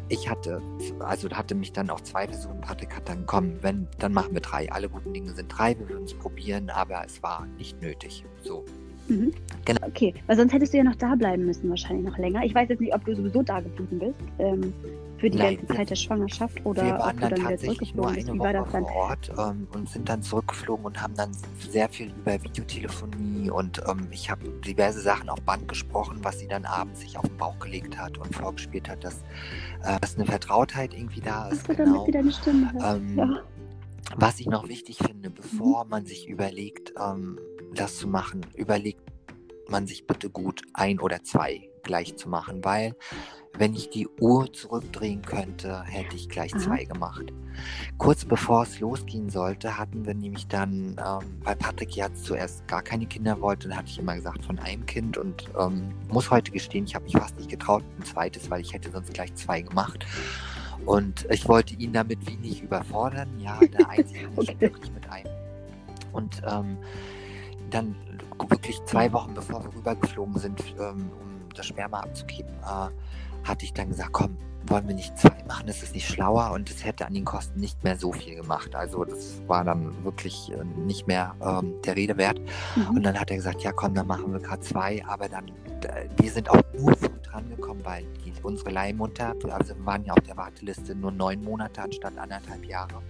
Ich 0.08 0.28
hatte, 0.28 0.60
also 1.00 1.30
hatte 1.30 1.54
mich 1.54 1.72
dann 1.72 1.90
auch 1.90 2.00
zwei 2.00 2.26
Versuche. 2.26 2.54
Patrick 2.60 2.94
hat 2.94 3.08
dann, 3.08 3.24
komm, 3.26 3.62
wenn, 3.62 3.88
dann 3.98 4.12
machen 4.12 4.34
wir 4.34 4.40
drei. 4.40 4.70
Alle 4.70 4.88
guten 4.88 5.12
Dinge 5.12 5.32
sind 5.32 5.48
drei, 5.48 5.78
wir 5.78 5.88
würden 5.88 6.04
es 6.04 6.14
probieren, 6.14 6.68
aber 6.70 7.04
es 7.04 7.22
war 7.22 7.46
nicht 7.58 7.80
nötig. 7.80 8.24
So. 8.42 8.64
Mhm. 9.08 9.32
Genau. 9.64 9.86
Okay, 9.86 10.14
weil 10.26 10.36
sonst 10.36 10.52
hättest 10.52 10.72
du 10.72 10.78
ja 10.78 10.84
noch 10.84 10.96
da 10.96 11.14
bleiben 11.14 11.46
müssen, 11.46 11.70
wahrscheinlich 11.70 12.06
noch 12.06 12.18
länger. 12.18 12.44
Ich 12.44 12.54
weiß 12.54 12.68
jetzt 12.68 12.80
nicht, 12.80 12.94
ob 12.94 13.04
du 13.04 13.14
sowieso 13.14 13.42
da 13.42 13.60
geblieben 13.60 13.98
bist 13.98 14.20
ähm, 14.38 14.74
für 15.18 15.30
die 15.30 15.38
Nein, 15.38 15.56
ganze 15.56 15.74
Zeit 15.74 15.90
der 15.90 15.94
Schwangerschaft 15.96 16.66
oder 16.66 16.84
wir 16.84 16.92
waren 16.92 17.10
ob 17.10 17.14
du 17.14 17.20
dann, 17.20 17.30
dann 17.30 17.48
tatsächlich 17.50 17.94
nur 17.94 18.08
eine 18.08 18.38
Woche 18.38 18.64
vor 18.70 18.94
Ort 18.94 19.32
ähm, 19.38 19.66
und 19.72 19.88
sind 19.88 20.08
dann 20.08 20.22
zurückgeflogen 20.22 20.84
und 20.84 21.00
haben 21.00 21.14
dann 21.14 21.30
sehr 21.58 21.88
viel 21.88 22.12
über 22.18 22.42
Videotelefonie 22.42 23.50
und 23.50 23.82
ähm, 23.88 24.08
ich 24.10 24.30
habe 24.30 24.48
diverse 24.66 25.00
Sachen 25.00 25.30
auf 25.30 25.40
Band 25.42 25.66
gesprochen, 25.68 26.18
was 26.22 26.40
sie 26.40 26.48
dann 26.48 26.66
abends 26.66 27.00
sich 27.00 27.16
auf 27.16 27.26
den 27.26 27.36
Bauch 27.38 27.58
gelegt 27.58 27.98
hat 27.98 28.18
und 28.18 28.34
vorgespielt 28.34 28.88
hat, 28.88 29.02
dass, 29.02 29.22
äh, 29.84 29.98
dass 30.00 30.16
eine 30.16 30.26
Vertrautheit 30.26 30.92
irgendwie 30.92 31.20
da 31.20 31.48
ist. 31.48 31.64
Ach, 31.70 31.76
genau. 31.76 31.84
damit 31.84 32.06
sie 32.06 32.12
deine 32.12 32.32
Stimme 32.32 32.72
hört. 32.72 32.96
Ähm, 32.96 33.18
ja. 33.18 33.40
Was 34.16 34.38
ich 34.38 34.46
noch 34.46 34.68
wichtig 34.68 34.98
finde, 34.98 35.30
bevor 35.30 35.84
mhm. 35.84 35.90
man 35.90 36.06
sich 36.06 36.28
überlegt, 36.28 36.92
ähm, 37.00 37.38
das 37.74 37.98
zu 37.98 38.08
machen, 38.08 38.46
überlegt 38.54 39.00
man 39.68 39.86
sich 39.86 40.06
bitte 40.06 40.30
gut 40.30 40.62
ein 40.74 41.00
oder 41.00 41.22
zwei 41.22 41.68
gleich 41.82 42.16
zu 42.16 42.28
machen, 42.28 42.64
weil 42.64 42.94
wenn 43.56 43.74
ich 43.74 43.90
die 43.90 44.08
Uhr 44.20 44.52
zurückdrehen 44.52 45.22
könnte, 45.22 45.82
hätte 45.84 46.16
ich 46.16 46.28
gleich 46.28 46.52
Aha. 46.54 46.60
zwei 46.60 46.84
gemacht. 46.84 47.32
Kurz 47.98 48.24
bevor 48.24 48.64
es 48.64 48.80
losgehen 48.80 49.30
sollte, 49.30 49.78
hatten 49.78 50.04
wir 50.04 50.14
nämlich 50.14 50.48
dann, 50.48 50.96
ähm, 50.98 51.38
weil 51.44 51.54
Patrick 51.54 51.94
ja 51.94 52.12
zuerst 52.14 52.66
gar 52.66 52.82
keine 52.82 53.06
Kinder 53.06 53.40
wollte, 53.40 53.68
dann 53.68 53.78
hatte 53.78 53.90
ich 53.90 53.98
immer 53.98 54.16
gesagt 54.16 54.44
von 54.44 54.58
einem 54.58 54.84
Kind 54.86 55.16
und 55.16 55.44
ähm, 55.58 55.94
muss 56.08 56.30
heute 56.30 56.50
gestehen, 56.50 56.84
ich 56.84 56.96
habe 56.96 57.04
mich 57.04 57.16
fast 57.16 57.36
nicht 57.36 57.50
getraut, 57.50 57.84
ein 57.98 58.04
zweites, 58.04 58.50
weil 58.50 58.60
ich 58.60 58.72
hätte 58.72 58.90
sonst 58.90 59.14
gleich 59.14 59.32
zwei 59.34 59.60
gemacht. 59.60 60.04
Und 60.84 61.26
ich 61.30 61.48
wollte 61.48 61.74
ihn 61.74 61.92
damit 61.92 62.26
wenig 62.26 62.60
überfordern. 62.62 63.28
Ja, 63.38 63.58
der 63.60 63.88
Einzige 63.88 64.28
okay. 64.36 64.56
wirklich 64.58 64.92
mit 64.92 65.08
einem. 65.08 65.32
Und 66.12 66.42
ähm, 66.46 66.76
dann 67.74 67.94
wirklich 68.48 68.82
zwei 68.84 69.12
Wochen 69.12 69.34
bevor 69.34 69.64
wir 69.64 69.74
rübergeflogen 69.74 70.38
sind, 70.38 70.60
ähm, 70.78 71.10
um 71.20 71.48
das 71.54 71.66
Sperma 71.66 72.00
abzugeben, 72.00 72.52
äh, 72.62 73.46
hatte 73.46 73.64
ich 73.64 73.72
dann 73.72 73.88
gesagt, 73.88 74.12
komm, 74.12 74.36
wollen 74.66 74.88
wir 74.88 74.94
nicht 74.94 75.18
zwei 75.18 75.44
machen, 75.46 75.66
das 75.66 75.82
ist 75.82 75.94
nicht 75.94 76.08
schlauer 76.08 76.52
und 76.52 76.70
es 76.70 76.84
hätte 76.84 77.06
an 77.06 77.12
den 77.12 77.24
Kosten 77.24 77.60
nicht 77.60 77.84
mehr 77.84 77.98
so 77.98 78.12
viel 78.12 78.36
gemacht. 78.36 78.74
Also 78.74 79.04
das 79.04 79.42
war 79.46 79.64
dann 79.64 80.04
wirklich 80.04 80.50
äh, 80.52 80.64
nicht 80.64 81.06
mehr 81.06 81.34
ähm, 81.42 81.74
der 81.84 81.96
Rede 81.96 82.16
wert. 82.16 82.40
Mhm. 82.74 82.96
Und 82.96 83.02
dann 83.02 83.18
hat 83.18 83.30
er 83.30 83.36
gesagt, 83.36 83.62
ja 83.62 83.72
komm, 83.72 83.94
dann 83.94 84.06
machen 84.06 84.32
wir 84.32 84.40
gerade 84.40 84.62
zwei, 84.62 85.04
aber 85.06 85.28
dann, 85.28 85.50
wir 86.18 86.30
sind 86.30 86.48
auch 86.48 86.62
nur 86.78 86.96
früh 86.96 87.20
dran 87.22 87.50
gekommen, 87.50 87.80
weil 87.84 88.06
die, 88.24 88.32
unsere 88.42 88.70
Leihmutter, 88.70 89.34
also 89.50 89.76
wir 89.76 89.86
waren 89.86 90.04
ja 90.04 90.14
auf 90.14 90.20
der 90.20 90.36
Warteliste 90.36 90.94
nur 90.94 91.12
neun 91.12 91.42
Monate 91.42 91.82
anstatt 91.82 92.16
anderthalb 92.16 92.64
Jahre 92.64 93.02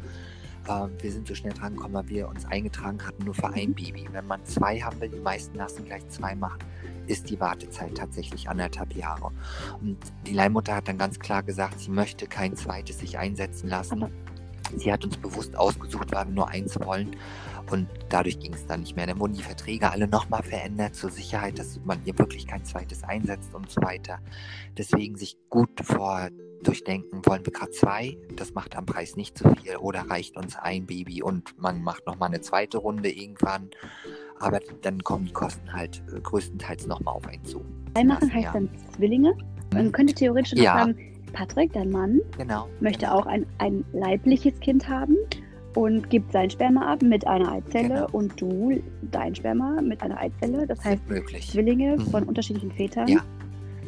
äh, 0.69 1.03
wir 1.03 1.13
sind 1.13 1.29
so 1.29 1.35
schnell 1.35 1.53
dran 1.53 1.75
gekommen, 1.75 1.95
weil 1.95 2.09
wir 2.09 2.29
uns 2.29 2.45
eingetragen 2.47 3.05
hatten, 3.05 3.25
nur 3.25 3.35
für 3.35 3.49
ein. 3.53 3.75
Baby. 3.75 4.09
Wenn 4.13 4.27
man 4.27 4.45
zwei 4.45 4.81
haben 4.81 5.01
will, 5.01 5.09
die 5.09 5.21
meisten 5.21 5.57
lassen 5.57 5.85
gleich 5.85 6.07
zwei 6.09 6.35
machen, 6.35 6.59
ist 7.07 7.31
die 7.31 7.41
Wartezeit 7.41 7.97
tatsächlich 7.97 8.49
anderthalb 8.49 8.95
Jahre. 8.95 9.31
Und 9.81 9.99
die 10.27 10.33
Leihmutter 10.33 10.77
hat 10.77 10.89
dann 10.89 10.99
ganz 10.99 11.19
klar 11.19 11.43
gesagt, 11.43 11.81
sie 11.81 11.91
möchte 11.91 12.27
kein 12.27 12.57
zweites 12.57 13.01
sich 13.01 13.19
einsetzen 13.19 13.69
lassen. 13.69 14.07
Sie 14.77 14.93
hat 14.93 15.05
uns 15.05 15.17
bewusst 15.17 15.57
ausgesucht, 15.57 16.13
weil 16.13 16.27
wir 16.27 16.33
nur 16.33 16.49
eins 16.49 16.79
wollen. 16.81 17.17
Und 17.71 17.89
dadurch 18.09 18.39
ging 18.39 18.53
es 18.55 18.67
dann 18.67 18.81
nicht 18.81 18.97
mehr. 18.97 19.07
Dann 19.07 19.19
wurden 19.21 19.35
die 19.35 19.43
Verträge 19.43 19.91
alle 19.91 20.07
nochmal 20.07 20.43
verändert 20.43 20.95
zur 20.95 21.11
Sicherheit, 21.11 21.59
dass 21.59 21.81
man 21.85 21.99
ihr 22.05 22.19
wirklich 22.19 22.47
kein 22.47 22.65
zweites 22.65 23.03
einsetzt 23.05 23.55
und 23.55 23.71
so 23.71 23.81
weiter. 23.83 24.19
Deswegen 24.77 25.17
sich 25.17 25.37
gut 25.51 25.71
vor 25.83 26.29
durchdenken, 26.63 27.21
wollen 27.27 27.45
wir 27.45 27.53
gerade 27.53 27.73
zwei, 27.73 28.17
das 28.37 28.55
macht 28.55 28.75
am 28.77 28.87
Preis 28.87 29.17
nicht 29.17 29.37
zu 29.37 29.55
viel 29.57 29.77
oder 29.77 30.01
reicht 30.09 30.37
uns 30.37 30.57
ein 30.57 30.87
Baby 30.87 31.23
und 31.23 31.59
man 31.61 31.83
macht 31.83 32.07
nochmal 32.07 32.29
eine 32.31 32.41
zweite 32.41 32.79
Runde 32.79 33.11
irgendwann. 33.11 33.69
Aber 34.41 34.61
dann 34.83 35.03
kommen 35.05 35.27
die 35.27 35.33
Kosten 35.33 35.73
halt 35.73 36.03
äh, 36.15 36.21
größtenteils 36.21 36.87
nochmal 36.87 37.15
auf 37.17 37.27
einen 37.27 37.45
zu. 37.45 37.63
Zwei 37.95 38.05
machen 38.05 38.29
Ja. 38.29 38.35
heißt 38.35 38.55
dann 38.55 38.71
Zwillinge. 38.97 39.37
Man 39.73 39.93
könnte 39.93 40.15
theoretisch 40.15 40.53
Ja. 40.59 40.79
sagen, 40.79 40.97
Patrick, 41.33 41.73
dein 41.73 41.91
Mann, 41.91 42.21
Genau. 42.39 42.69
möchte 42.81 43.07
genau. 43.07 43.19
auch 43.19 43.27
ein, 43.27 43.45
ein 43.59 43.85
leibliches 43.93 44.59
Kind 44.61 44.89
haben 44.89 45.17
und 45.77 46.09
gibt 46.11 46.33
sein 46.33 46.51
Sperma 46.51 46.93
ab 46.93 47.03
mit 47.03 47.27
einer 47.27 47.53
Eizelle 47.53 47.89
Genau. 47.89 48.09
und 48.13 48.41
du 48.41 48.81
dein 49.11 49.35
Sperma 49.35 49.81
mit 49.83 50.03
einer 50.03 50.19
Eizelle. 50.19 50.67
Das 50.67 50.85
heißt 50.85 51.09
möglich. 51.09 51.51
Zwillinge 51.51 51.97
Mhm. 51.97 52.07
von 52.11 52.23
unterschiedlichen 52.25 52.71
Vätern. 52.73 53.09
Ja. 53.09 53.21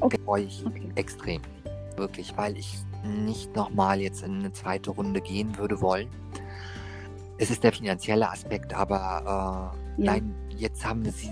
Okay. 0.01 0.18
Freue 0.24 0.43
ich 0.45 0.64
Okay. 0.66 0.89
extrem. 0.97 1.43
Wirklich, 1.97 2.37
weil 2.37 2.57
ich 2.57 2.78
nicht 3.24 3.55
nochmal 3.57 4.01
jetzt 4.01 4.22
in 4.24 4.41
eine 4.41 4.53
zweite 4.53 4.91
Runde 4.91 5.20
gehen 5.20 5.57
würde 5.59 5.80
wollen. 5.80 6.09
Es 7.39 7.51
ist 7.51 7.62
der 7.64 7.72
finanzielle 7.72 8.28
Aspekt, 8.30 8.74
aber 8.74 9.72
äh, 9.99 10.03
Ja. 10.03 10.12
nein, 10.12 10.34
jetzt 10.57 10.84
haben 10.87 11.05
wir 11.05 11.12
sie, 11.12 11.30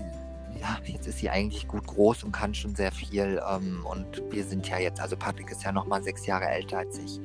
ja, 0.59 0.77
jetzt 0.85 1.07
ist 1.07 1.17
sie 1.19 1.29
eigentlich 1.29 1.67
gut 1.67 1.85
groß 1.85 2.23
und 2.23 2.31
kann 2.31 2.53
schon 2.53 2.75
sehr 2.75 2.91
viel. 2.91 3.41
Ähm, 3.51 3.85
und 3.91 4.23
wir 4.31 4.43
sind 4.43 4.67
ja 4.69 4.77
jetzt, 4.79 5.01
also 5.01 5.15
Patrick 5.17 5.51
ist 5.51 5.63
ja 5.63 5.71
nochmal 5.71 6.01
sechs 6.03 6.25
Jahre 6.25 6.45
älter 6.45 6.79
als 6.79 6.97
ich. 6.99 7.19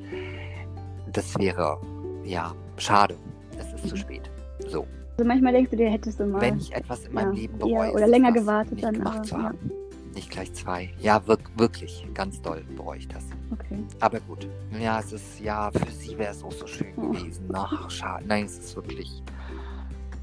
Das 1.11 1.37
wäre, 1.37 1.79
ja, 2.23 2.53
schade. 2.77 3.15
Es 3.57 3.73
ist 3.73 3.89
zu 3.89 3.95
Mhm. 3.95 3.99
spät. 3.99 4.31
So. 4.67 4.85
Also 5.17 5.27
manchmal 5.27 5.53
denkst 5.53 5.71
du 5.71 5.77
dir, 5.77 5.89
hättest 5.89 6.19
du 6.19 6.25
mal 6.25 6.41
Wenn 6.41 6.57
ich 6.57 6.73
etwas 6.73 7.05
in 7.05 7.13
meinem 7.13 7.33
ja, 7.33 7.41
Leben 7.41 7.57
bereue, 7.59 7.91
oder 7.91 8.07
länger 8.07 8.31
gewartet 8.31 8.73
nicht 8.73 8.83
dann, 8.83 8.93
gemacht 8.95 9.17
aber, 9.17 9.23
zu 9.25 9.35
ja. 9.35 9.43
haben. 9.43 9.71
Nicht 10.13 10.29
gleich 10.29 10.53
zwei. 10.53 10.89
Ja, 10.99 11.25
wirk 11.27 11.39
wirklich, 11.57 12.05
ganz 12.13 12.41
doll 12.41 12.63
bereue 12.75 12.97
ich 12.97 13.07
das. 13.07 13.23
okay. 13.51 13.83
Aber 13.99 14.19
gut. 14.21 14.47
Ja, 14.77 14.99
es 14.99 15.13
ist, 15.13 15.39
ja, 15.39 15.71
für 15.71 15.91
sie 15.91 16.17
wäre 16.17 16.31
es 16.31 16.43
auch 16.43 16.51
so 16.51 16.67
schön 16.67 16.93
Oh. 16.97 17.09
gewesen. 17.11 17.49
Ach, 17.53 17.89
schade. 17.89 18.25
Nein, 18.27 18.45
es 18.45 18.57
ist 18.57 18.75
wirklich 18.75 19.23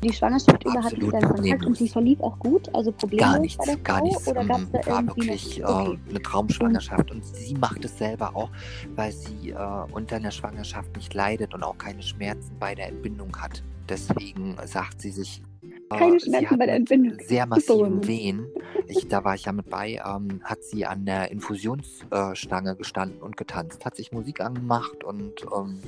Die 0.03 0.13
Schwangerschaft 0.13 0.65
über 0.65 0.75
ihr 0.75 0.79
Absolut 0.79 1.15
dann 1.15 1.23
Kontakt 1.29 1.67
und 1.67 1.81
die 1.81 1.89
verlief 1.89 2.21
auch 2.21 2.39
gut? 2.39 2.73
Also 2.75 2.93
problemlos 2.93 3.27
gar 3.27 3.35
bei 3.35 3.41
nichts, 3.41 3.65
der 3.67 3.77
gar 3.79 3.99
Frau? 3.99 4.05
nichts. 4.05 4.29
Oder 4.29 4.43
Mm, 4.45 4.49
da 4.73 4.87
war 4.87 5.07
wirklich 5.07 5.59
noch... 5.59 5.69
äh, 5.69 5.89
Okay. 5.89 5.99
eine 6.11 6.23
Traumschwangerschaft. 6.23 7.11
Und 7.11 7.25
sie 7.25 7.55
macht 7.55 7.85
es 7.85 7.99
selber 7.99 8.37
auch, 8.37 8.51
weil 8.95 9.13
sie 9.13 9.51
äh, 9.51 9.57
unter 9.93 10.17
einer 10.17 10.31
Schwangerschaft 10.31 10.95
nicht 10.97 11.13
leidet 11.15 11.53
und 11.55 11.63
auch 11.63 11.79
keine 11.79 12.03
Schmerzen 12.03 12.53
bei 12.61 12.75
der 12.75 12.89
Entbindung 12.89 13.37
hat. 13.41 13.63
Deswegen 13.89 14.57
sagt 14.67 15.01
sie 15.01 15.11
sich, 15.11 15.43
äh, 15.91 15.97
Keine 15.97 16.21
sie 16.21 16.27
Schmerzen 16.29 16.59
bei 16.59 16.67
der 16.67 16.75
Entbindung. 16.77 17.19
Sehr 17.27 17.47
massiven 17.47 18.07
Wehen. 18.07 18.47
Ich, 18.87 19.09
da 19.09 19.25
war 19.25 19.35
ich 19.35 19.47
ja 19.47 19.53
mit 19.53 19.69
bei, 19.69 20.01
ähm, 20.07 20.41
hat 20.45 20.63
sie 20.63 20.87
an 20.87 21.05
der 21.07 21.31
Infusionsstange 21.31 22.77
gestanden 22.77 23.21
und 23.21 23.37
getanzt, 23.37 23.85
hat 23.85 23.97
sich 23.97 24.13
Musik 24.13 24.41
angemacht 24.41 25.03
und 25.05 25.43
ähm, 25.55 25.81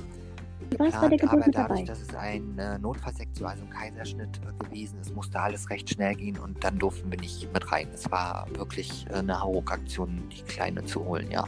Warst 0.77 1.01
bei 1.01 1.09
der 1.09 1.17
Geburt 1.17 1.43
aber 1.43 1.51
dadurch, 1.51 1.53
dabei. 1.53 1.83
dass 1.83 2.01
es 2.01 2.15
ein 2.15 2.57
äh, 2.57 2.79
Notfallsektion, 2.79 3.47
also 3.47 3.63
ein 3.63 3.69
Kaiserschnitt 3.69 4.39
äh, 4.39 4.63
gewesen 4.63 4.99
ist, 5.01 5.13
musste 5.15 5.39
alles 5.39 5.69
recht 5.69 5.89
schnell 5.89 6.15
gehen 6.15 6.37
und 6.37 6.63
dann 6.63 6.79
durften 6.79 7.11
wir 7.11 7.19
nicht 7.19 7.51
mit 7.53 7.71
rein. 7.71 7.87
Es 7.93 8.09
war 8.09 8.47
wirklich 8.55 9.05
äh, 9.09 9.15
eine 9.15 9.39
Hauruck-Aktion, 9.39 10.29
die 10.29 10.41
Kleine 10.43 10.83
zu 10.85 11.03
holen, 11.05 11.29
ja. 11.29 11.45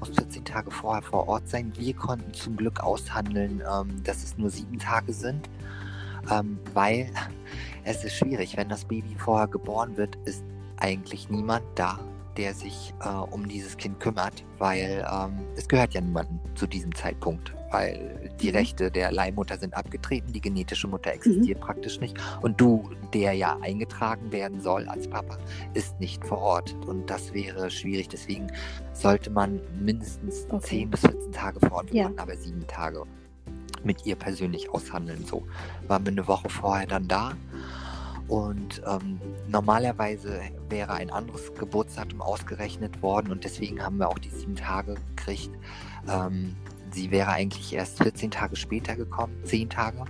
Muss 0.00 0.10
14 0.10 0.44
Tage 0.44 0.70
vorher 0.70 1.02
vor 1.02 1.28
Ort 1.28 1.48
sein. 1.48 1.72
Wir 1.76 1.94
konnten 1.94 2.34
zum 2.34 2.56
Glück 2.56 2.80
aushandeln, 2.80 3.62
ähm, 3.72 4.02
dass 4.04 4.24
es 4.24 4.36
nur 4.36 4.50
sieben 4.50 4.78
Tage 4.78 5.12
sind, 5.12 5.48
ähm, 6.30 6.58
weil 6.74 7.10
es 7.84 8.04
ist 8.04 8.14
schwierig. 8.16 8.56
Wenn 8.56 8.68
das 8.68 8.84
Baby 8.84 9.14
vorher 9.16 9.48
geboren 9.48 9.96
wird, 9.96 10.16
ist 10.24 10.44
eigentlich 10.78 11.30
niemand 11.30 11.64
da, 11.74 11.98
der 12.36 12.52
sich 12.54 12.92
äh, 13.02 13.08
um 13.08 13.48
dieses 13.48 13.76
Kind 13.76 14.00
kümmert, 14.00 14.44
weil 14.58 15.06
ähm, 15.10 15.38
es 15.56 15.68
gehört 15.68 15.94
ja 15.94 16.00
niemandem 16.00 16.38
zu 16.54 16.66
diesem 16.66 16.94
Zeitpunkt, 16.94 17.55
weil 17.70 18.30
die 18.40 18.48
Mhm. 18.50 18.56
Rechte 18.56 18.90
der 18.90 19.12
Leihmutter 19.12 19.58
sind 19.58 19.74
abgetreten, 19.76 20.32
die 20.32 20.40
genetische 20.40 20.86
Mutter 20.88 21.12
existiert 21.12 21.60
praktisch 21.60 22.00
nicht 22.00 22.16
und 22.42 22.60
du, 22.60 22.88
der 23.14 23.32
ja 23.32 23.56
eingetragen 23.62 24.30
werden 24.32 24.60
soll 24.60 24.88
als 24.88 25.08
Papa, 25.08 25.36
ist 25.74 25.98
nicht 26.00 26.24
vor 26.24 26.38
Ort 26.38 26.74
und 26.86 27.08
das 27.10 27.32
wäre 27.34 27.70
schwierig. 27.70 28.08
Deswegen 28.08 28.48
sollte 28.92 29.30
man 29.30 29.60
mindestens 29.80 30.46
Okay. 30.50 30.80
10 30.80 30.90
bis 30.90 31.00
14 31.00 31.32
Tage 31.32 31.60
vor 31.60 31.72
Ort, 31.72 31.92
Ja. 31.92 32.10
aber 32.16 32.36
sieben 32.36 32.66
Tage 32.66 33.02
mit 33.84 34.04
ihr 34.06 34.16
persönlich 34.16 34.70
aushandeln. 34.70 35.24
So 35.24 35.42
waren 35.86 36.04
wir 36.04 36.12
eine 36.12 36.26
Woche 36.26 36.48
vorher 36.48 36.86
dann 36.86 37.06
da 37.08 37.32
und 38.28 38.82
ähm, 38.86 39.20
normalerweise 39.48 40.40
wäre 40.68 40.94
ein 40.94 41.10
anderes 41.10 41.52
Geburtsdatum 41.54 42.20
ausgerechnet 42.20 43.00
worden 43.02 43.30
und 43.30 43.44
deswegen 43.44 43.80
haben 43.82 43.98
wir 43.98 44.08
auch 44.08 44.18
die 44.18 44.30
sieben 44.30 44.56
Tage 44.56 44.96
gekriegt. 45.14 45.50
Ähm, 46.08 46.56
sie 46.92 47.10
wäre 47.10 47.30
eigentlich 47.30 47.72
erst 47.72 48.02
14 48.02 48.30
Tage 48.30 48.56
später 48.56 48.96
gekommen, 48.96 49.34
10 49.44 49.70
Tage 49.70 50.04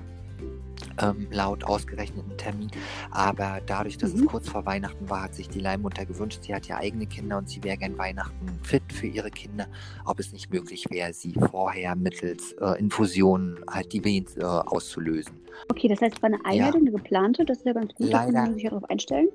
ähm, 1.00 1.26
laut 1.30 1.64
ausgerechneten 1.64 2.36
Termin. 2.36 2.70
Aber 3.10 3.60
dadurch, 3.66 3.98
dass 3.98 4.12
Mhm. 4.14 4.20
es 4.20 4.26
kurz 4.26 4.48
vor 4.48 4.64
Weihnachten 4.66 5.08
war, 5.08 5.22
hat 5.24 5.34
sich 5.34 5.48
die 5.48 5.60
Leihmutter 5.60 6.04
gewünscht, 6.06 6.40
sie 6.42 6.54
hat 6.54 6.66
ja 6.66 6.76
eigene 6.78 7.06
Kinder 7.06 7.38
und 7.38 7.48
sie 7.48 7.62
wäre 7.64 7.76
gern 7.76 7.96
Weihnachten 7.98 8.58
fit 8.62 8.82
für 8.92 9.06
ihre 9.06 9.30
Kinder, 9.30 9.66
ob 10.04 10.20
es 10.20 10.32
nicht 10.32 10.52
möglich 10.52 10.86
wäre, 10.90 11.12
sie 11.12 11.34
vorher 11.50 11.94
mittels 11.96 12.52
äh, 12.60 12.78
Infusionen 12.78 13.58
halt 13.70 13.92
die 13.92 14.04
Wehen 14.04 14.26
äh, 14.38 14.44
auszulösen. 14.44 15.34
Okay, 15.68 15.88
das 15.88 16.00
heißt, 16.00 16.16
es 16.16 16.22
war 16.22 16.28
eine 16.28 16.44
Einladung, 16.44 16.82
eine 16.82 16.92
geplante, 16.92 17.44
das 17.44 17.58
ist 17.58 17.66
ja 17.66 17.72
ganz 17.72 17.94
gut, 17.94 18.12
da 18.12 18.24
kann 18.24 18.32
man 18.34 18.54
sich 18.54 18.62
ja 18.64 18.70
darauf 18.70 18.88
einstellen. 18.90 19.28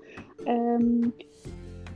Ähm, 0.45 1.13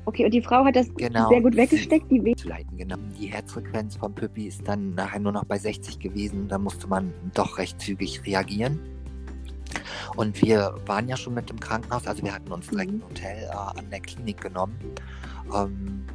okay, 0.06 0.26
und 0.26 0.34
die 0.34 0.42
Frau 0.42 0.64
hat 0.66 0.76
das 0.76 0.88
Genau. 0.96 1.30
sehr 1.30 1.42
gut 1.42 1.56
weggesteckt, 1.56 2.10
die 2.12 2.36
zu 2.36 2.48
leiten, 2.48 2.78
genau. 2.78 2.96
Die 3.20 3.28
Herzfrequenz 3.28 3.96
von 3.96 4.14
Püppi 4.14 4.48
ist 4.48 4.68
dann 4.68 4.96
nachher 4.96 5.20
nur 5.20 5.32
noch 5.32 5.46
bei 5.46 5.58
60 5.58 6.00
gewesen. 6.00 6.48
Da 6.48 6.58
musste 6.58 6.88
man 6.88 7.14
doch 7.34 7.58
recht 7.58 7.80
zügig 7.82 8.22
reagieren. 8.26 8.80
Und 10.16 10.42
wir 10.42 10.76
waren 10.86 11.08
ja 11.10 11.18
schon 11.18 11.34
mit 11.34 11.50
dem 11.50 11.60
Krankenhaus, 11.60 12.08
also 12.08 12.24
wir 12.24 12.34
hatten 12.34 12.52
uns 12.52 12.68
direkt 12.68 12.92
Mhm. 12.92 13.02
ein 13.02 13.10
Hotel 13.10 13.44
äh, 13.44 13.80
an 13.80 13.90
der 13.92 14.00
Klinik 14.00 14.40
genommen 14.42 14.76
ähm, 15.54 16.06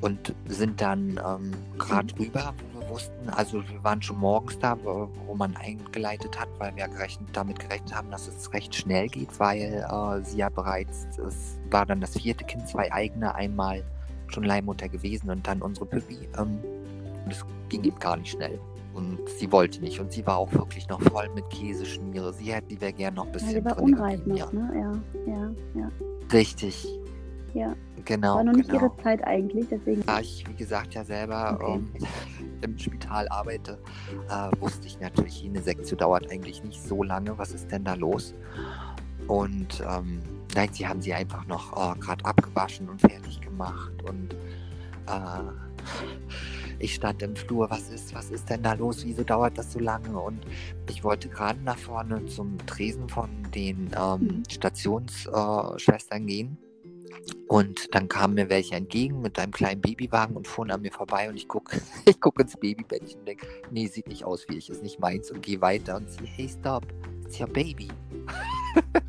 und 0.00 0.34
sind 0.46 0.80
dann 0.80 1.20
ähm, 1.26 1.50
gerade 1.78 2.14
rüber, 2.18 2.54
wo 2.72 2.73
wir 2.73 2.73
wussten, 2.88 3.28
also 3.30 3.66
wir 3.68 3.82
waren 3.82 4.00
schon 4.02 4.18
morgens 4.18 4.58
da, 4.58 4.76
wo, 4.82 5.34
man 5.34 5.56
eingeleitet 5.56 6.38
hat, 6.38 6.48
weil 6.58 6.74
wir 6.76 6.86
gerechnet, 6.88 7.28
damit 7.32 7.58
gerechnet 7.58 7.94
haben, 7.94 8.10
dass 8.10 8.28
es 8.28 8.52
recht 8.52 8.74
schnell 8.74 9.08
geht, 9.08 9.38
weil 9.38 9.84
äh, 9.88 10.24
sie 10.24 10.38
ja 10.38 10.48
bereits, 10.48 11.06
es 11.18 11.58
war 11.70 11.84
dann 11.86 12.00
das 12.00 12.16
vierte 12.16 12.44
Kind, 12.44 12.68
zwei 12.68 12.92
eigene, 12.92 13.34
einmal 13.34 13.82
schon 14.28 14.44
Leihmutter 14.44 14.88
gewesen 14.88 15.30
und 15.30 15.46
dann 15.46 15.62
unsere 15.62 15.86
Püppi. 15.86 16.28
Ähm, 16.38 16.58
und 17.24 17.32
es 17.32 17.44
ging 17.68 17.82
ihm 17.84 17.98
gar 17.98 18.16
nicht 18.16 18.32
schnell. 18.32 18.58
Und 18.94 19.18
sie 19.38 19.50
wollte 19.50 19.80
nicht. 19.80 19.98
Und 19.98 20.12
sie 20.12 20.24
war 20.26 20.36
auch 20.36 20.52
wirklich 20.52 20.88
noch 20.88 21.02
voll 21.02 21.28
mit 21.34 21.48
Käseschmiere. 21.50 22.32
Sie 22.32 22.52
hätte, 22.52 22.68
die 22.68 22.80
wäre 22.80 22.92
gern 22.92 23.14
noch 23.14 23.24
ein 23.24 23.28
Ja, 23.28 23.32
bisschen 23.32 23.54
die 23.56 23.64
war 23.64 23.82
unreif 23.82 24.24
noch, 24.24 24.52
ne? 24.52 24.70
Ja, 25.26 25.32
ja, 25.32 25.50
ja. 25.74 25.90
Richtig. 26.32 26.86
Ja. 27.54 27.74
Genau. 28.04 28.36
War 28.36 28.44
noch 28.44 28.52
nicht 28.52 28.68
genau. 28.68 28.82
ihre 28.86 28.96
Zeit 29.02 29.24
eigentlich, 29.24 29.66
deswegen. 29.70 30.04
Da 30.04 30.20
ich, 30.20 30.44
wie 30.48 30.54
gesagt, 30.54 30.94
ja 30.94 31.04
selber 31.04 31.58
Okay. 31.60 31.74
ähm, 31.76 31.92
im 32.62 32.78
Spital 32.78 33.28
arbeite, 33.28 33.78
äh, 34.28 34.60
wusste 34.60 34.86
ich 34.86 34.98
natürlich, 35.00 35.42
jene 35.42 35.62
Sektion 35.62 35.98
dauert 35.98 36.30
eigentlich 36.30 36.62
nicht 36.64 36.82
so 36.82 37.02
lange. 37.02 37.38
Was 37.38 37.52
ist 37.52 37.70
denn 37.70 37.84
da 37.84 37.94
los? 37.94 38.34
Und 39.28 39.82
ähm, 39.88 40.20
nein, 40.54 40.68
sie 40.72 40.86
haben 40.86 41.00
sie 41.00 41.14
einfach 41.14 41.46
noch 41.46 41.72
äh, 41.72 41.98
gerade 42.00 42.24
abgewaschen 42.24 42.88
und 42.90 43.00
fertig 43.00 43.40
gemacht. 43.40 43.92
Und 44.06 44.34
äh, 45.06 45.52
ich 46.78 46.94
stand 46.96 47.22
im 47.22 47.36
Flur, 47.36 47.70
was 47.70 47.88
ist, 47.88 48.14
was 48.14 48.30
ist 48.30 48.50
denn 48.50 48.62
da 48.62 48.74
los? 48.74 49.04
Wieso 49.04 49.22
dauert 49.22 49.56
das 49.56 49.72
so 49.72 49.78
lange? 49.78 50.18
Und 50.18 50.40
ich 50.90 51.04
wollte 51.04 51.28
gerade 51.28 51.60
nach 51.62 51.78
vorne 51.78 52.26
zum 52.26 52.58
Tresen 52.66 53.08
von 53.08 53.30
den 53.54 53.90
ähm, 53.96 54.20
Mhm. 54.20 54.42
Stationsschwestern 54.50 56.22
äh, 56.22 56.26
gehen. 56.26 56.58
Und 57.46 57.94
dann 57.94 58.08
kamen 58.08 58.34
mir 58.34 58.48
welche 58.48 58.74
entgegen 58.74 59.20
mit 59.20 59.38
einem 59.38 59.52
kleinen 59.52 59.80
Babywagen 59.80 60.36
und 60.36 60.48
fuhren 60.48 60.70
an 60.70 60.82
mir 60.82 60.92
vorbei 60.92 61.28
und 61.28 61.36
ich 61.36 61.48
gucke 61.48 61.80
ich 62.04 62.20
guck 62.20 62.40
ins 62.40 62.56
Babybettchen 62.56 63.20
und 63.20 63.28
denke, 63.28 63.46
nee, 63.70 63.86
sieht 63.86 64.08
nicht 64.08 64.24
aus 64.24 64.46
wie 64.48 64.56
ich, 64.56 64.70
ist 64.70 64.82
nicht 64.82 64.98
meins 64.98 65.30
und 65.30 65.42
gehe 65.42 65.60
weiter 65.60 65.96
und 65.96 66.10
sie, 66.10 66.26
hey, 66.26 66.48
stop, 66.48 66.86
it's 67.24 67.38
your 67.38 67.46
baby. 67.46 67.88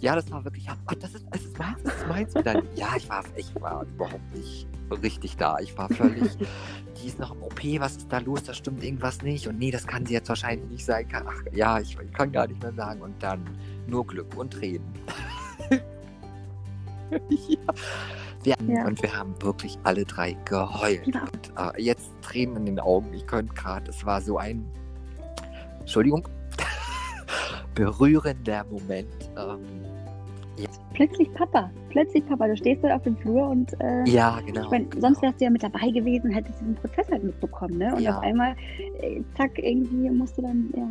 ja, 0.00 0.14
das 0.14 0.30
war 0.30 0.44
wirklich, 0.44 0.68
ach, 0.68 0.76
das 1.00 1.14
ist, 1.14 1.26
das 1.30 1.42
ist 1.42 1.58
meins, 1.58 1.82
das 1.82 1.96
ist 1.96 2.08
meins. 2.08 2.36
Und 2.36 2.46
dann, 2.46 2.62
ja, 2.74 2.94
ich 2.96 3.08
war, 3.08 3.24
ich 3.36 3.54
war 3.60 3.84
überhaupt 3.84 4.34
nicht 4.34 4.66
richtig 5.02 5.36
da. 5.36 5.58
Ich 5.60 5.76
war 5.78 5.88
völlig, 5.88 6.36
die 7.02 7.08
ist 7.08 7.18
noch 7.18 7.34
im 7.34 7.42
OP, 7.42 7.64
was 7.78 7.96
ist 7.96 8.12
da 8.12 8.18
los? 8.18 8.44
Da 8.44 8.52
stimmt 8.52 8.84
irgendwas 8.84 9.22
nicht. 9.22 9.48
Und 9.48 9.58
nee, 9.58 9.70
das 9.70 9.86
kann 9.86 10.04
sie 10.04 10.12
jetzt 10.12 10.28
wahrscheinlich 10.28 10.68
nicht 10.68 10.84
sein. 10.84 11.08
Ach, 11.12 11.42
ja, 11.52 11.80
ich, 11.80 11.96
ich 11.98 12.12
kann 12.12 12.32
gar 12.32 12.46
nicht 12.46 12.62
mehr 12.62 12.74
sagen. 12.74 13.00
Und 13.00 13.22
dann 13.22 13.42
nur 13.86 14.06
Glück 14.06 14.36
und 14.36 14.52
Tränen. 14.52 14.92
ja. 17.48 17.58
Wir, 18.42 18.56
ja. 18.66 18.86
Und 18.86 19.02
wir 19.02 19.16
haben 19.16 19.34
wirklich 19.40 19.78
alle 19.84 20.04
drei 20.04 20.36
geheult. 20.44 21.06
Ja. 21.06 21.22
Und, 21.22 21.76
äh, 21.76 21.82
jetzt 21.82 22.10
Tränen 22.22 22.58
in 22.58 22.66
den 22.66 22.80
Augen. 22.80 23.12
Ich 23.14 23.26
könnte 23.26 23.54
gerade, 23.54 23.90
es 23.90 24.04
war 24.04 24.20
so 24.20 24.36
ein, 24.36 24.64
Entschuldigung, 25.80 26.28
berührender 27.74 28.64
Moment. 28.70 29.30
Ähm, 29.36 29.84
ja. 30.56 30.68
Plötzlich 30.92 31.32
Papa, 31.34 31.70
plötzlich 31.90 32.24
Papa. 32.26 32.46
Du 32.46 32.56
stehst 32.56 32.84
dort 32.84 32.92
auf 32.92 33.02
dem 33.02 33.16
Flur 33.16 33.48
und 33.48 33.72
äh, 33.80 34.04
ja, 34.04 34.40
genau, 34.46 34.62
ich 34.62 34.70
mein, 34.70 34.90
genau. 34.90 35.08
sonst 35.08 35.22
wärst 35.22 35.40
du 35.40 35.44
ja 35.44 35.50
mit 35.50 35.62
dabei 35.62 35.90
gewesen, 35.90 36.30
hättest 36.30 36.60
diesen 36.60 36.74
Prozess 36.76 37.08
halt 37.10 37.24
mitbekommen, 37.24 37.78
ne? 37.78 37.94
Und 37.94 38.02
ja. 38.02 38.16
auf 38.16 38.22
einmal, 38.22 38.54
äh, 39.00 39.20
zack, 39.36 39.58
irgendwie 39.58 40.10
musst 40.10 40.38
du 40.38 40.42
dann, 40.42 40.72
ja. 40.76 40.88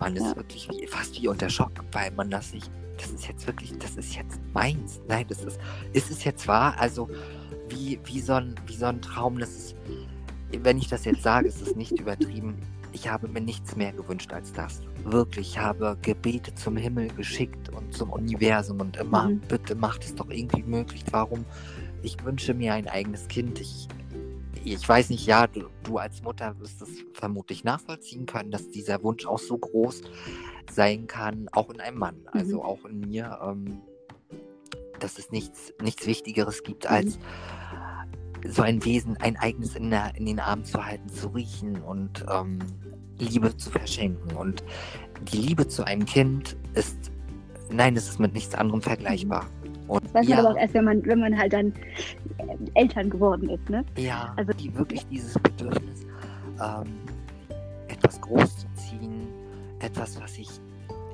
Man 0.00 0.16
ist 0.16 0.36
wirklich 0.36 0.68
wie, 0.70 0.86
fast 0.86 1.20
wie 1.20 1.28
unter 1.28 1.48
Schock, 1.48 1.72
weil 1.92 2.10
man 2.12 2.30
das 2.30 2.52
nicht, 2.52 2.70
das 2.96 3.10
ist 3.10 3.28
jetzt 3.28 3.46
wirklich, 3.46 3.76
das 3.78 3.96
ist 3.96 4.14
jetzt 4.14 4.40
meins. 4.54 5.00
Nein, 5.08 5.26
das 5.28 5.42
ist, 5.42 5.58
ist 5.92 6.10
es 6.10 6.24
jetzt 6.24 6.46
wahr? 6.48 6.74
Also 6.78 7.08
wie, 7.68 7.98
wie, 8.04 8.20
so 8.20 8.34
ein, 8.34 8.54
wie 8.66 8.74
so 8.74 8.86
ein 8.86 9.00
Traum, 9.02 9.38
das 9.38 9.50
ist, 9.50 9.76
wenn 10.52 10.78
ich 10.78 10.88
das 10.88 11.04
jetzt 11.04 11.22
sage, 11.22 11.48
ist 11.48 11.60
es 11.60 11.76
nicht 11.76 11.98
übertrieben 11.98 12.62
ich 12.96 13.10
habe 13.10 13.28
mir 13.28 13.42
nichts 13.42 13.76
mehr 13.76 13.92
gewünscht 13.92 14.32
als 14.32 14.54
das. 14.54 14.80
Wirklich, 15.04 15.50
ich 15.50 15.58
habe 15.58 15.98
Gebete 16.00 16.54
zum 16.54 16.78
Himmel 16.78 17.08
geschickt 17.08 17.68
und 17.68 17.92
zum 17.92 18.10
Universum 18.10 18.80
und 18.80 18.96
immer, 18.96 19.28
mhm. 19.28 19.40
bitte 19.40 19.74
macht 19.74 20.02
es 20.02 20.14
doch 20.14 20.30
irgendwie 20.30 20.62
möglich. 20.62 21.04
Warum? 21.10 21.44
Ich 22.02 22.16
wünsche 22.24 22.54
mir 22.54 22.72
ein 22.72 22.88
eigenes 22.88 23.28
Kind. 23.28 23.60
Ich, 23.60 23.88
ich 24.74 24.88
weiß 24.88 25.10
nicht, 25.10 25.26
ja, 25.26 25.46
du, 25.46 25.68
du 25.84 25.98
als 25.98 26.22
Mutter 26.22 26.58
wirst 26.58 26.82
es 26.82 27.04
vermutlich 27.12 27.62
nachvollziehen 27.62 28.26
können, 28.26 28.50
dass 28.50 28.68
dieser 28.70 29.02
Wunsch 29.02 29.24
auch 29.26 29.38
so 29.38 29.56
groß 29.56 30.02
sein 30.70 31.06
kann, 31.06 31.48
auch 31.52 31.70
in 31.70 31.80
einem 31.80 31.98
Mann, 31.98 32.16
also 32.32 32.56
mhm. 32.56 32.62
auch 32.62 32.84
in 32.84 33.00
mir, 33.00 33.38
ähm, 33.42 33.80
dass 34.98 35.18
es 35.18 35.30
nichts, 35.30 35.72
nichts 35.82 36.06
Wichtigeres 36.06 36.64
gibt 36.64 36.84
mhm. 36.84 36.90
als 36.90 37.18
so 38.48 38.62
ein 38.62 38.84
Wesen, 38.84 39.16
ein 39.18 39.36
eigenes 39.36 39.76
in, 39.76 39.90
der, 39.90 40.14
in 40.16 40.26
den 40.26 40.40
Armen 40.40 40.64
zu 40.64 40.84
halten, 40.84 41.08
zu 41.08 41.28
riechen 41.28 41.80
und 41.82 42.24
ähm, 42.30 42.58
Liebe 43.18 43.56
zu 43.56 43.70
verschenken. 43.70 44.36
Und 44.36 44.62
die 45.32 45.38
Liebe 45.38 45.66
zu 45.68 45.84
einem 45.84 46.04
Kind 46.04 46.56
ist, 46.74 47.10
nein, 47.70 47.96
es 47.96 48.08
ist 48.08 48.20
mit 48.20 48.34
nichts 48.34 48.54
anderem 48.54 48.82
vergleichbar. 48.82 49.46
Und 49.88 50.04
das 50.04 50.14
weiß 50.14 50.28
man 50.28 50.38
aber 50.38 50.50
auch 50.50 50.56
erst, 50.56 50.74
wenn 50.74 50.84
man, 50.84 51.04
wenn 51.06 51.20
man 51.20 51.38
halt 51.38 51.52
dann 51.52 51.72
Eltern 52.74 53.10
geworden 53.10 53.48
ist, 53.50 53.68
ne? 53.70 53.84
Ja, 53.96 54.32
also 54.36 54.52
die 54.52 54.74
wirklich 54.76 55.06
dieses 55.06 55.34
Bedürfnis, 55.34 56.06
ähm, 56.62 57.00
etwas 57.88 58.20
groß 58.20 58.58
zu 58.58 58.66
ziehen, 58.74 59.28
etwas, 59.80 60.20
was 60.20 60.36
ich, 60.38 60.48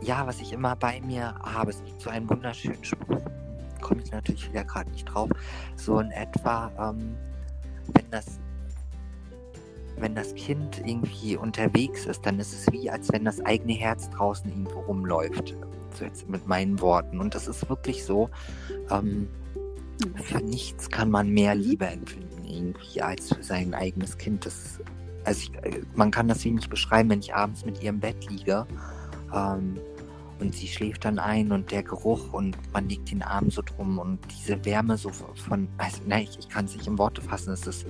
ja, 0.03 0.27
was 0.27 0.41
ich 0.41 0.53
immer 0.53 0.77
bei 0.77 1.01
mir 1.01 1.35
habe. 1.43 1.71
Es 1.71 1.83
gibt 1.85 2.01
so 2.01 2.11
einen 2.11 2.29
wunderschönen 2.29 2.83
Spruch, 2.83 3.21
komme 3.81 4.03
ich 4.03 4.11
natürlich 4.11 4.49
wieder 4.49 4.65
gerade 4.65 4.91
nicht 4.91 5.05
drauf, 5.05 5.31
so 5.77 5.99
in 6.01 6.11
etwa, 6.11 6.71
ähm, 6.79 7.15
wenn 7.95 8.11
das 8.11 8.41
wenn 9.99 10.15
das 10.17 10.35
Kind 10.35 10.83
irgendwie 10.85 11.37
unterwegs 11.37 12.07
ist, 12.07 12.27
dann 12.27 12.39
ist 12.41 12.53
es 12.53 12.73
wie, 12.73 12.91
als 12.91 13.13
wenn 13.13 13.25
das 13.25 13.41
eigene 13.41 13.75
Herz 13.75 14.11
draußen 14.11 14.51
irgendwo 14.51 14.81
rumläuft. 14.81 15.55
Jetzt 16.01 16.29
mit 16.29 16.47
meinen 16.47 16.81
Worten. 16.81 17.21
Und 17.21 17.35
das 17.35 17.49
ist 17.49 17.69
wirklich 17.69 18.05
so, 18.05 18.31
ähm, 18.91 19.29
für 20.25 20.39
nichts 20.39 20.91
kann 20.91 21.11
man 21.11 21.29
mehr 21.31 21.55
Liebe 21.55 21.87
empfinden 21.87 22.45
irgendwie 22.45 23.03
als 23.03 23.35
für 23.35 23.43
sein 23.43 23.75
eigenes 23.75 24.19
Kind. 24.19 24.47
Das, 24.47 24.81
also 25.25 25.41
ich, 25.41 25.55
äh, 25.65 25.83
man 25.95 26.11
kann 26.11 26.29
das 26.29 26.45
wenig 26.45 26.69
beschreiben, 26.69 27.11
wenn 27.11 27.21
ich 27.21 27.35
abends 27.35 27.65
mit 27.65 27.83
ihr 27.83 27.91
im 27.91 28.01
Bett 28.01 28.29
liege. 28.31 28.67
Ähm, 29.35 29.79
und 30.41 30.57
sie 30.57 30.67
schläft 30.67 31.05
dann 31.05 31.21
ein 31.21 31.53
und 31.53 31.71
der 31.71 31.85
Geruch 31.85 32.33
und 32.33 32.57
man 32.73 32.89
legt 32.89 33.13
den 33.13 33.23
Arm 33.23 33.51
so 33.51 33.63
drum 33.63 34.01
und 34.01 34.19
diese 34.33 34.65
Wärme 34.65 34.99
so 34.99 35.11
von, 35.11 35.69
also 35.79 35.99
nein, 36.07 36.25
ich, 36.25 36.37
ich 36.41 36.49
kann 36.49 36.65
es 36.65 36.75
nicht 36.75 36.89
in 36.89 36.99
Worte 36.99 37.23
fassen, 37.23 37.53
es 37.53 37.65
ist 37.67 37.87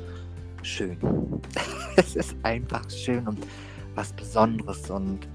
schön. 0.62 0.98
es 1.96 2.14
ist 2.14 2.36
einfach 2.42 2.88
schön 2.90 3.26
und 3.26 3.38
was 3.94 4.12
Besonderes 4.12 4.90
und 4.90 5.26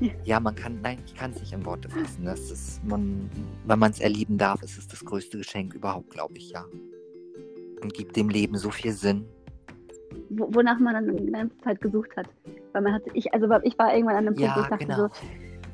ja, 0.24 0.40
man 0.40 0.54
kann, 0.54 0.80
nein, 0.82 0.98
ich 1.06 1.14
kann 1.14 1.30
es 1.32 1.40
nicht 1.40 1.52
in 1.52 1.64
Worte 1.64 1.88
fassen. 1.88 2.24
Das 2.24 2.50
ist, 2.50 2.84
man, 2.84 3.30
wenn 3.66 3.78
man 3.78 3.90
es 3.90 4.00
erleben 4.00 4.38
darf, 4.38 4.62
ist 4.62 4.78
es 4.78 4.88
das 4.88 5.04
größte 5.04 5.38
Geschenk 5.38 5.74
überhaupt, 5.74 6.10
glaube 6.10 6.34
ich, 6.36 6.50
ja. 6.50 6.64
Und 7.82 7.94
gibt 7.94 8.16
dem 8.16 8.28
Leben 8.28 8.56
so 8.56 8.70
viel 8.70 8.92
Sinn. 8.92 9.26
Wonach 10.30 10.78
man 10.78 10.94
dann 10.94 11.16
die 11.16 11.32
ganze 11.32 11.56
Zeit 11.58 11.80
gesucht 11.80 12.10
hat. 12.16 12.28
Weil 12.72 12.82
man 12.82 12.94
hat, 12.94 13.02
ich, 13.14 13.32
also 13.32 13.48
ich 13.62 13.78
war 13.78 13.94
irgendwann 13.94 14.16
an 14.16 14.26
einem 14.26 14.34
Punkt, 14.34 14.48
ja, 14.48 14.56
wo 14.56 14.60
ich 14.60 14.68
dachte 14.68 14.86
genau. 14.86 14.96
so, 14.96 15.08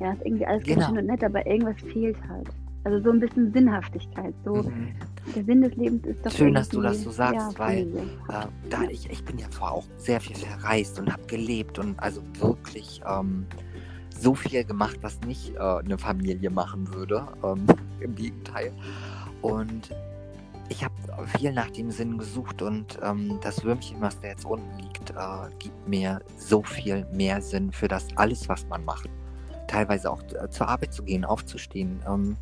ja, 0.01 0.13
ist 0.13 0.25
irgendwie 0.25 0.47
alles 0.47 0.65
genau. 0.65 0.87
schön 0.87 0.99
und 0.99 1.07
nett, 1.07 1.23
aber 1.23 1.47
irgendwas 1.47 1.81
fehlt 1.93 2.17
halt. 2.29 2.49
Also 2.85 3.05
so 3.05 3.11
ein 3.11 3.21
bisschen 3.21 3.53
Sinnhaftigkeit. 3.53 4.35
So, 4.45 4.55
mhm. 4.55 4.95
Der 5.35 5.45
Sinn 5.45 5.61
des 5.63 5.75
Lebens 5.77 6.07
ist 6.07 6.25
doch. 6.25 6.31
Schön, 6.31 6.55
dass 6.55 6.69
du 6.69 6.81
das 6.81 7.03
so 7.03 7.11
sagst, 7.11 7.53
ja, 7.53 7.59
weil 7.59 7.87
äh, 8.29 8.47
da 8.71 8.83
ich, 8.89 9.11
ich 9.11 9.25
bin 9.25 9.39
ja 9.39 9.47
vorher 9.51 9.77
auch 9.77 9.87
sehr 9.97 10.21
viel 10.21 10.37
verreist 10.37 10.99
und 10.99 11.13
habe 11.13 11.23
gelebt 11.27 11.79
und 11.79 11.99
also 12.01 12.23
wirklich 12.39 13.03
ähm, 13.07 13.47
so 14.21 14.35
viel 14.35 14.65
gemacht, 14.65 14.99
was 15.03 15.21
nicht 15.21 15.55
äh, 15.55 15.59
eine 15.59 15.99
Familie 15.99 16.51
machen 16.51 16.93
würde. 16.93 17.27
Ähm, 17.43 17.67
Im 18.01 18.15
Gegenteil. 18.15 18.73
Und 19.43 19.91
ich 20.69 20.85
habe 20.85 20.95
viel 21.39 21.53
nach 21.53 21.71
dem 21.71 21.91
Sinn 21.91 22.19
gesucht 22.19 22.63
und 22.63 22.99
ähm, 23.03 23.39
das 23.43 23.65
Würmchen, 23.65 24.01
was 24.01 24.21
da 24.21 24.29
jetzt 24.29 24.45
unten 24.45 24.79
liegt, 24.79 25.11
äh, 25.11 25.15
gibt 25.59 25.89
mir 25.89 26.21
so 26.37 26.63
viel 26.63 27.07
mehr 27.13 27.41
Sinn 27.41 27.73
für 27.73 27.89
das 27.89 28.07
alles, 28.17 28.49
was 28.49 28.67
man 28.67 28.85
macht. 28.85 29.09
Teilweise 29.67 30.11
auch 30.11 30.23
äh, 30.33 30.51
zur 30.51 30.69
Arbeit 30.69 30.93
zu 30.93 31.03
gehen, 31.03 31.25
aufzustehen. 31.25 32.01
Ähm, 32.07 32.37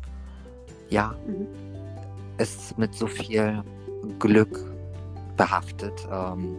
ja, 0.89 1.15
mhm. 1.25 1.47
ist 2.37 2.77
mit 2.77 2.93
so 2.93 3.07
viel 3.07 3.63
Glück 4.19 4.59
behaftet. 5.35 6.07
Ähm, 6.11 6.57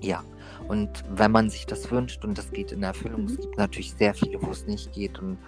ja, 0.00 0.22
und 0.68 1.04
wenn 1.10 1.30
man 1.30 1.50
sich 1.50 1.66
das 1.66 1.90
wünscht 1.90 2.24
und 2.24 2.36
das 2.36 2.50
geht 2.50 2.72
in 2.72 2.82
Erfüllung, 2.82 3.22
mhm. 3.22 3.28
es 3.28 3.40
gibt 3.40 3.58
natürlich 3.58 3.92
sehr 3.94 4.14
viele, 4.14 4.40
wo 4.42 4.50
es 4.50 4.66
nicht 4.66 4.92
geht 4.92 5.18
und 5.18 5.38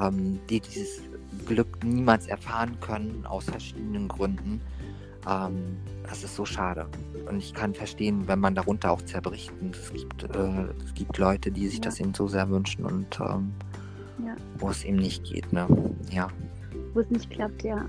ähm, 0.00 0.40
die 0.48 0.60
dieses 0.60 1.02
Glück 1.46 1.84
niemals 1.84 2.26
erfahren 2.26 2.78
können, 2.80 3.26
aus 3.26 3.44
verschiedenen 3.44 4.08
Gründen. 4.08 4.60
Ähm, 5.28 5.78
das 6.04 6.22
ist 6.22 6.36
so 6.36 6.44
schade. 6.44 6.86
Und 7.28 7.38
ich 7.38 7.54
kann 7.54 7.74
verstehen, 7.74 8.28
wenn 8.28 8.38
man 8.38 8.54
darunter 8.54 8.92
auch 8.92 9.02
zerbricht. 9.02 9.52
Und 9.60 9.74
es 9.74 9.92
gibt, 9.92 10.22
äh, 10.22 10.64
es 10.84 10.94
gibt 10.94 11.18
Leute, 11.18 11.50
die 11.50 11.66
sich 11.66 11.78
ja. 11.78 11.84
das 11.84 11.98
eben 11.98 12.14
so 12.14 12.28
sehr 12.28 12.48
wünschen 12.50 12.84
und 12.84 13.18
ähm, 13.20 13.52
ja. 14.24 14.34
wo 14.58 14.70
es 14.70 14.84
eben 14.84 14.98
nicht 14.98 15.24
geht. 15.24 15.52
Ne? 15.52 15.66
Ja 16.10 16.28
wo 16.94 17.00
es 17.00 17.10
nicht 17.10 17.30
klappt, 17.30 17.62
ja. 17.62 17.84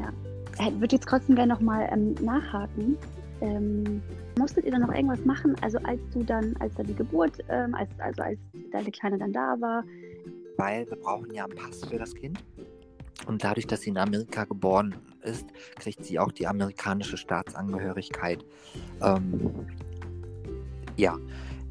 ja. 0.00 0.12
Ich 0.58 0.80
würde 0.80 0.96
jetzt 0.96 1.06
trotzdem 1.06 1.36
gerne 1.36 1.52
nochmal 1.52 1.88
ähm, 1.92 2.14
nachhaken. 2.22 2.96
Ähm, 3.40 4.02
musstet 4.38 4.64
ihr 4.64 4.72
dann 4.72 4.82
noch 4.82 4.92
irgendwas 4.92 5.24
machen? 5.24 5.56
Also 5.62 5.78
als 5.78 6.00
du 6.12 6.22
dann, 6.22 6.54
als 6.60 6.74
dann 6.74 6.86
die 6.86 6.94
Geburt, 6.94 7.38
ähm, 7.48 7.74
als, 7.74 7.90
also 7.98 8.22
als 8.22 8.38
deine 8.70 8.90
Kleine 8.90 9.18
dann 9.18 9.32
da 9.32 9.56
war? 9.60 9.84
Weil 10.56 10.88
wir 10.88 10.96
brauchen 10.96 11.32
ja 11.32 11.44
einen 11.44 11.54
Pass 11.54 11.84
für 11.84 11.98
das 11.98 12.14
Kind. 12.14 12.42
Und 13.26 13.42
dadurch, 13.42 13.66
dass 13.66 13.82
sie 13.82 13.90
in 13.90 13.98
Amerika 13.98 14.44
geboren 14.44 14.94
ist, 15.22 15.46
kriegt 15.76 16.04
sie 16.04 16.18
auch 16.18 16.32
die 16.32 16.46
amerikanische 16.46 17.16
Staatsangehörigkeit. 17.16 18.44
Ähm, 19.02 19.66
ja, 20.96 21.16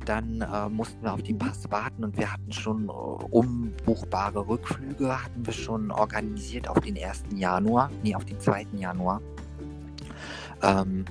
dann 0.06 0.42
äh, 0.42 0.70
mussten 0.70 1.02
wir 1.04 1.14
auf 1.14 1.24
die 1.24 1.34
Pass 1.34 1.70
warten 1.72 2.04
und 2.04 2.18
wir 2.18 2.32
hatten 2.32 2.52
schon 2.52 2.90
äh, 2.90 2.92
umbuchbare 2.92 4.48
Rückflüge, 4.48 5.24
hatten 5.24 5.46
wir 5.46 5.54
schon 5.54 5.92
organisiert 5.92 6.68
auf 6.68 6.80
den 6.80 6.98
1. 6.98 7.24
Januar, 7.36 7.90
nee, 8.04 8.16
auf 8.16 8.26
den 8.26 8.40
2. 8.40 8.68
Januar. 8.74 9.22
Ähm, 10.62 11.06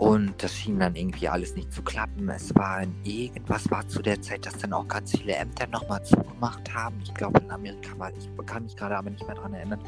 und 0.00 0.42
das 0.42 0.54
schien 0.54 0.78
dann 0.78 0.96
irgendwie 0.96 1.28
alles 1.28 1.54
nicht 1.54 1.70
zu 1.74 1.82
klappen. 1.82 2.26
Es 2.30 2.54
war 2.54 2.84
irgendwas 3.04 3.70
war 3.70 3.86
zu 3.86 4.00
der 4.00 4.18
Zeit, 4.22 4.46
dass 4.46 4.56
dann 4.56 4.72
auch 4.72 4.88
ganz 4.88 5.10
viele 5.10 5.34
Ämter 5.34 5.66
nochmal 5.66 6.02
zugemacht 6.02 6.72
haben. 6.72 6.96
Ich 7.02 7.12
glaube 7.12 7.38
in 7.40 7.50
Amerika 7.50 7.98
war, 7.98 8.10
ich 8.10 8.46
kann 8.46 8.62
mich 8.62 8.74
gerade 8.74 8.96
aber 8.96 9.10
nicht 9.10 9.26
mehr 9.26 9.34
daran 9.34 9.52
erinnern, 9.52 9.78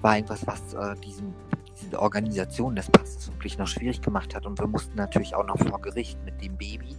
war 0.00 0.16
irgendwas, 0.16 0.44
was 0.48 0.74
äh, 0.74 0.96
diesen, 1.02 1.32
diese 1.80 2.02
Organisation 2.02 2.74
des 2.74 2.90
Passes 2.90 3.28
wirklich 3.28 3.56
noch 3.56 3.68
schwierig 3.68 4.02
gemacht 4.02 4.34
hat. 4.34 4.46
Und 4.46 4.58
wir 4.58 4.66
mussten 4.66 4.96
natürlich 4.96 5.36
auch 5.36 5.46
noch 5.46 5.58
vor 5.58 5.80
Gericht 5.80 6.18
mit 6.24 6.42
dem 6.42 6.56
Baby. 6.56 6.96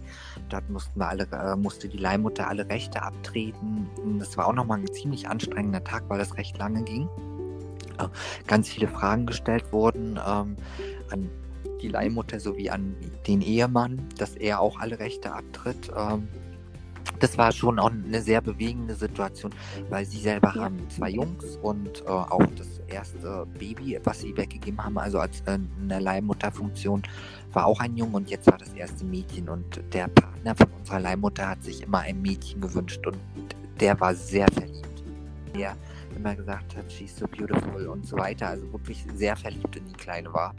Dort 0.48 0.70
mussten 0.70 0.98
wir 0.98 1.08
alle, 1.08 1.28
äh, 1.32 1.56
musste 1.56 1.90
die 1.90 1.98
Leihmutter 1.98 2.48
alle 2.48 2.66
Rechte 2.66 3.02
abtreten. 3.02 3.90
Und 4.02 4.20
das 4.20 4.38
war 4.38 4.46
auch 4.46 4.54
nochmal 4.54 4.78
ein 4.78 4.90
ziemlich 4.90 5.28
anstrengender 5.28 5.84
Tag, 5.84 6.04
weil 6.08 6.18
das 6.18 6.38
recht 6.38 6.56
lange 6.56 6.82
ging. 6.84 7.10
Äh, 7.98 8.08
ganz 8.46 8.70
viele 8.70 8.88
Fragen 8.88 9.26
gestellt 9.26 9.70
wurden 9.70 10.18
ähm, 10.26 10.56
an 11.10 11.28
die 11.82 11.88
Leihmutter 11.88 12.40
sowie 12.40 12.70
an 12.70 12.96
den 13.26 13.40
Ehemann, 13.40 14.08
dass 14.18 14.36
er 14.36 14.60
auch 14.60 14.78
alle 14.78 14.98
Rechte 14.98 15.32
abtritt. 15.32 15.90
Ähm, 15.96 16.28
das 17.20 17.38
war 17.38 17.52
schon 17.52 17.78
auch 17.78 17.90
eine 17.90 18.20
sehr 18.20 18.40
bewegende 18.40 18.94
Situation, 18.94 19.52
weil 19.88 20.04
sie 20.04 20.18
selber 20.18 20.54
haben 20.54 20.78
zwei 20.90 21.10
Jungs 21.10 21.56
und 21.62 22.02
äh, 22.02 22.08
auch 22.08 22.44
das 22.56 22.80
erste 22.88 23.46
Baby, 23.58 23.98
was 24.04 24.20
sie 24.20 24.36
weggegeben 24.36 24.82
haben, 24.82 24.98
also 24.98 25.18
als 25.18 25.40
äh, 25.42 25.58
eine 25.82 26.00
Leihmutterfunktion, 26.00 27.02
war 27.52 27.66
auch 27.66 27.80
ein 27.80 27.96
Junge 27.96 28.16
und 28.16 28.30
jetzt 28.30 28.46
war 28.50 28.58
das 28.58 28.72
erste 28.72 29.04
Mädchen 29.04 29.48
und 29.48 29.80
der 29.92 30.08
Partner 30.08 30.54
von 30.54 30.66
unserer 30.78 31.00
Leihmutter 31.00 31.48
hat 31.48 31.62
sich 31.62 31.82
immer 31.82 32.00
ein 32.00 32.20
Mädchen 32.20 32.60
gewünscht 32.60 33.06
und 33.06 33.18
der 33.80 33.98
war 34.00 34.14
sehr 34.14 34.46
verliebt. 34.52 35.04
Der 35.54 35.76
immer 36.16 36.34
gesagt 36.34 36.76
hat, 36.76 36.90
she's 36.90 37.16
so 37.16 37.26
beautiful 37.26 37.86
und 37.86 38.06
so 38.06 38.16
weiter, 38.16 38.48
also 38.48 38.72
wirklich 38.72 39.04
sehr 39.14 39.36
verliebt 39.36 39.76
in 39.76 39.86
die 39.86 39.92
Kleine 39.92 40.32
war. 40.32 40.54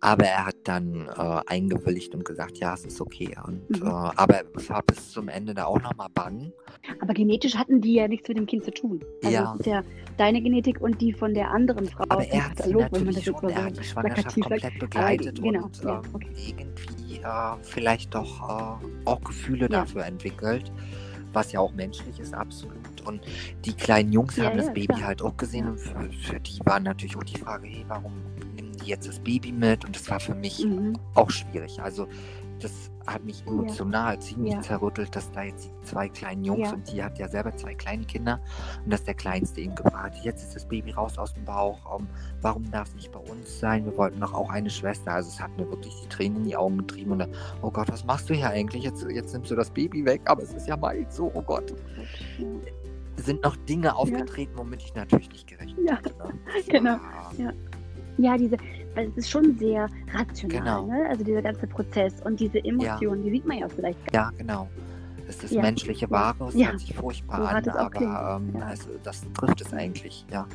Aber 0.00 0.24
er 0.26 0.46
hat 0.46 0.56
dann 0.64 1.08
äh, 1.08 1.40
eingewilligt 1.46 2.14
und 2.14 2.24
gesagt, 2.24 2.58
ja, 2.58 2.74
es 2.74 2.84
ist 2.84 3.00
okay. 3.00 3.36
Und, 3.44 3.68
Mhm. 3.68 3.86
äh, 3.86 3.90
aber 3.90 4.42
es 4.54 4.70
war 4.70 4.82
bis 4.82 5.10
zum 5.10 5.28
Ende 5.28 5.54
da 5.54 5.64
auch 5.64 5.80
nochmal 5.80 6.08
bang. 6.14 6.52
Aber 7.00 7.14
genetisch 7.14 7.56
hatten 7.56 7.80
die 7.80 7.94
ja 7.94 8.06
nichts 8.06 8.28
mit 8.28 8.36
dem 8.38 8.46
Kind 8.46 8.64
zu 8.64 8.70
tun. 8.72 9.00
Also 9.24 9.34
Ja. 9.34 9.52
es 9.54 9.60
ist 9.60 9.66
ja 9.66 9.82
deine 10.16 10.40
Genetik 10.40 10.80
und 10.80 11.00
die 11.00 11.12
von 11.12 11.34
der 11.34 11.50
anderen 11.50 11.86
Frau. 11.86 12.04
Aber 12.08 12.24
er 12.24 12.44
hat 12.50 12.56
Katalog, 12.56 12.92
natürlich 12.92 13.14
das 13.16 13.24
schon, 13.24 13.50
er 13.50 13.64
hat 13.64 13.78
die 13.78 13.84
Schwangerschaft 13.84 14.40
komplett 14.40 14.78
begleitet 14.78 15.42
genau, 15.42 15.64
und 15.64 15.82
ja, 15.82 15.94
ähm, 15.96 16.02
okay. 16.12 16.28
irgendwie 16.56 17.16
äh, 17.16 17.62
vielleicht 17.62 18.14
doch 18.14 18.48
äh, 18.48 19.08
auch 19.08 19.20
Gefühle 19.22 19.62
Ja. 19.62 19.80
dafür 19.80 20.04
entwickelt, 20.04 20.70
was 21.32 21.50
ja 21.52 21.60
auch 21.60 21.72
menschlich 21.74 22.18
ist, 22.20 22.34
absolut. 22.34 22.76
Und 23.04 23.20
die 23.64 23.72
kleinen 23.74 24.12
Jungs 24.12 24.36
Ja, 24.36 24.44
haben 24.44 24.56
das 24.56 24.66
ja, 24.66 24.72
Baby 24.72 24.86
klar. 24.86 25.02
halt 25.06 25.22
auch 25.22 25.36
gesehen 25.36 25.64
Ja. 25.64 25.70
und 25.72 25.78
für, 25.78 26.12
für 26.34 26.40
die 26.40 26.60
war 26.64 26.78
natürlich 26.78 27.16
auch 27.16 27.24
die 27.24 27.38
Frage, 27.38 27.66
hey, 27.66 27.84
warum 27.88 28.12
jetzt 28.88 29.06
das 29.08 29.20
Baby 29.20 29.52
mit? 29.52 29.84
Und 29.84 29.94
das 29.94 30.08
war 30.10 30.20
für 30.20 30.34
mich 30.34 30.64
Mhm. 30.64 30.94
auch 31.14 31.30
schwierig. 31.30 31.80
Also 31.80 32.06
das 32.60 32.90
hat 33.06 33.24
mich 33.24 33.46
emotional 33.46 34.18
ziemlich 34.20 34.54
Ja. 34.54 34.60
zerrüttelt, 34.60 35.14
dass 35.14 35.30
da 35.30 35.44
jetzt 35.44 35.66
die 35.66 35.84
zwei 35.86 36.08
kleinen 36.08 36.44
Jungs 36.44 36.68
Ja. 36.68 36.74
und 36.74 36.90
die 36.92 37.02
hat 37.02 37.16
ja 37.18 37.28
selber 37.28 37.56
zwei 37.56 37.72
kleine 37.74 38.04
Kinder 38.04 38.40
und 38.84 38.92
dass 38.92 39.04
der 39.04 39.14
Kleinste 39.14 39.60
eben 39.60 39.76
gefragt 39.76 40.16
hat, 40.16 40.24
jetzt 40.24 40.42
ist 40.42 40.56
das 40.56 40.66
Baby 40.66 40.90
raus 40.90 41.16
aus 41.18 41.32
dem 41.34 41.44
Bauch, 41.44 41.78
ähm, 41.98 42.08
warum 42.42 42.68
darf 42.72 42.88
es 42.88 42.94
nicht 42.96 43.12
bei 43.12 43.20
uns 43.20 43.60
sein? 43.60 43.84
Wir 43.84 43.96
wollten 43.96 44.18
doch 44.20 44.34
auch 44.34 44.50
eine 44.50 44.68
Schwester. 44.70 45.12
Also 45.12 45.28
es 45.30 45.40
hat 45.40 45.56
mir 45.56 45.70
wirklich 45.70 45.94
die 46.02 46.08
Tränen 46.08 46.38
in 46.38 46.44
die 46.44 46.56
Augen 46.56 46.78
getrieben 46.78 47.12
und 47.12 47.20
dann, 47.20 47.32
oh 47.62 47.70
Gott, 47.70 47.88
was 47.92 48.04
machst 48.04 48.28
du 48.28 48.34
hier 48.34 48.48
eigentlich? 48.50 48.82
Jetzt, 48.82 49.06
jetzt 49.08 49.32
nimmst 49.32 49.50
du 49.50 49.54
das 49.54 49.70
Baby 49.70 50.04
weg, 50.04 50.22
aber 50.24 50.42
es 50.42 50.52
ist 50.52 50.66
ja 50.66 50.76
meins, 50.76 51.14
so, 51.14 51.30
oh 51.34 51.42
Gott. 51.42 51.70
Ja. 52.38 52.46
Sind 53.22 53.42
noch 53.42 53.56
Dinge 53.56 53.94
aufgetreten, 53.96 54.52
womit 54.56 54.82
ich 54.82 54.94
natürlich 54.94 55.28
nicht 55.30 55.46
gerechnet 55.46 55.78
Ja, 55.88 55.96
hätte. 55.96 56.14
Ne? 56.18 56.32
Genau. 56.68 56.96
Ja. 57.38 57.52
Ja, 58.20 58.36
diese, 58.36 58.56
weil 58.94 59.08
es 59.08 59.16
ist 59.16 59.30
schon 59.30 59.56
sehr 59.58 59.88
rational, 60.12 60.58
Genau. 60.60 60.86
ne? 60.86 61.06
Also 61.08 61.24
dieser 61.24 61.42
ganze 61.42 61.66
Prozess 61.66 62.14
und 62.24 62.40
diese 62.40 62.62
Emotionen, 62.64 63.22
die 63.22 63.30
sieht 63.30 63.46
man 63.46 63.58
ja 63.58 63.68
vielleicht. 63.68 63.98
Ja, 64.12 64.30
genau. 64.36 64.68
Das 65.26 65.36
ist 65.36 65.44
das 65.44 65.50
Ja. 65.52 65.62
menschliche 65.62 66.10
Wahre, 66.10 66.48
es 66.48 66.54
Ja. 66.54 66.68
hört 66.68 66.80
sich 66.80 66.94
furchtbar 66.94 67.36
So 67.38 67.44
an, 67.44 67.62
es 67.62 67.68
aber 67.68 68.40
ähm, 68.40 68.54
Ja. 68.58 68.66
also, 68.66 68.88
das 69.02 69.22
trifft 69.34 69.60
es 69.60 69.72
eigentlich, 69.72 70.24
ja. 70.32 70.46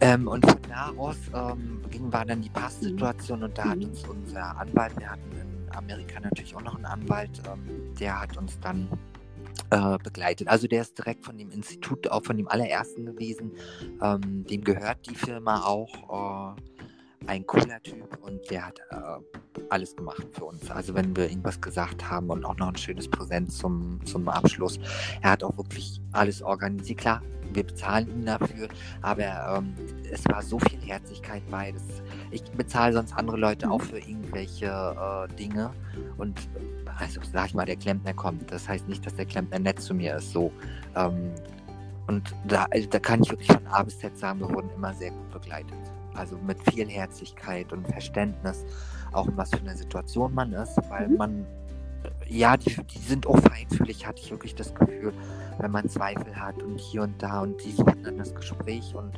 Ähm, 0.00 0.28
und 0.28 0.44
von 0.44 0.60
da 0.68 0.92
aus 0.96 1.16
ähm, 1.34 1.80
ging, 1.90 2.12
war 2.12 2.24
dann 2.24 2.42
die 2.42 2.50
Passsituation 2.50 3.42
und 3.42 3.56
da 3.56 3.70
hat 3.70 3.78
Mhm. 3.78 3.84
uns 3.84 4.04
unser 4.06 4.56
Anwalt, 4.58 4.92
wir 4.98 5.10
hatten 5.10 5.30
in 5.32 5.74
Amerika 5.76 6.20
natürlich 6.20 6.54
auch 6.54 6.60
noch 6.62 6.76
einen 6.76 6.84
Anwalt, 6.84 7.30
ähm, 7.50 7.94
der 7.98 8.20
hat 8.20 8.36
uns 8.36 8.58
dann 8.60 8.88
äh, 9.70 9.98
begleitet. 10.02 10.48
Also 10.48 10.66
der 10.66 10.82
ist 10.82 10.96
direkt 10.98 11.24
von 11.24 11.38
dem 11.38 11.50
Institut, 11.50 12.08
auch 12.10 12.24
von 12.24 12.36
dem 12.36 12.48
allerersten 12.48 13.06
gewesen. 13.06 13.52
Ähm, 14.02 14.44
dem 14.46 14.64
gehört 14.64 15.08
die 15.08 15.14
Firma 15.14 15.64
auch. 15.64 16.54
Äh, 16.56 16.60
ein 17.26 17.46
cooler 17.46 17.82
Typ 17.82 18.18
und 18.22 18.48
der 18.50 18.66
hat 18.66 18.78
äh, 18.90 19.64
alles 19.68 19.96
gemacht 19.96 20.24
für 20.32 20.44
uns. 20.44 20.70
Also 20.70 20.94
wenn 20.94 21.16
wir 21.16 21.28
irgendwas 21.28 21.60
gesagt 21.60 22.08
haben 22.08 22.30
und 22.30 22.44
auch 22.44 22.56
noch 22.56 22.68
ein 22.68 22.76
schönes 22.76 23.08
Präsent 23.08 23.52
zum, 23.52 24.00
zum 24.04 24.28
Abschluss. 24.28 24.78
Er 25.22 25.32
hat 25.32 25.42
auch 25.42 25.56
wirklich 25.56 26.00
alles 26.12 26.42
organisiert. 26.42 27.00
Klar, 27.00 27.22
wir 27.52 27.64
bezahlen 27.64 28.08
ihn 28.10 28.26
dafür, 28.26 28.68
aber 29.02 29.58
ähm, 29.58 29.74
es 30.10 30.24
war 30.26 30.42
so 30.42 30.58
viel 30.58 30.80
Herzlichkeit 30.80 31.42
bei. 31.50 31.72
Das, 31.72 31.82
ich 32.30 32.42
bezahle 32.52 32.92
sonst 32.92 33.12
andere 33.16 33.36
Leute 33.36 33.66
Mhm. 33.66 33.72
auch 33.72 33.82
für 33.82 33.98
irgendwelche 33.98 34.66
äh, 34.66 35.34
Dinge 35.34 35.70
und 36.18 36.48
also 36.98 37.20
sag 37.32 37.46
ich 37.48 37.54
mal, 37.54 37.66
der 37.66 37.76
Klempner 37.76 38.14
kommt. 38.14 38.50
Das 38.50 38.68
heißt 38.68 38.88
nicht, 38.88 39.04
dass 39.04 39.14
der 39.14 39.26
Klempner 39.26 39.58
nett 39.58 39.80
zu 39.80 39.92
mir 39.94 40.16
ist. 40.16 40.32
So. 40.32 40.50
Ähm, 40.94 41.30
und 42.06 42.34
da, 42.46 42.66
also 42.70 42.88
da 42.88 42.98
kann 42.98 43.22
ich 43.22 43.30
wirklich 43.30 43.48
von 43.52 43.66
A 43.66 43.82
bis 43.82 43.98
Z 43.98 44.16
sagen, 44.16 44.40
wir 44.40 44.48
wurden 44.48 44.70
immer 44.76 44.94
sehr 44.94 45.10
gut 45.10 45.30
begleitet. 45.32 45.74
Also 46.14 46.38
mit 46.38 46.58
viel 46.72 46.88
Herzlichkeit 46.88 47.72
und 47.72 47.86
Verständnis, 47.88 48.64
auch 49.12 49.26
in 49.28 49.36
was 49.36 49.50
für 49.50 49.58
einer 49.58 49.76
Situation 49.76 50.32
man 50.34 50.52
ist, 50.52 50.78
weil 50.88 51.08
Mhm. 51.08 51.16
man, 51.16 51.46
äh, 52.04 52.34
ja, 52.34 52.56
die, 52.56 52.74
die 52.74 52.98
sind 52.98 53.26
auch 53.26 53.38
feinfühlig, 53.40 54.06
hatte 54.06 54.22
ich 54.22 54.30
wirklich 54.30 54.54
das 54.54 54.74
Gefühl, 54.74 55.12
wenn 55.58 55.70
man 55.70 55.88
Zweifel 55.88 56.34
hat 56.34 56.62
und 56.62 56.78
hier 56.78 57.02
und 57.02 57.22
da 57.22 57.42
und 57.42 57.62
die 57.62 57.72
suchen 57.72 58.02
dann 58.04 58.16
das 58.18 58.34
Gespräch 58.34 58.94
und 58.94 59.12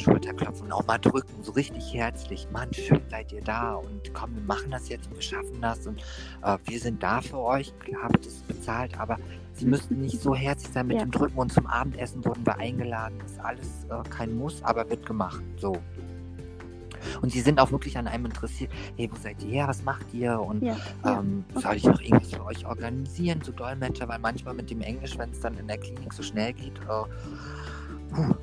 Schulterklopfen 0.00 0.72
auch 0.72 0.86
mal 0.86 0.98
drücken, 0.98 1.42
so 1.42 1.52
richtig 1.52 1.92
herzlich. 1.94 2.48
Mann, 2.52 2.72
schön 2.72 3.00
seid 3.10 3.32
ihr 3.32 3.42
da 3.42 3.74
und 3.74 4.12
komm, 4.14 4.34
wir 4.34 4.42
machen 4.42 4.70
das 4.70 4.88
jetzt 4.88 5.06
und 5.08 5.16
wir 5.16 5.22
schaffen 5.22 5.60
das 5.60 5.86
und 5.86 6.00
äh, 6.42 6.56
wir 6.64 6.80
sind 6.80 7.02
da 7.02 7.20
für 7.20 7.38
euch. 7.38 7.72
Klar 7.80 8.10
wird 8.12 8.26
es 8.26 8.40
bezahlt, 8.42 8.98
aber 8.98 9.16
sie 9.54 9.66
müssten 9.66 10.00
nicht 10.00 10.20
so 10.20 10.34
herzlich 10.34 10.72
sein 10.72 10.86
mit 10.86 10.96
Ja. 10.96 11.02
dem 11.04 11.10
Drücken 11.10 11.38
und 11.38 11.52
zum 11.52 11.66
Abendessen 11.66 12.24
wurden 12.24 12.44
wir 12.46 12.56
eingeladen. 12.58 13.18
Das 13.20 13.32
ist 13.32 13.40
alles 13.40 13.68
äh, 13.90 14.08
kein 14.08 14.36
Muss, 14.36 14.62
aber 14.62 14.88
wird 14.88 15.04
gemacht. 15.06 15.42
So. 15.58 15.76
Und 17.22 17.32
sie 17.32 17.40
sind 17.40 17.58
auch 17.60 17.70
wirklich 17.72 17.96
an 17.96 18.06
einem 18.06 18.26
interessiert. 18.26 18.70
Hey, 18.96 19.10
wo 19.10 19.16
seid 19.16 19.42
ihr 19.42 19.50
her? 19.50 19.68
Was 19.68 19.82
macht 19.82 20.12
ihr? 20.12 20.38
Und 20.40 20.62
Ja, 20.62 20.76
ja. 21.04 21.18
ähm, 21.20 21.44
okay. 21.54 21.62
soll 21.62 21.76
ich 21.76 21.84
noch 21.84 22.00
irgendwas 22.00 22.32
für 22.32 22.44
euch 22.44 22.66
organisieren, 22.66 23.40
so 23.42 23.52
Dolmetscher? 23.52 24.06
Weil 24.08 24.18
manchmal 24.18 24.54
mit 24.54 24.70
dem 24.70 24.80
Englisch, 24.82 25.16
wenn 25.16 25.30
es 25.30 25.40
dann 25.40 25.56
in 25.56 25.66
der 25.66 25.78
Klinik 25.78 26.12
so 26.12 26.22
schnell 26.22 26.52
geht, 26.52 26.78
äh, 26.80 28.14
puh, 28.14 28.34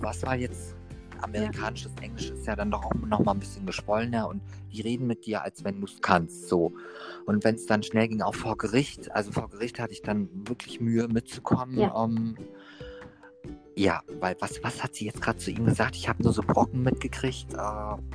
was 0.00 0.22
war 0.24 0.36
jetzt 0.36 0.76
amerikanisches 1.22 1.92
Englisch 2.00 2.30
ist 2.30 2.46
ja 2.46 2.56
dann 2.56 2.70
doch 2.70 2.84
auch 2.84 2.94
noch 2.94 3.20
mal 3.20 3.32
ein 3.32 3.40
bisschen 3.40 3.66
geschwollener 3.66 4.28
und 4.28 4.42
die 4.72 4.80
reden 4.80 5.06
mit 5.06 5.26
dir, 5.26 5.42
als 5.42 5.64
wenn 5.64 5.80
du 5.80 5.86
es 5.86 6.00
kannst, 6.00 6.48
so. 6.48 6.72
Und 7.26 7.44
wenn 7.44 7.54
es 7.54 7.66
dann 7.66 7.82
schnell 7.82 8.08
ging, 8.08 8.22
auch 8.22 8.34
vor 8.34 8.56
Gericht, 8.56 9.10
also 9.12 9.32
vor 9.32 9.48
Gericht 9.48 9.78
hatte 9.78 9.92
ich 9.92 10.02
dann 10.02 10.28
wirklich 10.48 10.80
Mühe 10.80 11.08
mitzukommen. 11.08 11.78
Ja. 11.78 12.04
Ähm, 12.04 12.36
ja, 13.76 14.02
weil 14.20 14.36
was, 14.40 14.62
was 14.62 14.82
hat 14.82 14.94
sie 14.94 15.06
jetzt 15.06 15.22
gerade 15.22 15.38
zu 15.38 15.50
ihm 15.50 15.64
gesagt? 15.64 15.96
Ich 15.96 16.08
habe 16.08 16.22
nur 16.22 16.32
so 16.32 16.42
Brocken 16.42 16.82
mitgekriegt. 16.82 17.54
Äh, 17.54 17.56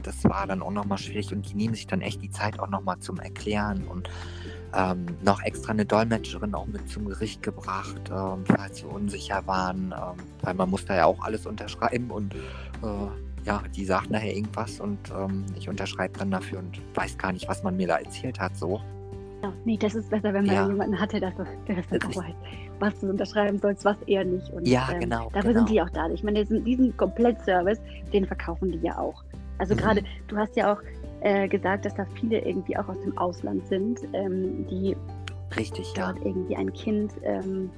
das 0.04 0.24
war 0.24 0.46
dann 0.48 0.62
auch 0.62 0.72
nochmal 0.72 0.98
schwierig 0.98 1.32
und 1.34 1.50
die 1.50 1.56
nehmen 1.56 1.74
sich 1.74 1.88
dann 1.88 2.02
echt 2.02 2.22
die 2.22 2.30
Zeit 2.30 2.60
auch 2.60 2.70
nochmal 2.70 3.00
zum 3.00 3.20
Erklären 3.20 3.88
und 3.88 4.10
ähm, 4.76 5.06
noch 5.24 5.42
extra 5.42 5.72
eine 5.72 5.86
Dolmetscherin 5.86 6.54
auch 6.54 6.68
mit 6.68 6.90
zum 6.90 7.06
Gericht 7.06 7.42
gebracht, 7.42 8.12
ähm, 8.12 8.44
falls 8.46 8.84
wir 8.84 8.92
unsicher 8.92 9.46
waren, 9.48 9.94
ähm, 9.94 10.24
weil 10.42 10.54
man 10.54 10.70
muss 10.70 10.86
da 10.86 10.96
ja 10.96 11.06
auch 11.06 11.22
alles 11.22 11.46
unterschreiben 11.46 12.12
und 12.12 12.36
äh, 12.36 12.38
ja, 13.46 13.62
die 13.76 13.86
sagt 13.86 14.10
nachher 14.10 14.36
irgendwas 14.36 14.80
und 14.80 15.00
ähm, 15.18 15.46
ich 15.56 15.70
unterschreibe 15.70 16.18
dann 16.20 16.32
dafür 16.32 16.60
und 16.60 16.82
weiß 16.96 17.18
gar 17.18 17.32
nicht, 17.32 17.48
was 17.48 17.64
man 17.64 17.78
mir 17.78 17.88
da 17.88 17.98
erzählt 17.98 18.40
hat, 18.40 18.58
so. 18.58 18.82
Ja, 19.46 19.54
nee, 19.64 19.78
das 19.78 19.94
ist 19.94 20.10
besser, 20.10 20.34
wenn 20.34 20.46
man 20.46 20.56
Ja. 20.56 20.68
jemanden 20.68 21.00
hatte, 21.00 21.20
der 21.20 21.32
das, 21.32 21.48
dann 21.68 22.02
auch 22.04 22.16
weiß, 22.16 22.34
was 22.80 23.00
du 23.00 23.10
unterschreiben 23.10 23.60
sollst, 23.60 23.86
was 23.86 24.02
eher 24.08 24.26
nicht. 24.26 24.50
Und, 24.50 24.68
Ja, 24.68 24.90
ähm, 24.92 25.02
genau, 25.02 25.30
Dafür 25.34 25.54
genau. 25.54 25.60
sind 25.60 25.70
die 25.70 25.82
auch 25.82 25.90
da. 25.92 26.10
Ich 26.10 26.24
meine, 26.24 26.44
diesen, 26.46 26.98
Komplettservice, 26.98 27.80
den 28.12 28.26
verkaufen 28.26 28.72
die 28.72 28.80
ja 28.80 28.98
auch. 28.98 29.24
Also 29.60 29.76
Mhm. 29.76 29.80
gerade, 29.80 30.04
du 30.28 30.38
hast 30.38 30.56
ja 30.56 30.74
auch 30.74 30.82
äh, 31.22 31.48
gesagt, 31.48 31.86
dass 31.86 31.94
da 31.94 32.06
viele 32.20 32.40
irgendwie 32.40 32.76
auch 32.76 32.88
aus 32.88 33.00
dem 33.02 33.16
Ausland 33.18 33.68
sind, 33.68 34.00
ähm, 34.14 34.66
die 34.68 34.96
Richtig, 35.56 35.94
ja. 35.96 36.12
dort 36.12 36.26
irgendwie 36.26 36.56
ein 36.56 36.74
Kind 36.74 37.14
ähm, 37.24 37.70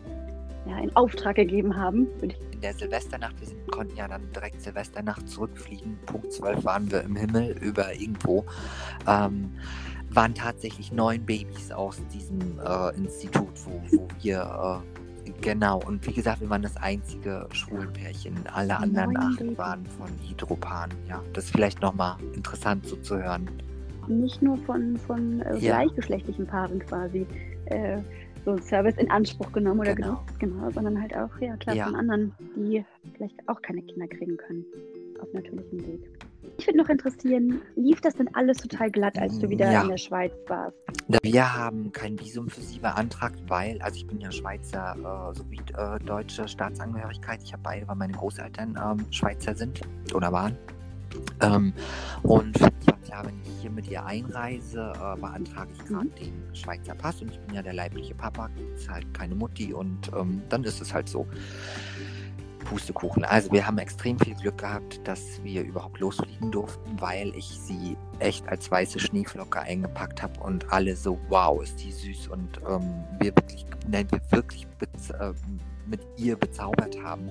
ja, 0.67 0.79
in 0.79 0.95
Auftrag 0.95 1.35
gegeben 1.35 1.75
haben. 1.75 2.07
In 2.21 2.61
der 2.61 2.73
Silvesternacht, 2.73 3.39
wir 3.39 3.47
sind, 3.47 3.71
konnten 3.71 3.95
ja 3.97 4.07
dann 4.07 4.21
direkt 4.33 4.61
Silvesternacht 4.61 5.27
zurückfliegen. 5.29 5.99
Punkt 6.05 6.31
12 6.31 6.63
waren 6.65 6.89
wir 6.91 7.01
im 7.03 7.15
Himmel 7.15 7.57
über 7.61 7.93
irgendwo. 7.93 8.45
Ähm, 9.07 9.51
waren 10.17 10.33
tatsächlich 10.33 10.91
neun 10.91 11.23
Babys 11.23 11.71
aus 11.71 12.01
diesem 12.11 12.39
äh, 12.59 12.95
Institut, 12.97 13.49
wo, 13.65 13.81
wo 13.95 14.07
wir 14.23 14.81
äh, 15.25 15.31
genau 15.41 15.79
und 15.85 16.05
wie 16.07 16.11
gesagt, 16.11 16.41
wir 16.41 16.49
waren 16.49 16.63
das 16.63 16.75
einzige 16.77 17.47
Schwulenpärchen. 17.51 18.33
Alle 18.51 18.77
anderen 18.79 19.13
Neun 19.13 19.17
acht 19.23 19.37
Babys. 19.37 19.57
waren 19.59 19.85
von 19.85 20.07
Hydropan. 20.27 20.89
Ja, 21.07 21.21
das 21.33 21.45
ist 21.45 21.51
vielleicht 21.51 21.81
nochmal 21.83 22.15
interessant 22.33 22.87
so 22.87 22.95
zu 22.95 23.15
hören. 23.21 23.47
Nicht 24.07 24.41
nur 24.41 24.57
von, 24.65 24.97
von 24.97 25.41
äh, 25.41 25.51
Ja. 25.59 25.75
gleichgeschlechtlichen 25.83 26.47
Paaren 26.47 26.79
quasi 26.79 27.27
äh, 27.65 27.99
so 28.43 28.57
Service 28.57 28.95
in 28.97 29.11
Anspruch 29.11 29.51
genommen 29.51 29.81
oder 29.81 29.93
Genau. 29.93 30.15
genutzt, 30.15 30.39
genau, 30.39 30.71
sondern 30.71 30.99
halt 30.99 31.15
auch, 31.15 31.29
ja 31.41 31.55
klar, 31.57 31.75
Ja. 31.75 31.85
von 31.85 31.95
anderen, 31.95 32.33
die 32.55 32.83
vielleicht 33.13 33.35
auch 33.47 33.61
keine 33.61 33.83
Kinder 33.83 34.07
kriegen 34.07 34.35
können 34.37 34.65
auf 35.21 35.27
natürlichem 35.33 35.85
Weg. 35.85 36.09
Ich 36.57 36.67
würde 36.67 36.77
noch 36.77 36.89
interessieren, 36.89 37.61
lief 37.75 38.01
das 38.01 38.15
denn 38.15 38.33
alles 38.33 38.57
total 38.57 38.89
glatt, 38.91 39.17
als 39.17 39.37
du 39.39 39.49
wieder 39.49 39.71
Ja. 39.71 39.83
in 39.83 39.89
der 39.89 39.97
Schweiz 39.97 40.31
warst? 40.47 40.75
Wir 41.23 41.53
haben 41.55 41.91
kein 41.91 42.19
Visum 42.19 42.49
für 42.49 42.61
sie 42.61 42.79
beantragt, 42.79 43.41
weil, 43.47 43.81
also 43.81 43.97
ich 43.97 44.07
bin 44.07 44.19
ja 44.19 44.31
Schweizer 44.31 44.95
äh, 45.31 45.35
sowie 45.35 45.59
äh, 45.77 45.99
deutsche 46.03 46.47
Staatsangehörigkeit. 46.47 47.41
Ich 47.43 47.53
habe 47.53 47.63
beide, 47.63 47.87
weil 47.87 47.95
meine 47.95 48.13
Großeltern 48.13 48.79
ähm, 48.83 49.05
Schweizer 49.11 49.55
sind 49.55 49.81
oder 50.13 50.31
waren. 50.31 50.57
Ähm, 51.41 51.73
und 52.23 52.59
mich 52.59 52.87
war 52.87 52.97
klar, 53.05 53.25
wenn 53.25 53.39
ich 53.41 53.61
hier 53.61 53.69
mit 53.69 53.89
ihr 53.89 54.05
einreise, 54.05 54.91
äh, 54.95 55.19
beantrage 55.19 55.69
ich 55.73 55.85
gerade 55.85 56.07
den 56.09 56.33
Schweizer 56.53 56.95
Pass 56.95 57.21
und 57.21 57.31
ich 57.31 57.39
bin 57.39 57.55
ja 57.55 57.61
der 57.61 57.73
leibliche 57.73 58.13
Papa, 58.13 58.49
ist 58.75 58.89
halt 58.89 59.11
keine 59.13 59.35
Mutti 59.35 59.73
und 59.73 60.11
ähm, 60.17 60.41
dann 60.49 60.63
ist 60.63 60.81
es 60.81 60.93
halt 60.93 61.07
so. 61.07 61.25
Pustekuchen. 62.67 63.23
Also 63.23 63.51
wir 63.51 63.65
haben 63.65 63.77
extrem 63.77 64.19
viel 64.19 64.35
Glück 64.35 64.57
gehabt, 64.57 64.99
dass 65.07 65.41
wir 65.43 65.63
überhaupt 65.63 65.99
losfliegen 65.99 66.51
durften, 66.51 66.99
weil 66.99 67.33
ich 67.35 67.45
sie 67.45 67.95
echt 68.19 68.47
als 68.49 68.69
weiße 68.69 68.99
Schneeflocke 68.99 69.61
eingepackt 69.61 70.21
habe 70.21 70.39
und 70.41 70.71
alle 70.71 70.95
so, 70.95 71.17
wow, 71.29 71.63
ist 71.63 71.81
die 71.81 71.91
süß 71.91 72.27
und 72.27 72.59
ähm, 72.69 73.05
wir 73.19 73.33
wirklich, 73.35 73.65
nein, 73.87 74.07
wir 74.11 74.21
wirklich 74.31 74.67
äh, 75.19 75.33
mit 75.85 76.01
ihr 76.17 76.35
bezaubert 76.35 77.01
haben. 77.01 77.29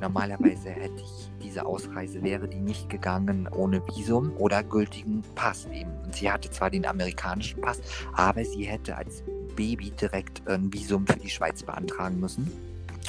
Normalerweise 0.00 0.70
hätte 0.70 1.02
ich 1.02 1.30
diese 1.42 1.66
Ausreise, 1.66 2.22
wäre 2.22 2.48
die 2.48 2.60
nicht 2.60 2.88
gegangen 2.88 3.46
ohne 3.48 3.86
Visum 3.88 4.34
oder 4.38 4.62
gültigen 4.62 5.22
Pass 5.34 5.66
eben. 5.66 5.92
Und 6.04 6.14
sie 6.14 6.30
hatte 6.30 6.50
zwar 6.50 6.70
den 6.70 6.86
amerikanischen 6.86 7.60
Pass, 7.60 7.82
aber 8.14 8.42
sie 8.42 8.64
hätte 8.64 8.96
als 8.96 9.22
Baby 9.54 9.90
direkt 9.90 10.48
ein 10.48 10.72
Visum 10.72 11.06
für 11.06 11.18
die 11.18 11.28
Schweiz 11.28 11.62
beantragen 11.62 12.20
müssen. 12.20 12.50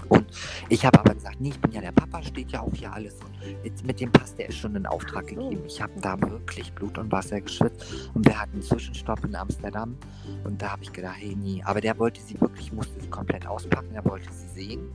Und 0.07 0.25
ich 0.69 0.85
habe 0.85 0.99
aber 0.99 1.13
gesagt, 1.13 1.39
nee, 1.39 1.49
ich 1.49 1.59
bin 1.59 1.71
ja 1.71 1.81
der 1.81 1.91
Papa, 1.91 2.21
steht 2.23 2.51
ja 2.51 2.61
auch 2.61 2.73
hier 2.73 2.91
alles. 2.91 3.15
Und 3.15 3.31
jetzt 3.63 3.85
mit 3.85 3.99
dem 3.99 4.11
Pass, 4.11 4.35
der 4.35 4.49
ist 4.49 4.57
schon 4.57 4.75
in 4.75 4.85
Auftrag 4.85 5.27
gegeben. 5.27 5.63
Ich 5.67 5.81
habe 5.81 5.93
da 5.99 6.19
wirklich 6.21 6.71
Blut 6.73 6.97
und 6.97 7.11
Wasser 7.11 7.41
geschwitzt. 7.41 8.09
Und 8.13 8.25
wir 8.25 8.39
hatten 8.39 8.53
einen 8.53 8.61
Zwischenstopp 8.61 9.23
in 9.25 9.35
Amsterdam. 9.35 9.97
Und 10.43 10.61
da 10.61 10.71
habe 10.71 10.83
ich 10.83 10.93
gedacht, 10.93 11.17
hey, 11.19 11.35
nie. 11.35 11.61
Aber 11.63 11.81
der 11.81 11.97
wollte 11.99 12.21
sie 12.21 12.39
wirklich, 12.39 12.71
musste 12.71 12.99
sie 12.99 13.09
komplett 13.09 13.45
auspacken. 13.45 13.89
Er 13.93 14.05
wollte 14.05 14.31
sie 14.31 14.47
sehen. 14.47 14.91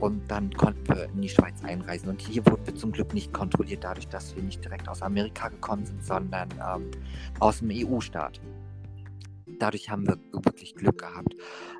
Und 0.00 0.30
dann 0.30 0.52
konnten 0.52 0.86
wir 0.88 1.04
in 1.04 1.22
die 1.22 1.28
Schweiz 1.28 1.62
einreisen. 1.62 2.08
Und 2.08 2.20
hier 2.20 2.44
wurden 2.46 2.66
wir 2.66 2.74
zum 2.74 2.92
Glück 2.92 3.14
nicht 3.14 3.32
kontrolliert, 3.32 3.84
dadurch, 3.84 4.08
dass 4.08 4.34
wir 4.36 4.42
nicht 4.42 4.62
direkt 4.64 4.88
aus 4.88 5.02
Amerika 5.02 5.48
gekommen 5.48 5.86
sind, 5.86 6.04
sondern 6.04 6.48
ähm, 6.52 6.90
aus 7.40 7.60
dem 7.60 7.70
EU-Staat 7.72 8.40
dadurch 9.58 9.90
haben 9.90 10.06
wir 10.06 10.18
wirklich 10.32 10.74
Glück 10.74 10.98
gehabt. 10.98 11.34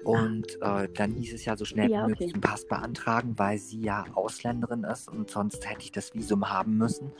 Und 0.05 0.47
äh, 0.61 0.89
dann 0.95 1.12
hieß 1.14 1.35
es 1.35 1.45
ja 1.45 1.57
so 1.57 1.64
schnell 1.64 1.91
ja, 1.91 2.05
wie 2.05 2.11
möglich 2.11 2.33
einen 2.33 2.41
Pass 2.41 2.66
beantragen, 2.66 3.35
weil 3.37 3.59
sie 3.59 3.81
ja 3.81 4.05
Ausländerin 4.14 4.85
ist 4.85 5.09
und 5.09 5.31
sonst 5.31 5.68
hätte 5.68 5.81
ich 5.81 5.93
das 5.93 6.14
Visum 6.14 6.49
haben 6.49 6.77
müssen. 6.79 7.12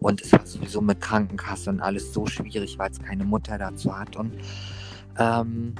Und 0.00 0.22
es 0.22 0.32
war 0.32 0.44
sowieso 0.44 0.80
mit 0.80 1.00
Krankenkasse 1.00 1.70
und 1.70 1.80
alles 1.80 2.12
so 2.12 2.26
schwierig, 2.26 2.78
weil 2.78 2.90
es 2.90 3.00
keine 3.00 3.24
Mutter 3.24 3.58
dazu 3.58 3.96
hat. 3.96 4.16
Und 4.16 4.34
ähm, 5.18 5.74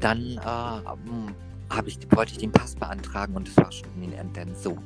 dann 0.00 0.18
äh, 0.20 1.86
ich, 1.86 1.98
wollte 2.10 2.32
ich 2.32 2.38
den 2.38 2.52
Pass 2.52 2.74
beantragen 2.74 3.36
und 3.36 3.48
es 3.48 3.56
war 3.56 3.70
schon 3.70 3.88
in 3.96 4.10
den 4.10 4.12
Enden 4.12 4.54
so 4.54 4.76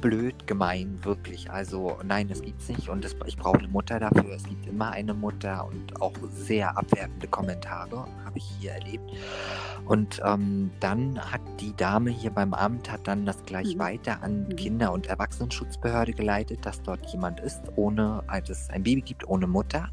blöd 0.00 0.46
gemein, 0.46 0.98
wirklich. 1.02 1.50
Also 1.50 1.98
nein, 2.04 2.28
das 2.28 2.42
gibt's 2.42 2.68
nicht 2.68 2.88
und 2.88 3.04
das, 3.04 3.16
ich 3.26 3.36
brauche 3.36 3.58
eine 3.58 3.68
Mutter 3.68 3.98
dafür. 3.98 4.34
Es 4.34 4.44
gibt 4.44 4.66
immer 4.66 4.90
eine 4.90 5.14
Mutter 5.14 5.66
und 5.66 6.00
auch 6.00 6.12
sehr 6.32 6.76
abwertende 6.76 7.28
Kommentare 7.28 8.06
habe 8.24 8.38
ich 8.38 8.44
hier 8.60 8.72
erlebt. 8.72 9.10
Und 9.84 10.20
ähm, 10.24 10.70
dann 10.80 11.18
hat 11.18 11.40
die 11.60 11.74
Dame 11.76 12.10
hier 12.10 12.30
beim 12.30 12.52
Amt 12.54 12.90
hat 12.92 13.06
dann 13.08 13.24
das 13.24 13.42
gleich 13.44 13.74
mhm. 13.74 13.78
weiter 13.78 14.22
an 14.22 14.44
mhm. 14.44 14.56
Kinder- 14.56 14.92
und 14.92 15.06
Erwachsenenschutzbehörde 15.06 16.12
geleitet, 16.12 16.64
dass 16.66 16.82
dort 16.82 17.06
jemand 17.06 17.40
ist, 17.40 17.62
ohne, 17.76 18.22
dass 18.28 18.50
es 18.50 18.70
ein 18.70 18.82
Baby 18.82 19.00
gibt 19.00 19.26
ohne 19.28 19.46
Mutter 19.46 19.88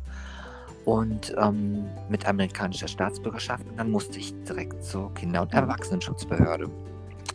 und 0.86 1.34
ähm, 1.38 1.86
mit 2.10 2.28
amerikanischer 2.28 2.88
Staatsbürgerschaft. 2.88 3.68
Und 3.68 3.78
dann 3.78 3.90
musste 3.90 4.20
ich 4.20 4.34
direkt 4.44 4.84
zur 4.84 5.14
Kinder- 5.14 5.42
und 5.42 5.52
mhm. 5.52 5.60
Erwachsenenschutzbehörde. 5.60 6.70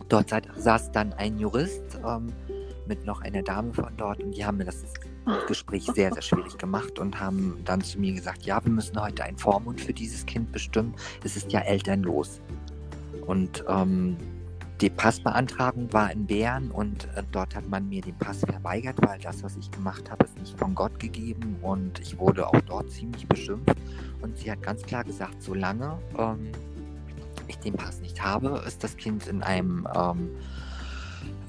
Dort 0.09 0.29
saß 0.57 0.91
dann 0.91 1.13
ein 1.13 1.39
Jurist, 1.39 1.99
ähm, 2.05 2.33
mit 2.91 3.05
noch 3.05 3.21
einer 3.21 3.41
Dame 3.41 3.73
von 3.73 3.95
dort 3.95 4.21
und 4.21 4.35
die 4.35 4.45
haben 4.45 4.57
mir 4.57 4.65
das 4.65 4.83
Gespräch 5.47 5.85
sehr, 5.85 6.11
sehr 6.11 6.21
schwierig 6.21 6.57
gemacht 6.57 6.99
und 6.99 7.17
haben 7.21 7.61
dann 7.63 7.79
zu 7.79 7.97
mir 7.97 8.11
gesagt, 8.13 8.43
ja, 8.43 8.61
wir 8.65 8.71
müssen 8.71 9.01
heute 9.01 9.23
einen 9.23 9.37
Vormund 9.37 9.79
für 9.79 9.93
dieses 9.93 10.25
Kind 10.25 10.51
bestimmen. 10.51 10.93
Es 11.23 11.37
ist 11.37 11.53
ja 11.53 11.61
elternlos. 11.61 12.41
Und 13.25 13.63
ähm, 13.69 14.17
die 14.81 14.89
Passbeantragung 14.89 15.93
war 15.93 16.11
in 16.11 16.25
Bern 16.25 16.69
und 16.69 17.05
äh, 17.15 17.23
dort 17.31 17.55
hat 17.55 17.69
man 17.69 17.87
mir 17.87 18.01
den 18.01 18.17
Pass 18.17 18.39
verweigert, 18.39 18.97
weil 19.07 19.19
das, 19.19 19.41
was 19.41 19.55
ich 19.55 19.71
gemacht 19.71 20.11
habe, 20.11 20.25
ist 20.25 20.37
nicht 20.37 20.59
von 20.59 20.75
Gott 20.75 20.99
gegeben 20.99 21.55
und 21.61 21.97
ich 22.01 22.19
wurde 22.19 22.45
auch 22.45 22.59
dort 22.67 22.91
ziemlich 22.91 23.25
beschimpft. 23.25 23.77
Und 24.21 24.37
sie 24.37 24.51
hat 24.51 24.61
ganz 24.61 24.81
klar 24.81 25.05
gesagt, 25.05 25.41
solange 25.41 25.97
ähm, 26.17 26.51
ich 27.47 27.57
den 27.59 27.75
Pass 27.75 28.01
nicht 28.01 28.21
habe, 28.21 28.61
ist 28.67 28.83
das 28.83 28.97
Kind 28.97 29.27
in 29.27 29.43
einem 29.43 29.87
ähm, 29.95 30.29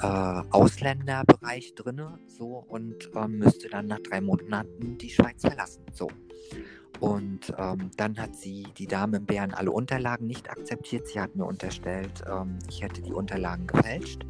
äh, 0.02 0.42
Ausländerbereich 0.50 1.74
drin 1.74 2.02
so 2.26 2.64
und 2.68 3.10
ähm, 3.14 3.38
müsste 3.38 3.68
dann 3.68 3.86
nach 3.86 4.00
drei 4.00 4.20
Monaten 4.20 4.98
die 4.98 5.10
Schweiz 5.10 5.42
verlassen. 5.42 5.84
So. 5.92 6.08
Und 7.00 7.52
ähm, 7.58 7.90
dann 7.96 8.16
hat 8.18 8.36
sie, 8.36 8.66
die 8.78 8.86
Dame 8.86 9.16
in 9.16 9.26
Bern, 9.26 9.52
alle 9.52 9.72
Unterlagen 9.72 10.26
nicht 10.26 10.50
akzeptiert. 10.50 11.08
Sie 11.08 11.20
hat 11.20 11.34
mir 11.34 11.44
unterstellt, 11.44 12.22
ähm, 12.30 12.58
ich 12.68 12.82
hätte 12.82 13.02
die 13.02 13.12
Unterlagen 13.12 13.66
gefälscht. 13.66 14.24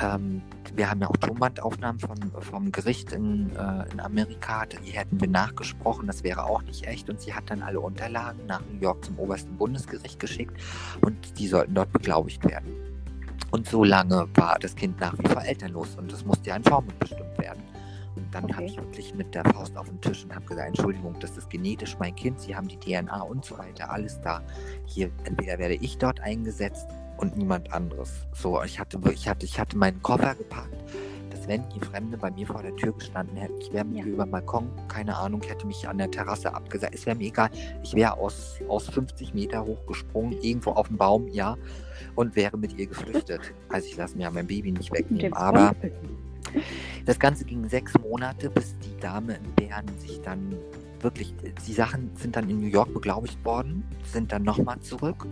Ähm, 0.00 0.42
wir 0.74 0.90
haben 0.90 1.00
ja 1.00 1.08
auch 1.08 1.16
Tonbandaufnahmen 1.16 1.98
von, 1.98 2.16
vom 2.40 2.72
Gericht 2.72 3.12
in, 3.12 3.54
äh, 3.56 3.90
in 3.92 4.00
Amerika. 4.00 4.64
Die 4.64 4.92
hätten 4.92 5.20
wir 5.20 5.28
nachgesprochen, 5.28 6.06
das 6.06 6.22
wäre 6.22 6.44
auch 6.44 6.62
nicht 6.62 6.86
echt. 6.86 7.10
Und 7.10 7.20
sie 7.20 7.34
hat 7.34 7.50
dann 7.50 7.62
alle 7.62 7.80
Unterlagen 7.80 8.46
nach 8.46 8.62
New 8.72 8.80
York 8.80 9.04
zum 9.04 9.18
obersten 9.18 9.56
Bundesgericht 9.56 10.18
geschickt 10.18 10.56
und 11.02 11.38
die 11.38 11.48
sollten 11.48 11.74
dort 11.74 11.92
beglaubigt 11.92 12.44
werden. 12.48 12.87
Und 13.50 13.66
so 13.66 13.84
lange 13.84 14.28
war 14.34 14.58
das 14.58 14.74
Kind 14.74 15.00
nach 15.00 15.18
wie 15.18 15.26
vor 15.26 15.42
elternlos 15.42 15.96
und 15.96 16.12
es 16.12 16.24
musste 16.24 16.50
ja 16.50 16.56
ein 16.56 16.64
Vormund 16.64 16.98
bestimmt 16.98 17.38
werden. 17.38 17.62
Und 18.14 18.34
dann 18.34 18.44
okay. 18.44 18.54
habe 18.54 18.64
ich 18.66 18.76
wirklich 18.76 19.14
mit 19.14 19.34
der 19.34 19.44
Faust 19.44 19.76
auf 19.76 19.88
den 19.88 20.00
Tisch 20.00 20.24
und 20.24 20.34
habe 20.34 20.44
gesagt, 20.44 20.68
Entschuldigung, 20.68 21.14
das 21.20 21.36
ist 21.36 21.48
genetisch 21.48 21.96
mein 21.98 22.14
Kind, 22.14 22.40
Sie 22.40 22.54
haben 22.54 22.68
die 22.68 22.76
DNA 22.76 23.20
und 23.22 23.44
so 23.44 23.56
weiter, 23.56 23.90
alles 23.90 24.20
da. 24.20 24.42
Hier, 24.86 25.10
entweder 25.24 25.58
werde 25.58 25.74
ich 25.74 25.98
dort 25.98 26.20
eingesetzt 26.20 26.88
und 27.16 27.36
niemand 27.36 27.72
anderes. 27.72 28.10
So, 28.34 28.62
ich 28.62 28.78
hatte, 28.78 29.00
ich 29.12 29.28
hatte, 29.28 29.46
ich 29.46 29.58
hatte 29.58 29.76
meinen 29.76 30.02
Koffer 30.02 30.34
gepackt, 30.34 30.76
dass 31.30 31.46
wenn 31.46 31.62
hier 31.70 31.82
Fremde 31.82 32.18
bei 32.18 32.30
mir 32.30 32.46
vor 32.46 32.62
der 32.62 32.74
Tür 32.76 32.92
gestanden 32.92 33.36
hätten, 33.36 33.60
ich 33.60 33.72
wäre 33.72 33.84
mit 33.84 33.98
ja. 33.98 34.04
über 34.04 34.24
den 34.24 34.32
Balkon, 34.32 34.68
keine 34.88 35.16
Ahnung, 35.16 35.40
hätte 35.42 35.66
mich 35.66 35.88
an 35.88 35.98
der 35.98 36.10
Terrasse 36.10 36.52
abgesagt. 36.52 36.94
Es 36.94 37.06
wäre 37.06 37.16
mir 37.16 37.28
egal. 37.28 37.50
Ich 37.82 37.94
wäre 37.94 38.14
aus, 38.18 38.58
aus 38.68 38.88
50 38.88 39.32
Meter 39.32 39.64
hochgesprungen, 39.64 40.32
irgendwo 40.42 40.72
auf 40.72 40.88
dem 40.88 40.96
Baum, 40.96 41.28
ja 41.28 41.56
und 42.14 42.36
wäre 42.36 42.56
mit 42.56 42.78
ihr 42.78 42.86
geflüchtet. 42.86 43.40
Also 43.68 43.86
ich 43.88 43.96
lasse 43.96 44.16
mir 44.16 44.24
ja 44.24 44.30
mein 44.30 44.46
Baby 44.46 44.72
nicht 44.72 44.92
wegnehmen. 44.92 45.32
Aber 45.34 45.74
das 47.04 47.18
Ganze 47.18 47.44
ging 47.44 47.68
sechs 47.68 47.92
Monate, 47.98 48.50
bis 48.50 48.76
die 48.78 48.98
Dame 49.00 49.34
in 49.34 49.54
Bern 49.54 49.86
sich 49.98 50.20
dann 50.22 50.54
wirklich, 51.00 51.34
die 51.66 51.72
Sachen 51.72 52.10
sind 52.16 52.36
dann 52.36 52.48
in 52.48 52.60
New 52.60 52.68
York 52.68 52.92
beglaubigt 52.92 53.44
worden, 53.44 53.84
sind 54.04 54.32
dann 54.32 54.42
nochmal 54.42 54.80
zurück. 54.80 55.26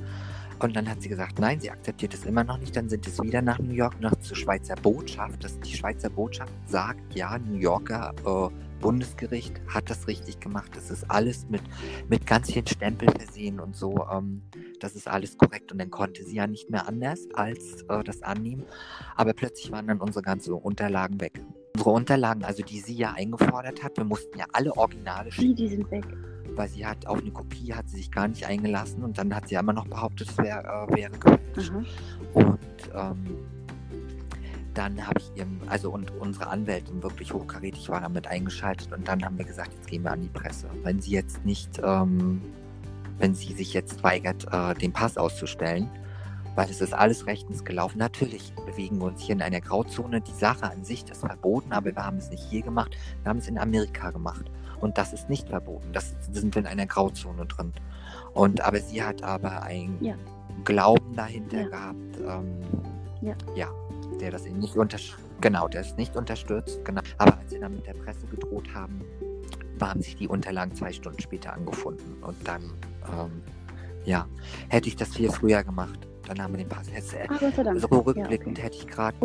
Und 0.59 0.75
dann 0.75 0.89
hat 0.89 1.03
sie 1.03 1.11
gesagt, 1.11 1.39
nein, 1.39 1.61
sie 1.61 1.71
akzeptiert 1.71 2.15
es 2.15 2.25
immer 2.25 2.43
noch 2.43 2.57
nicht. 2.59 2.75
Dann 2.75 2.89
sind 2.89 3.07
es 3.07 3.21
wieder 3.23 3.43
nach 3.43 3.59
New 3.59 3.75
York, 3.75 4.01
nach 4.01 4.15
zur 4.21 4.37
Schweizer 4.37 4.75
Botschaft. 4.77 5.45
Das, 5.45 5.59
die 5.61 5.77
Schweizer 5.77 6.09
Botschaft 6.09 6.53
sagt, 6.67 7.15
ja, 7.15 7.39
New 7.39 7.59
Yorker 7.59 8.15
äh, 8.25 8.66
Bundesgericht 8.81 9.61
hat 9.69 9.91
das 9.91 10.07
richtig 10.07 10.41
gemacht. 10.41 10.71
Das 10.75 10.91
ist 10.91 11.11
alles 11.11 11.47
mit, 11.49 11.63
mit 12.09 12.27
ganz 12.27 12.53
vielen 12.53 12.67
Stempeln 12.67 13.13
versehen 13.13 13.61
und 13.61 13.77
so. 13.77 14.07
Ähm, 14.13 14.43
das 14.81 14.95
ist 14.95 15.09
alles 15.09 15.37
korrekt. 15.39 15.73
Und 15.73 15.79
dann 15.79 15.91
konnte 15.91 16.25
sie 16.25 16.37
ja 16.37 16.47
nicht 16.47 16.71
mehr 16.71 16.89
anders 16.89 17.27
als 17.35 17.83
äh, 17.89 18.05
das 18.05 18.23
annehmen. 18.23 18.65
Aber 19.17 19.33
plötzlich 19.33 19.73
waren 19.73 19.87
dann 19.87 20.01
unsere 20.01 20.23
ganzen 20.23 20.53
Unterlagen 20.55 21.21
weg. 21.21 21.41
Unsere 21.75 21.91
Unterlagen, 21.91 22.45
also 22.45 22.63
die 22.63 22.81
sie 22.81 22.95
ja 22.95 23.13
eingefordert 23.13 23.83
hat, 23.83 23.97
wir 23.97 24.05
mussten 24.05 24.39
ja 24.39 24.47
alle 24.53 24.77
Originale 24.77 25.31
schicken. 25.31 25.57
Die 25.57 25.69
sind 25.69 25.91
weg. 25.91 26.05
Weil 26.55 26.69
sie 26.69 26.87
hat 26.87 27.07
auf 27.07 27.21
eine 27.21 27.31
Kopie 27.31 27.75
hat 27.75 27.89
sie 27.89 27.97
sich 27.99 28.11
gar 28.11 28.29
nicht 28.29 28.47
eingelassen 28.47 29.03
und 29.03 29.19
dann 29.19 29.35
hat 29.35 29.49
sie 29.49 29.57
immer 29.57 29.73
noch 29.73 29.87
behauptet, 29.87 30.31
es 30.31 30.39
wär, 30.39 30.61
äh, 30.65 30.97
wäre 30.97 31.11
gefälscht. 31.11 31.73
Mhm. 31.73 31.87
Und 32.33 32.59
ähm, 32.95 33.56
dann 34.77 35.07
habe 35.07 35.19
ich 35.19 35.31
ihr, 35.37 35.47
also 35.69 35.91
und 35.91 36.13
unsere 36.21 36.49
Anwältin 36.49 37.03
wirklich 37.03 37.33
hochkarätig 37.33 37.89
war 37.89 38.01
damit 38.01 38.27
eingeschaltet 38.27 38.93
und 38.93 39.09
dann 39.09 39.25
haben 39.25 39.39
wir 39.39 39.45
gesagt, 39.45 39.73
jetzt 39.73 39.87
gehen 39.87 40.03
wir 40.03 40.13
an 40.13 40.21
die 40.21 40.29
Presse. 40.29 40.69
Wenn 40.83 41.01
sie 41.01 41.13
jetzt 41.13 41.45
nicht, 41.45 41.81
ähm, 41.83 42.43
wenn 43.19 43.35
sie 43.35 43.55
sich 43.55 43.73
jetzt 43.73 44.03
weigert, 44.03 44.47
äh, 44.53 44.75
den 44.75 44.93
Pass 44.93 45.17
auszustellen, 45.17 45.89
weil 46.55 46.69
es 46.71 46.81
ist 46.81 46.95
alles 46.95 47.27
rechtens 47.27 47.65
gelaufen. 47.65 47.99
Natürlich 47.99 48.53
bewegen 48.67 48.99
wir 48.99 49.07
uns 49.07 49.23
hier 49.23 49.35
in 49.35 49.43
einer 49.43 49.61
Grauzone. 49.61 50.21
Die 50.21 50.33
Sache 50.33 50.71
an 50.71 50.85
sich 50.85 51.09
ist 51.11 51.21
verboten, 51.21 51.73
aber 51.73 51.95
wir 51.95 52.05
haben 52.05 52.19
es 52.19 52.31
nicht 52.31 52.45
hier 52.45 52.63
gemacht, 52.63 52.97
wir 53.23 53.31
haben 53.31 53.39
es 53.39 53.49
in 53.49 53.59
Amerika 53.59 54.11
gemacht. 54.11 54.51
Und 54.81 54.99
das 54.99 55.15
ist 55.15 55.31
nicht 55.31 55.49
verboten. 55.49 55.91
Das 55.93 56.15
sind 56.31 56.55
wir 56.55 56.61
in 56.61 56.67
einer 56.67 56.87
Grauzone 56.87 57.47
drin. 57.47 57.73
Und 58.35 58.61
aber 58.61 58.81
sie 58.81 59.03
hat 59.03 59.23
aber 59.23 59.63
ein 59.63 59.97
ja. 60.01 60.15
Glauben 60.65 61.17
dahinter 61.17 61.63
ja. 61.63 61.69
gehabt. 61.69 62.19
Ähm, 62.27 62.61
ja. 63.23 63.35
ja 63.55 63.86
der 64.21 64.31
das 64.31 64.45
nicht 64.45 64.77
unterstützt. 64.77 65.19
Genau, 65.41 65.69
der 65.69 65.83
es 65.83 65.97
nicht 65.97 66.17
unterstützt. 66.17 66.85
Genau. 66.85 67.03
Aber 67.19 67.39
als 67.39 67.51
sie 67.51 67.59
dann 67.61 67.75
mit 67.77 67.87
der 67.87 67.95
Presse 67.95 68.27
gedroht 68.27 68.69
haben, 68.75 69.01
haben 69.81 70.01
sich 70.01 70.17
die 70.17 70.27
Unterlagen 70.29 70.75
zwei 70.75 70.93
Stunden 70.93 71.21
später 71.21 71.53
angefunden. 71.53 72.23
Und 72.23 72.37
dann, 72.47 72.63
ähm, 73.13 73.43
Ja, 74.05 74.27
hätte 74.69 74.89
ich 74.89 74.95
das 74.97 75.09
viel 75.17 75.31
früher 75.31 75.65
gemacht, 75.65 76.07
dann 76.29 76.41
haben 76.41 76.53
wir 76.55 76.59
den 76.59 76.69
Pass. 76.69 76.89
Hätte, 76.93 77.29
Ah, 77.29 77.37
Gott 77.41 77.55
sei 77.57 77.63
Dank. 77.65 77.81
so 77.81 77.87
rückblickend 77.89 78.57
Ja, 78.59 78.65
okay. 78.65 78.75
hätte 78.75 78.77
ich 78.77 78.87
gerade 78.87 79.19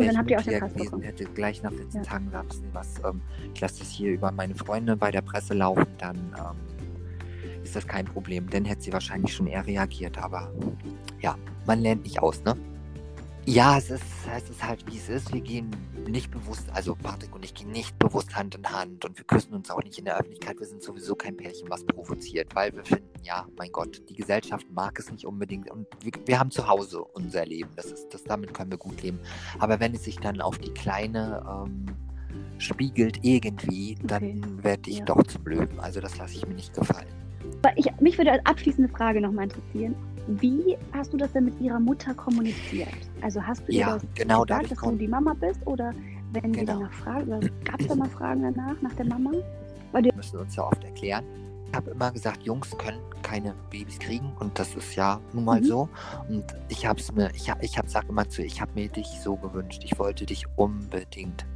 gewesen, 0.74 1.00
hätte 1.02 1.24
gleich 1.26 1.62
nach 1.62 1.70
14 1.72 2.02
Ja. 2.02 2.10
Tagen 2.10 2.30
müssen, 2.46 2.64
was, 2.72 2.88
ähm, 3.04 3.20
ich 3.54 3.60
lasse 3.60 3.78
das 3.78 3.88
hier 3.90 4.10
über 4.12 4.32
meine 4.32 4.54
Freunde 4.56 4.96
bei 4.96 5.10
der 5.12 5.22
Presse 5.22 5.54
laufen, 5.54 5.86
dann 5.98 6.16
ähm, 6.36 7.62
ist 7.62 7.76
das 7.76 7.86
kein 7.86 8.04
Problem. 8.06 8.50
Dann 8.50 8.64
hätte 8.64 8.82
sie 8.82 8.92
wahrscheinlich 8.92 9.32
schon 9.34 9.46
eher 9.46 9.64
reagiert, 9.64 10.18
aber 10.18 10.50
ja, 11.20 11.36
man 11.64 11.80
lernt 11.80 12.02
nicht 12.02 12.20
aus, 12.20 12.42
ne? 12.44 12.56
Ja, 13.44 13.76
es 13.76 13.90
ist, 13.90 14.04
es 14.36 14.48
ist 14.50 14.62
halt 14.62 14.84
wie 14.86 14.96
es 14.96 15.08
ist. 15.08 15.32
Wir 15.34 15.40
gehen 15.40 15.68
nicht 16.08 16.30
bewusst, 16.30 16.68
also 16.72 16.94
Patrick 16.94 17.34
und 17.34 17.44
ich 17.44 17.54
gehen 17.54 17.70
nicht 17.72 17.98
bewusst 17.98 18.36
Hand 18.36 18.54
in 18.54 18.64
Hand 18.70 19.04
und 19.04 19.18
wir 19.18 19.24
küssen 19.24 19.52
uns 19.54 19.68
auch 19.68 19.82
nicht 19.82 19.98
in 19.98 20.04
der 20.04 20.16
Öffentlichkeit. 20.16 20.60
Wir 20.60 20.66
sind 20.66 20.80
sowieso 20.82 21.16
kein 21.16 21.36
Pärchen, 21.36 21.68
was 21.68 21.84
provoziert, 21.84 22.54
weil 22.54 22.72
wir 22.72 22.84
finden, 22.84 23.08
ja, 23.24 23.46
mein 23.58 23.72
Gott, 23.72 24.00
die 24.08 24.14
Gesellschaft 24.14 24.66
mag 24.70 24.96
es 25.00 25.10
nicht 25.10 25.26
unbedingt 25.26 25.68
und 25.70 25.86
wir, 26.02 26.12
wir 26.24 26.38
haben 26.38 26.52
zu 26.52 26.68
Hause 26.68 27.02
unser 27.02 27.44
Leben. 27.44 27.70
Das 27.74 27.86
ist, 27.86 28.14
das, 28.14 28.22
damit 28.22 28.54
können 28.54 28.70
wir 28.70 28.78
gut 28.78 29.02
leben. 29.02 29.18
Aber 29.58 29.80
wenn 29.80 29.92
es 29.94 30.04
sich 30.04 30.18
dann 30.18 30.40
auf 30.40 30.58
die 30.58 30.70
Kleine 30.72 31.44
ähm, 31.66 31.86
spiegelt 32.58 33.18
irgendwie, 33.22 33.96
dann 34.04 34.22
Okay. 34.22 34.40
werde 34.62 34.88
ich 34.90 34.98
Ja. 34.98 35.04
doch 35.04 35.22
zum 35.24 35.44
Löwen. 35.46 35.80
Also 35.80 36.00
das 36.00 36.16
lasse 36.16 36.34
ich 36.36 36.46
mir 36.46 36.54
nicht 36.54 36.74
gefallen. 36.74 37.08
Aber 37.64 37.76
ich, 37.76 37.86
mich 38.00 38.16
würde 38.18 38.30
als 38.32 38.46
abschließende 38.46 38.88
Frage 38.92 39.20
nochmal 39.20 39.44
interessieren. 39.44 39.96
Wie 40.26 40.76
hast 40.92 41.12
du 41.12 41.16
das 41.16 41.32
denn 41.32 41.46
mit 41.46 41.60
ihrer 41.60 41.80
Mutter 41.80 42.14
kommuniziert? 42.14 42.88
Also 43.22 43.42
hast 43.42 43.66
du 43.66 43.72
ihr 43.72 43.80
Ja, 43.80 43.94
das 43.94 44.04
genau, 44.14 44.42
gesagt, 44.44 44.70
dass 44.70 44.78
du 44.78 44.92
die 44.92 45.08
Mama 45.08 45.34
bist? 45.34 45.60
Oder 45.66 45.92
wenn 46.32 46.54
sie 46.54 46.60
Genau. 46.60 46.74
danach 46.78 46.92
fragen, 46.92 47.50
gab 47.64 47.80
es 47.80 47.88
da 47.88 47.94
mal 47.94 48.08
Fragen 48.08 48.42
danach, 48.42 48.80
nach 48.80 48.92
der 48.94 49.06
Mama? 49.06 49.30
Wir 49.92 50.14
müssen 50.14 50.38
uns 50.38 50.56
ja 50.56 50.64
oft 50.64 50.82
erklären. 50.84 51.24
Ich 51.68 51.74
habe 51.76 51.90
immer 51.90 52.10
gesagt, 52.10 52.42
Jungs 52.42 52.70
können 52.78 53.00
keine 53.22 53.54
Babys 53.70 53.98
kriegen 53.98 54.30
und 54.40 54.58
das 54.58 54.74
ist 54.74 54.94
ja 54.94 55.20
nun 55.32 55.44
mal 55.44 55.60
Mhm. 55.60 55.64
so. 55.64 55.88
Und 56.28 56.44
ich 56.68 56.86
habe 56.86 57.00
es 57.00 57.10
mir, 57.12 57.30
ich 57.34 57.50
habe, 57.50 57.64
ich 57.64 57.76
hab, 57.78 57.88
sag 57.88 58.08
immer 58.08 58.28
zu, 58.28 58.42
ihr, 58.42 58.46
ich 58.46 58.60
habe 58.60 58.70
mir 58.74 58.88
dich 58.88 59.06
so 59.22 59.36
gewünscht. 59.36 59.82
Ich 59.84 59.98
wollte 59.98 60.26
dich 60.26 60.44
unbedingt. 60.56 61.46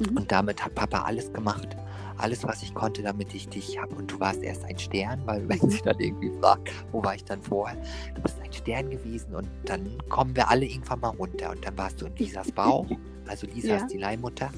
Mhm. 0.00 0.16
Und 0.16 0.32
damit 0.32 0.64
hat 0.64 0.74
Papa 0.74 1.02
alles 1.02 1.32
gemacht. 1.32 1.76
Alles, 2.16 2.44
was 2.44 2.62
ich 2.62 2.74
konnte, 2.74 3.02
damit 3.02 3.34
ich 3.34 3.48
dich 3.48 3.80
habe. 3.80 3.94
Und 3.94 4.10
du 4.12 4.20
warst 4.20 4.42
erst 4.42 4.64
ein 4.64 4.78
Stern, 4.78 5.22
weil 5.24 5.48
wenn 5.48 5.70
sie 5.70 5.80
dann 5.82 5.98
irgendwie 5.98 6.30
fragt, 6.40 6.70
wo 6.92 7.02
war 7.02 7.14
ich 7.14 7.24
dann 7.24 7.40
vorher? 7.42 7.80
Du 8.14 8.20
bist 8.22 8.36
ein 8.42 8.52
Stern 8.52 8.90
gewesen 8.90 9.34
und 9.34 9.48
dann 9.64 9.96
kommen 10.08 10.34
wir 10.36 10.50
alle 10.50 10.66
irgendwann 10.66 11.00
mal 11.00 11.08
runter. 11.10 11.50
Und 11.50 11.64
dann 11.64 11.76
warst 11.78 12.00
du 12.00 12.06
in 12.06 12.16
Lisas 12.16 12.50
Bauch. 12.52 12.86
Also 13.26 13.46
Lisa 13.46 13.68
Ja. 13.68 13.76
ist 13.76 13.86
die 13.92 13.98
Leihmutter. 13.98 14.50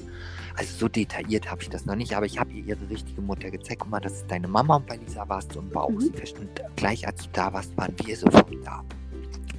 Also 0.57 0.75
so 0.75 0.87
detailliert 0.87 1.51
habe 1.51 1.61
ich 1.61 1.69
das 1.69 1.85
noch 1.85 1.93
nicht, 1.95 2.15
aber 2.15 2.25
ich 2.25 2.39
habe 2.39 2.51
ihr 2.53 2.65
ihre 2.65 2.89
richtige 2.89 3.21
Mutter 3.21 3.51
gezeigt. 3.51 3.81
Guck 3.81 3.91
mal, 3.91 3.99
das 3.99 4.13
ist 4.13 4.31
deine 4.31 4.47
Mama 4.47 4.77
und 4.77 4.87
bei 4.87 4.95
Lisa 4.95 5.29
warst 5.29 5.53
du 5.53 5.59
im 5.59 5.69
Bauch. 5.69 5.91
Mhm. 5.91 6.11
Und 6.39 6.61
gleich 6.75 7.05
als 7.05 7.21
du 7.21 7.29
da 7.33 7.53
warst, 7.53 7.77
waren 7.77 7.93
wir 8.03 8.17
sofort 8.17 8.51
da. 8.65 8.83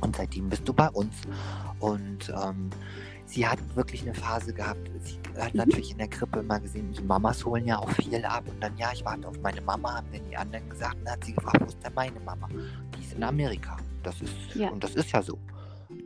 Und 0.01 0.17
seitdem 0.17 0.49
bist 0.49 0.69
du 0.69 0.73
bei 0.73 0.89
uns. 0.89 1.15
Und 1.79 2.29
ähm, 2.31 2.71
sie 3.27 3.47
hat 3.47 3.59
wirklich 3.77 4.03
eine 4.03 4.15
Phase 4.15 4.53
gehabt. 4.53 4.91
Sie 5.03 5.19
hat 5.41 5.53
Mhm. 5.55 5.59
natürlich 5.59 5.91
in 5.93 5.99
der 5.99 6.09
Krippe 6.09 6.41
immer 6.41 6.61
gesehen, 6.61 6.93
die 6.93 7.03
Mamas 7.03 7.45
holen 7.45 7.67
ja 7.67 7.79
auch 7.79 7.91
viel 7.91 8.25
ab. 8.25 8.45
Und 8.49 8.61
dann, 8.63 8.77
ja, 8.77 8.91
ich 8.93 9.05
warte 9.05 9.27
auf 9.29 9.39
meine 9.41 9.61
Mama, 9.61 9.97
haben 9.97 10.07
dann 10.13 10.25
die 10.31 10.37
anderen 10.37 10.69
gesagt. 10.71 10.97
Und 10.97 11.05
dann 11.05 11.15
hat 11.15 11.25
sie 11.25 11.33
gefragt, 11.35 11.61
wo 11.61 11.65
ist 11.67 11.83
denn 11.85 11.95
meine 11.95 12.21
Mama? 12.21 12.49
Die 12.97 13.03
ist 13.03 13.15
in 13.15 13.23
Amerika. 13.23 13.77
Das 14.03 14.21
ist, 14.21 14.33
Ja. 14.55 14.69
und 14.71 14.85
das 14.85 14.95
ist 14.95 15.13
ja 15.13 15.23
so. 15.23 15.39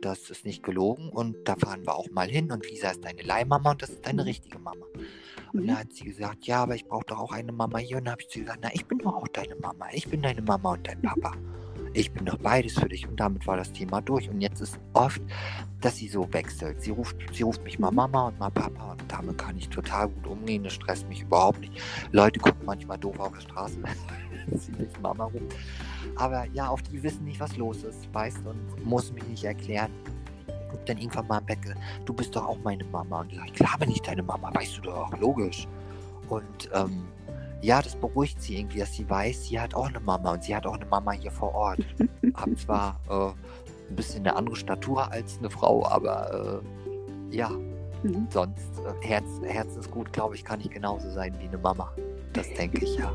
Das 0.01 0.29
ist 0.29 0.45
nicht 0.45 0.63
gelogen 0.63 1.09
und 1.09 1.35
da 1.45 1.55
fahren 1.55 1.81
wir 1.85 1.95
auch 1.95 2.09
mal 2.11 2.27
hin 2.27 2.51
und 2.51 2.69
Lisa 2.69 2.91
ist 2.91 3.03
deine 3.03 3.21
Leihmama 3.21 3.71
und 3.71 3.81
das 3.81 3.89
ist 3.89 4.05
deine 4.05 4.21
Mhm. 4.21 4.27
richtige 4.27 4.59
Mama. 4.59 4.85
Und 5.51 5.63
Mhm. 5.63 5.67
dann 5.67 5.79
hat 5.79 5.93
sie 5.93 6.05
gesagt, 6.05 6.45
ja, 6.45 6.63
aber 6.63 6.75
ich 6.75 6.85
brauche 6.85 7.05
doch 7.07 7.19
auch 7.19 7.31
eine 7.31 7.51
Mama 7.51 7.79
hier. 7.79 7.97
Und 7.97 8.05
dann 8.05 8.13
habe 8.13 8.21
ich 8.21 8.29
zu 8.29 8.39
ihr 8.39 8.45
gesagt, 8.45 8.59
na, 8.63 8.69
ich 8.73 8.85
bin 8.85 8.99
doch 8.99 9.15
auch 9.15 9.27
deine 9.29 9.55
Mama. 9.55 9.87
Ich 9.91 10.07
bin 10.07 10.21
deine 10.21 10.41
Mama 10.41 10.73
und 10.73 10.87
dein 10.87 11.01
Papa. 11.01 11.33
Ich 11.93 12.11
bin 12.11 12.25
doch 12.25 12.37
beides 12.37 12.73
für 12.73 12.87
dich. 12.87 13.07
Und 13.07 13.19
damit 13.19 13.45
war 13.47 13.57
das 13.57 13.71
Thema 13.71 14.01
durch. 14.01 14.29
Und 14.29 14.41
jetzt 14.41 14.61
ist 14.61 14.79
oft, 14.93 15.21
dass 15.81 15.97
sie 15.97 16.07
so 16.07 16.31
wechselt. 16.33 16.81
Sie 16.81 16.91
ruft, 16.91 17.15
sie 17.33 17.43
ruft 17.43 17.63
mich 17.63 17.79
mal 17.79 17.89
Mhm. 17.89 17.95
Mama 17.95 18.27
und 18.27 18.39
mal 18.39 18.51
Papa. 18.51 18.91
Und 18.91 19.03
damit 19.07 19.37
kann 19.37 19.57
ich 19.57 19.69
total 19.69 20.09
gut 20.09 20.27
umgehen. 20.27 20.63
Das 20.63 20.73
stresst 20.73 21.07
mich 21.09 21.21
überhaupt 21.21 21.59
nicht. 21.59 21.81
Leute 22.11 22.39
gucken 22.39 22.65
manchmal 22.65 22.97
doof 22.97 23.19
auf 23.19 23.33
der 23.33 23.41
Straße, 23.41 23.77
wenn 24.47 24.59
sie 24.59 24.71
mich 24.73 24.89
Mama 25.01 25.25
ruft. 25.25 25.55
Aber 26.15 26.45
ja, 26.53 26.69
auch 26.69 26.81
die 26.81 27.01
wissen 27.01 27.25
nicht, 27.25 27.39
was 27.39 27.55
los 27.57 27.83
ist, 27.83 28.13
weißt 28.13 28.45
und 28.45 28.85
muss 28.85 29.11
mich 29.11 29.27
nicht 29.27 29.43
erklären. 29.43 29.91
Und 30.71 30.87
dann 30.87 30.97
irgendwann 30.97 31.27
mal 31.27 31.39
im 31.39 31.45
Bett 31.45 31.61
gesagt, 31.61 31.81
du 32.05 32.13
bist 32.13 32.35
doch 32.35 32.47
auch 32.47 32.57
meine 32.63 32.83
Mama. 32.85 33.21
Und 33.21 33.31
ich 33.31 33.37
sage, 33.37 33.51
klar 33.51 33.77
bin 33.79 33.91
ich 33.91 34.01
deine 34.01 34.23
Mama, 34.23 34.51
weißt 34.53 34.77
du 34.77 34.81
doch, 34.81 35.17
logisch. 35.19 35.67
Und 36.29 36.69
ähm, 36.73 37.03
ja, 37.61 37.81
das 37.81 37.95
beruhigt 37.95 38.41
sie 38.41 38.57
irgendwie, 38.57 38.79
dass 38.79 38.93
sie 38.93 39.09
weiß, 39.09 39.45
sie 39.45 39.59
hat 39.59 39.73
auch 39.75 39.87
eine 39.89 39.99
Mama 39.99 40.33
und 40.33 40.43
sie 40.43 40.55
hat 40.55 40.65
auch 40.65 40.75
eine 40.75 40.85
Mama 40.85 41.11
hier 41.11 41.31
vor 41.31 41.53
Ort. 41.53 41.79
Hab 42.35 42.57
zwar 42.57 42.99
äh, 43.09 43.89
ein 43.89 43.95
bisschen 43.95 44.19
eine 44.19 44.35
andere 44.35 44.55
Statur 44.55 45.11
als 45.11 45.37
eine 45.39 45.49
Frau, 45.49 45.85
aber 45.85 46.61
äh, 47.31 47.35
ja, 47.35 47.51
Mhm. 48.03 48.27
sonst 48.29 48.79
äh, 48.79 49.05
Herz, 49.05 49.25
Herz 49.43 49.75
ist 49.75 49.91
gut, 49.91 50.13
glaube 50.13 50.35
ich, 50.35 50.43
kann 50.43 50.61
ich 50.61 50.69
genauso 50.69 51.09
sein 51.11 51.35
wie 51.39 51.47
eine 51.47 51.57
Mama. 51.57 51.91
Das 52.33 52.47
denke 52.53 52.85
ich 52.85 52.97
ja. 52.97 53.11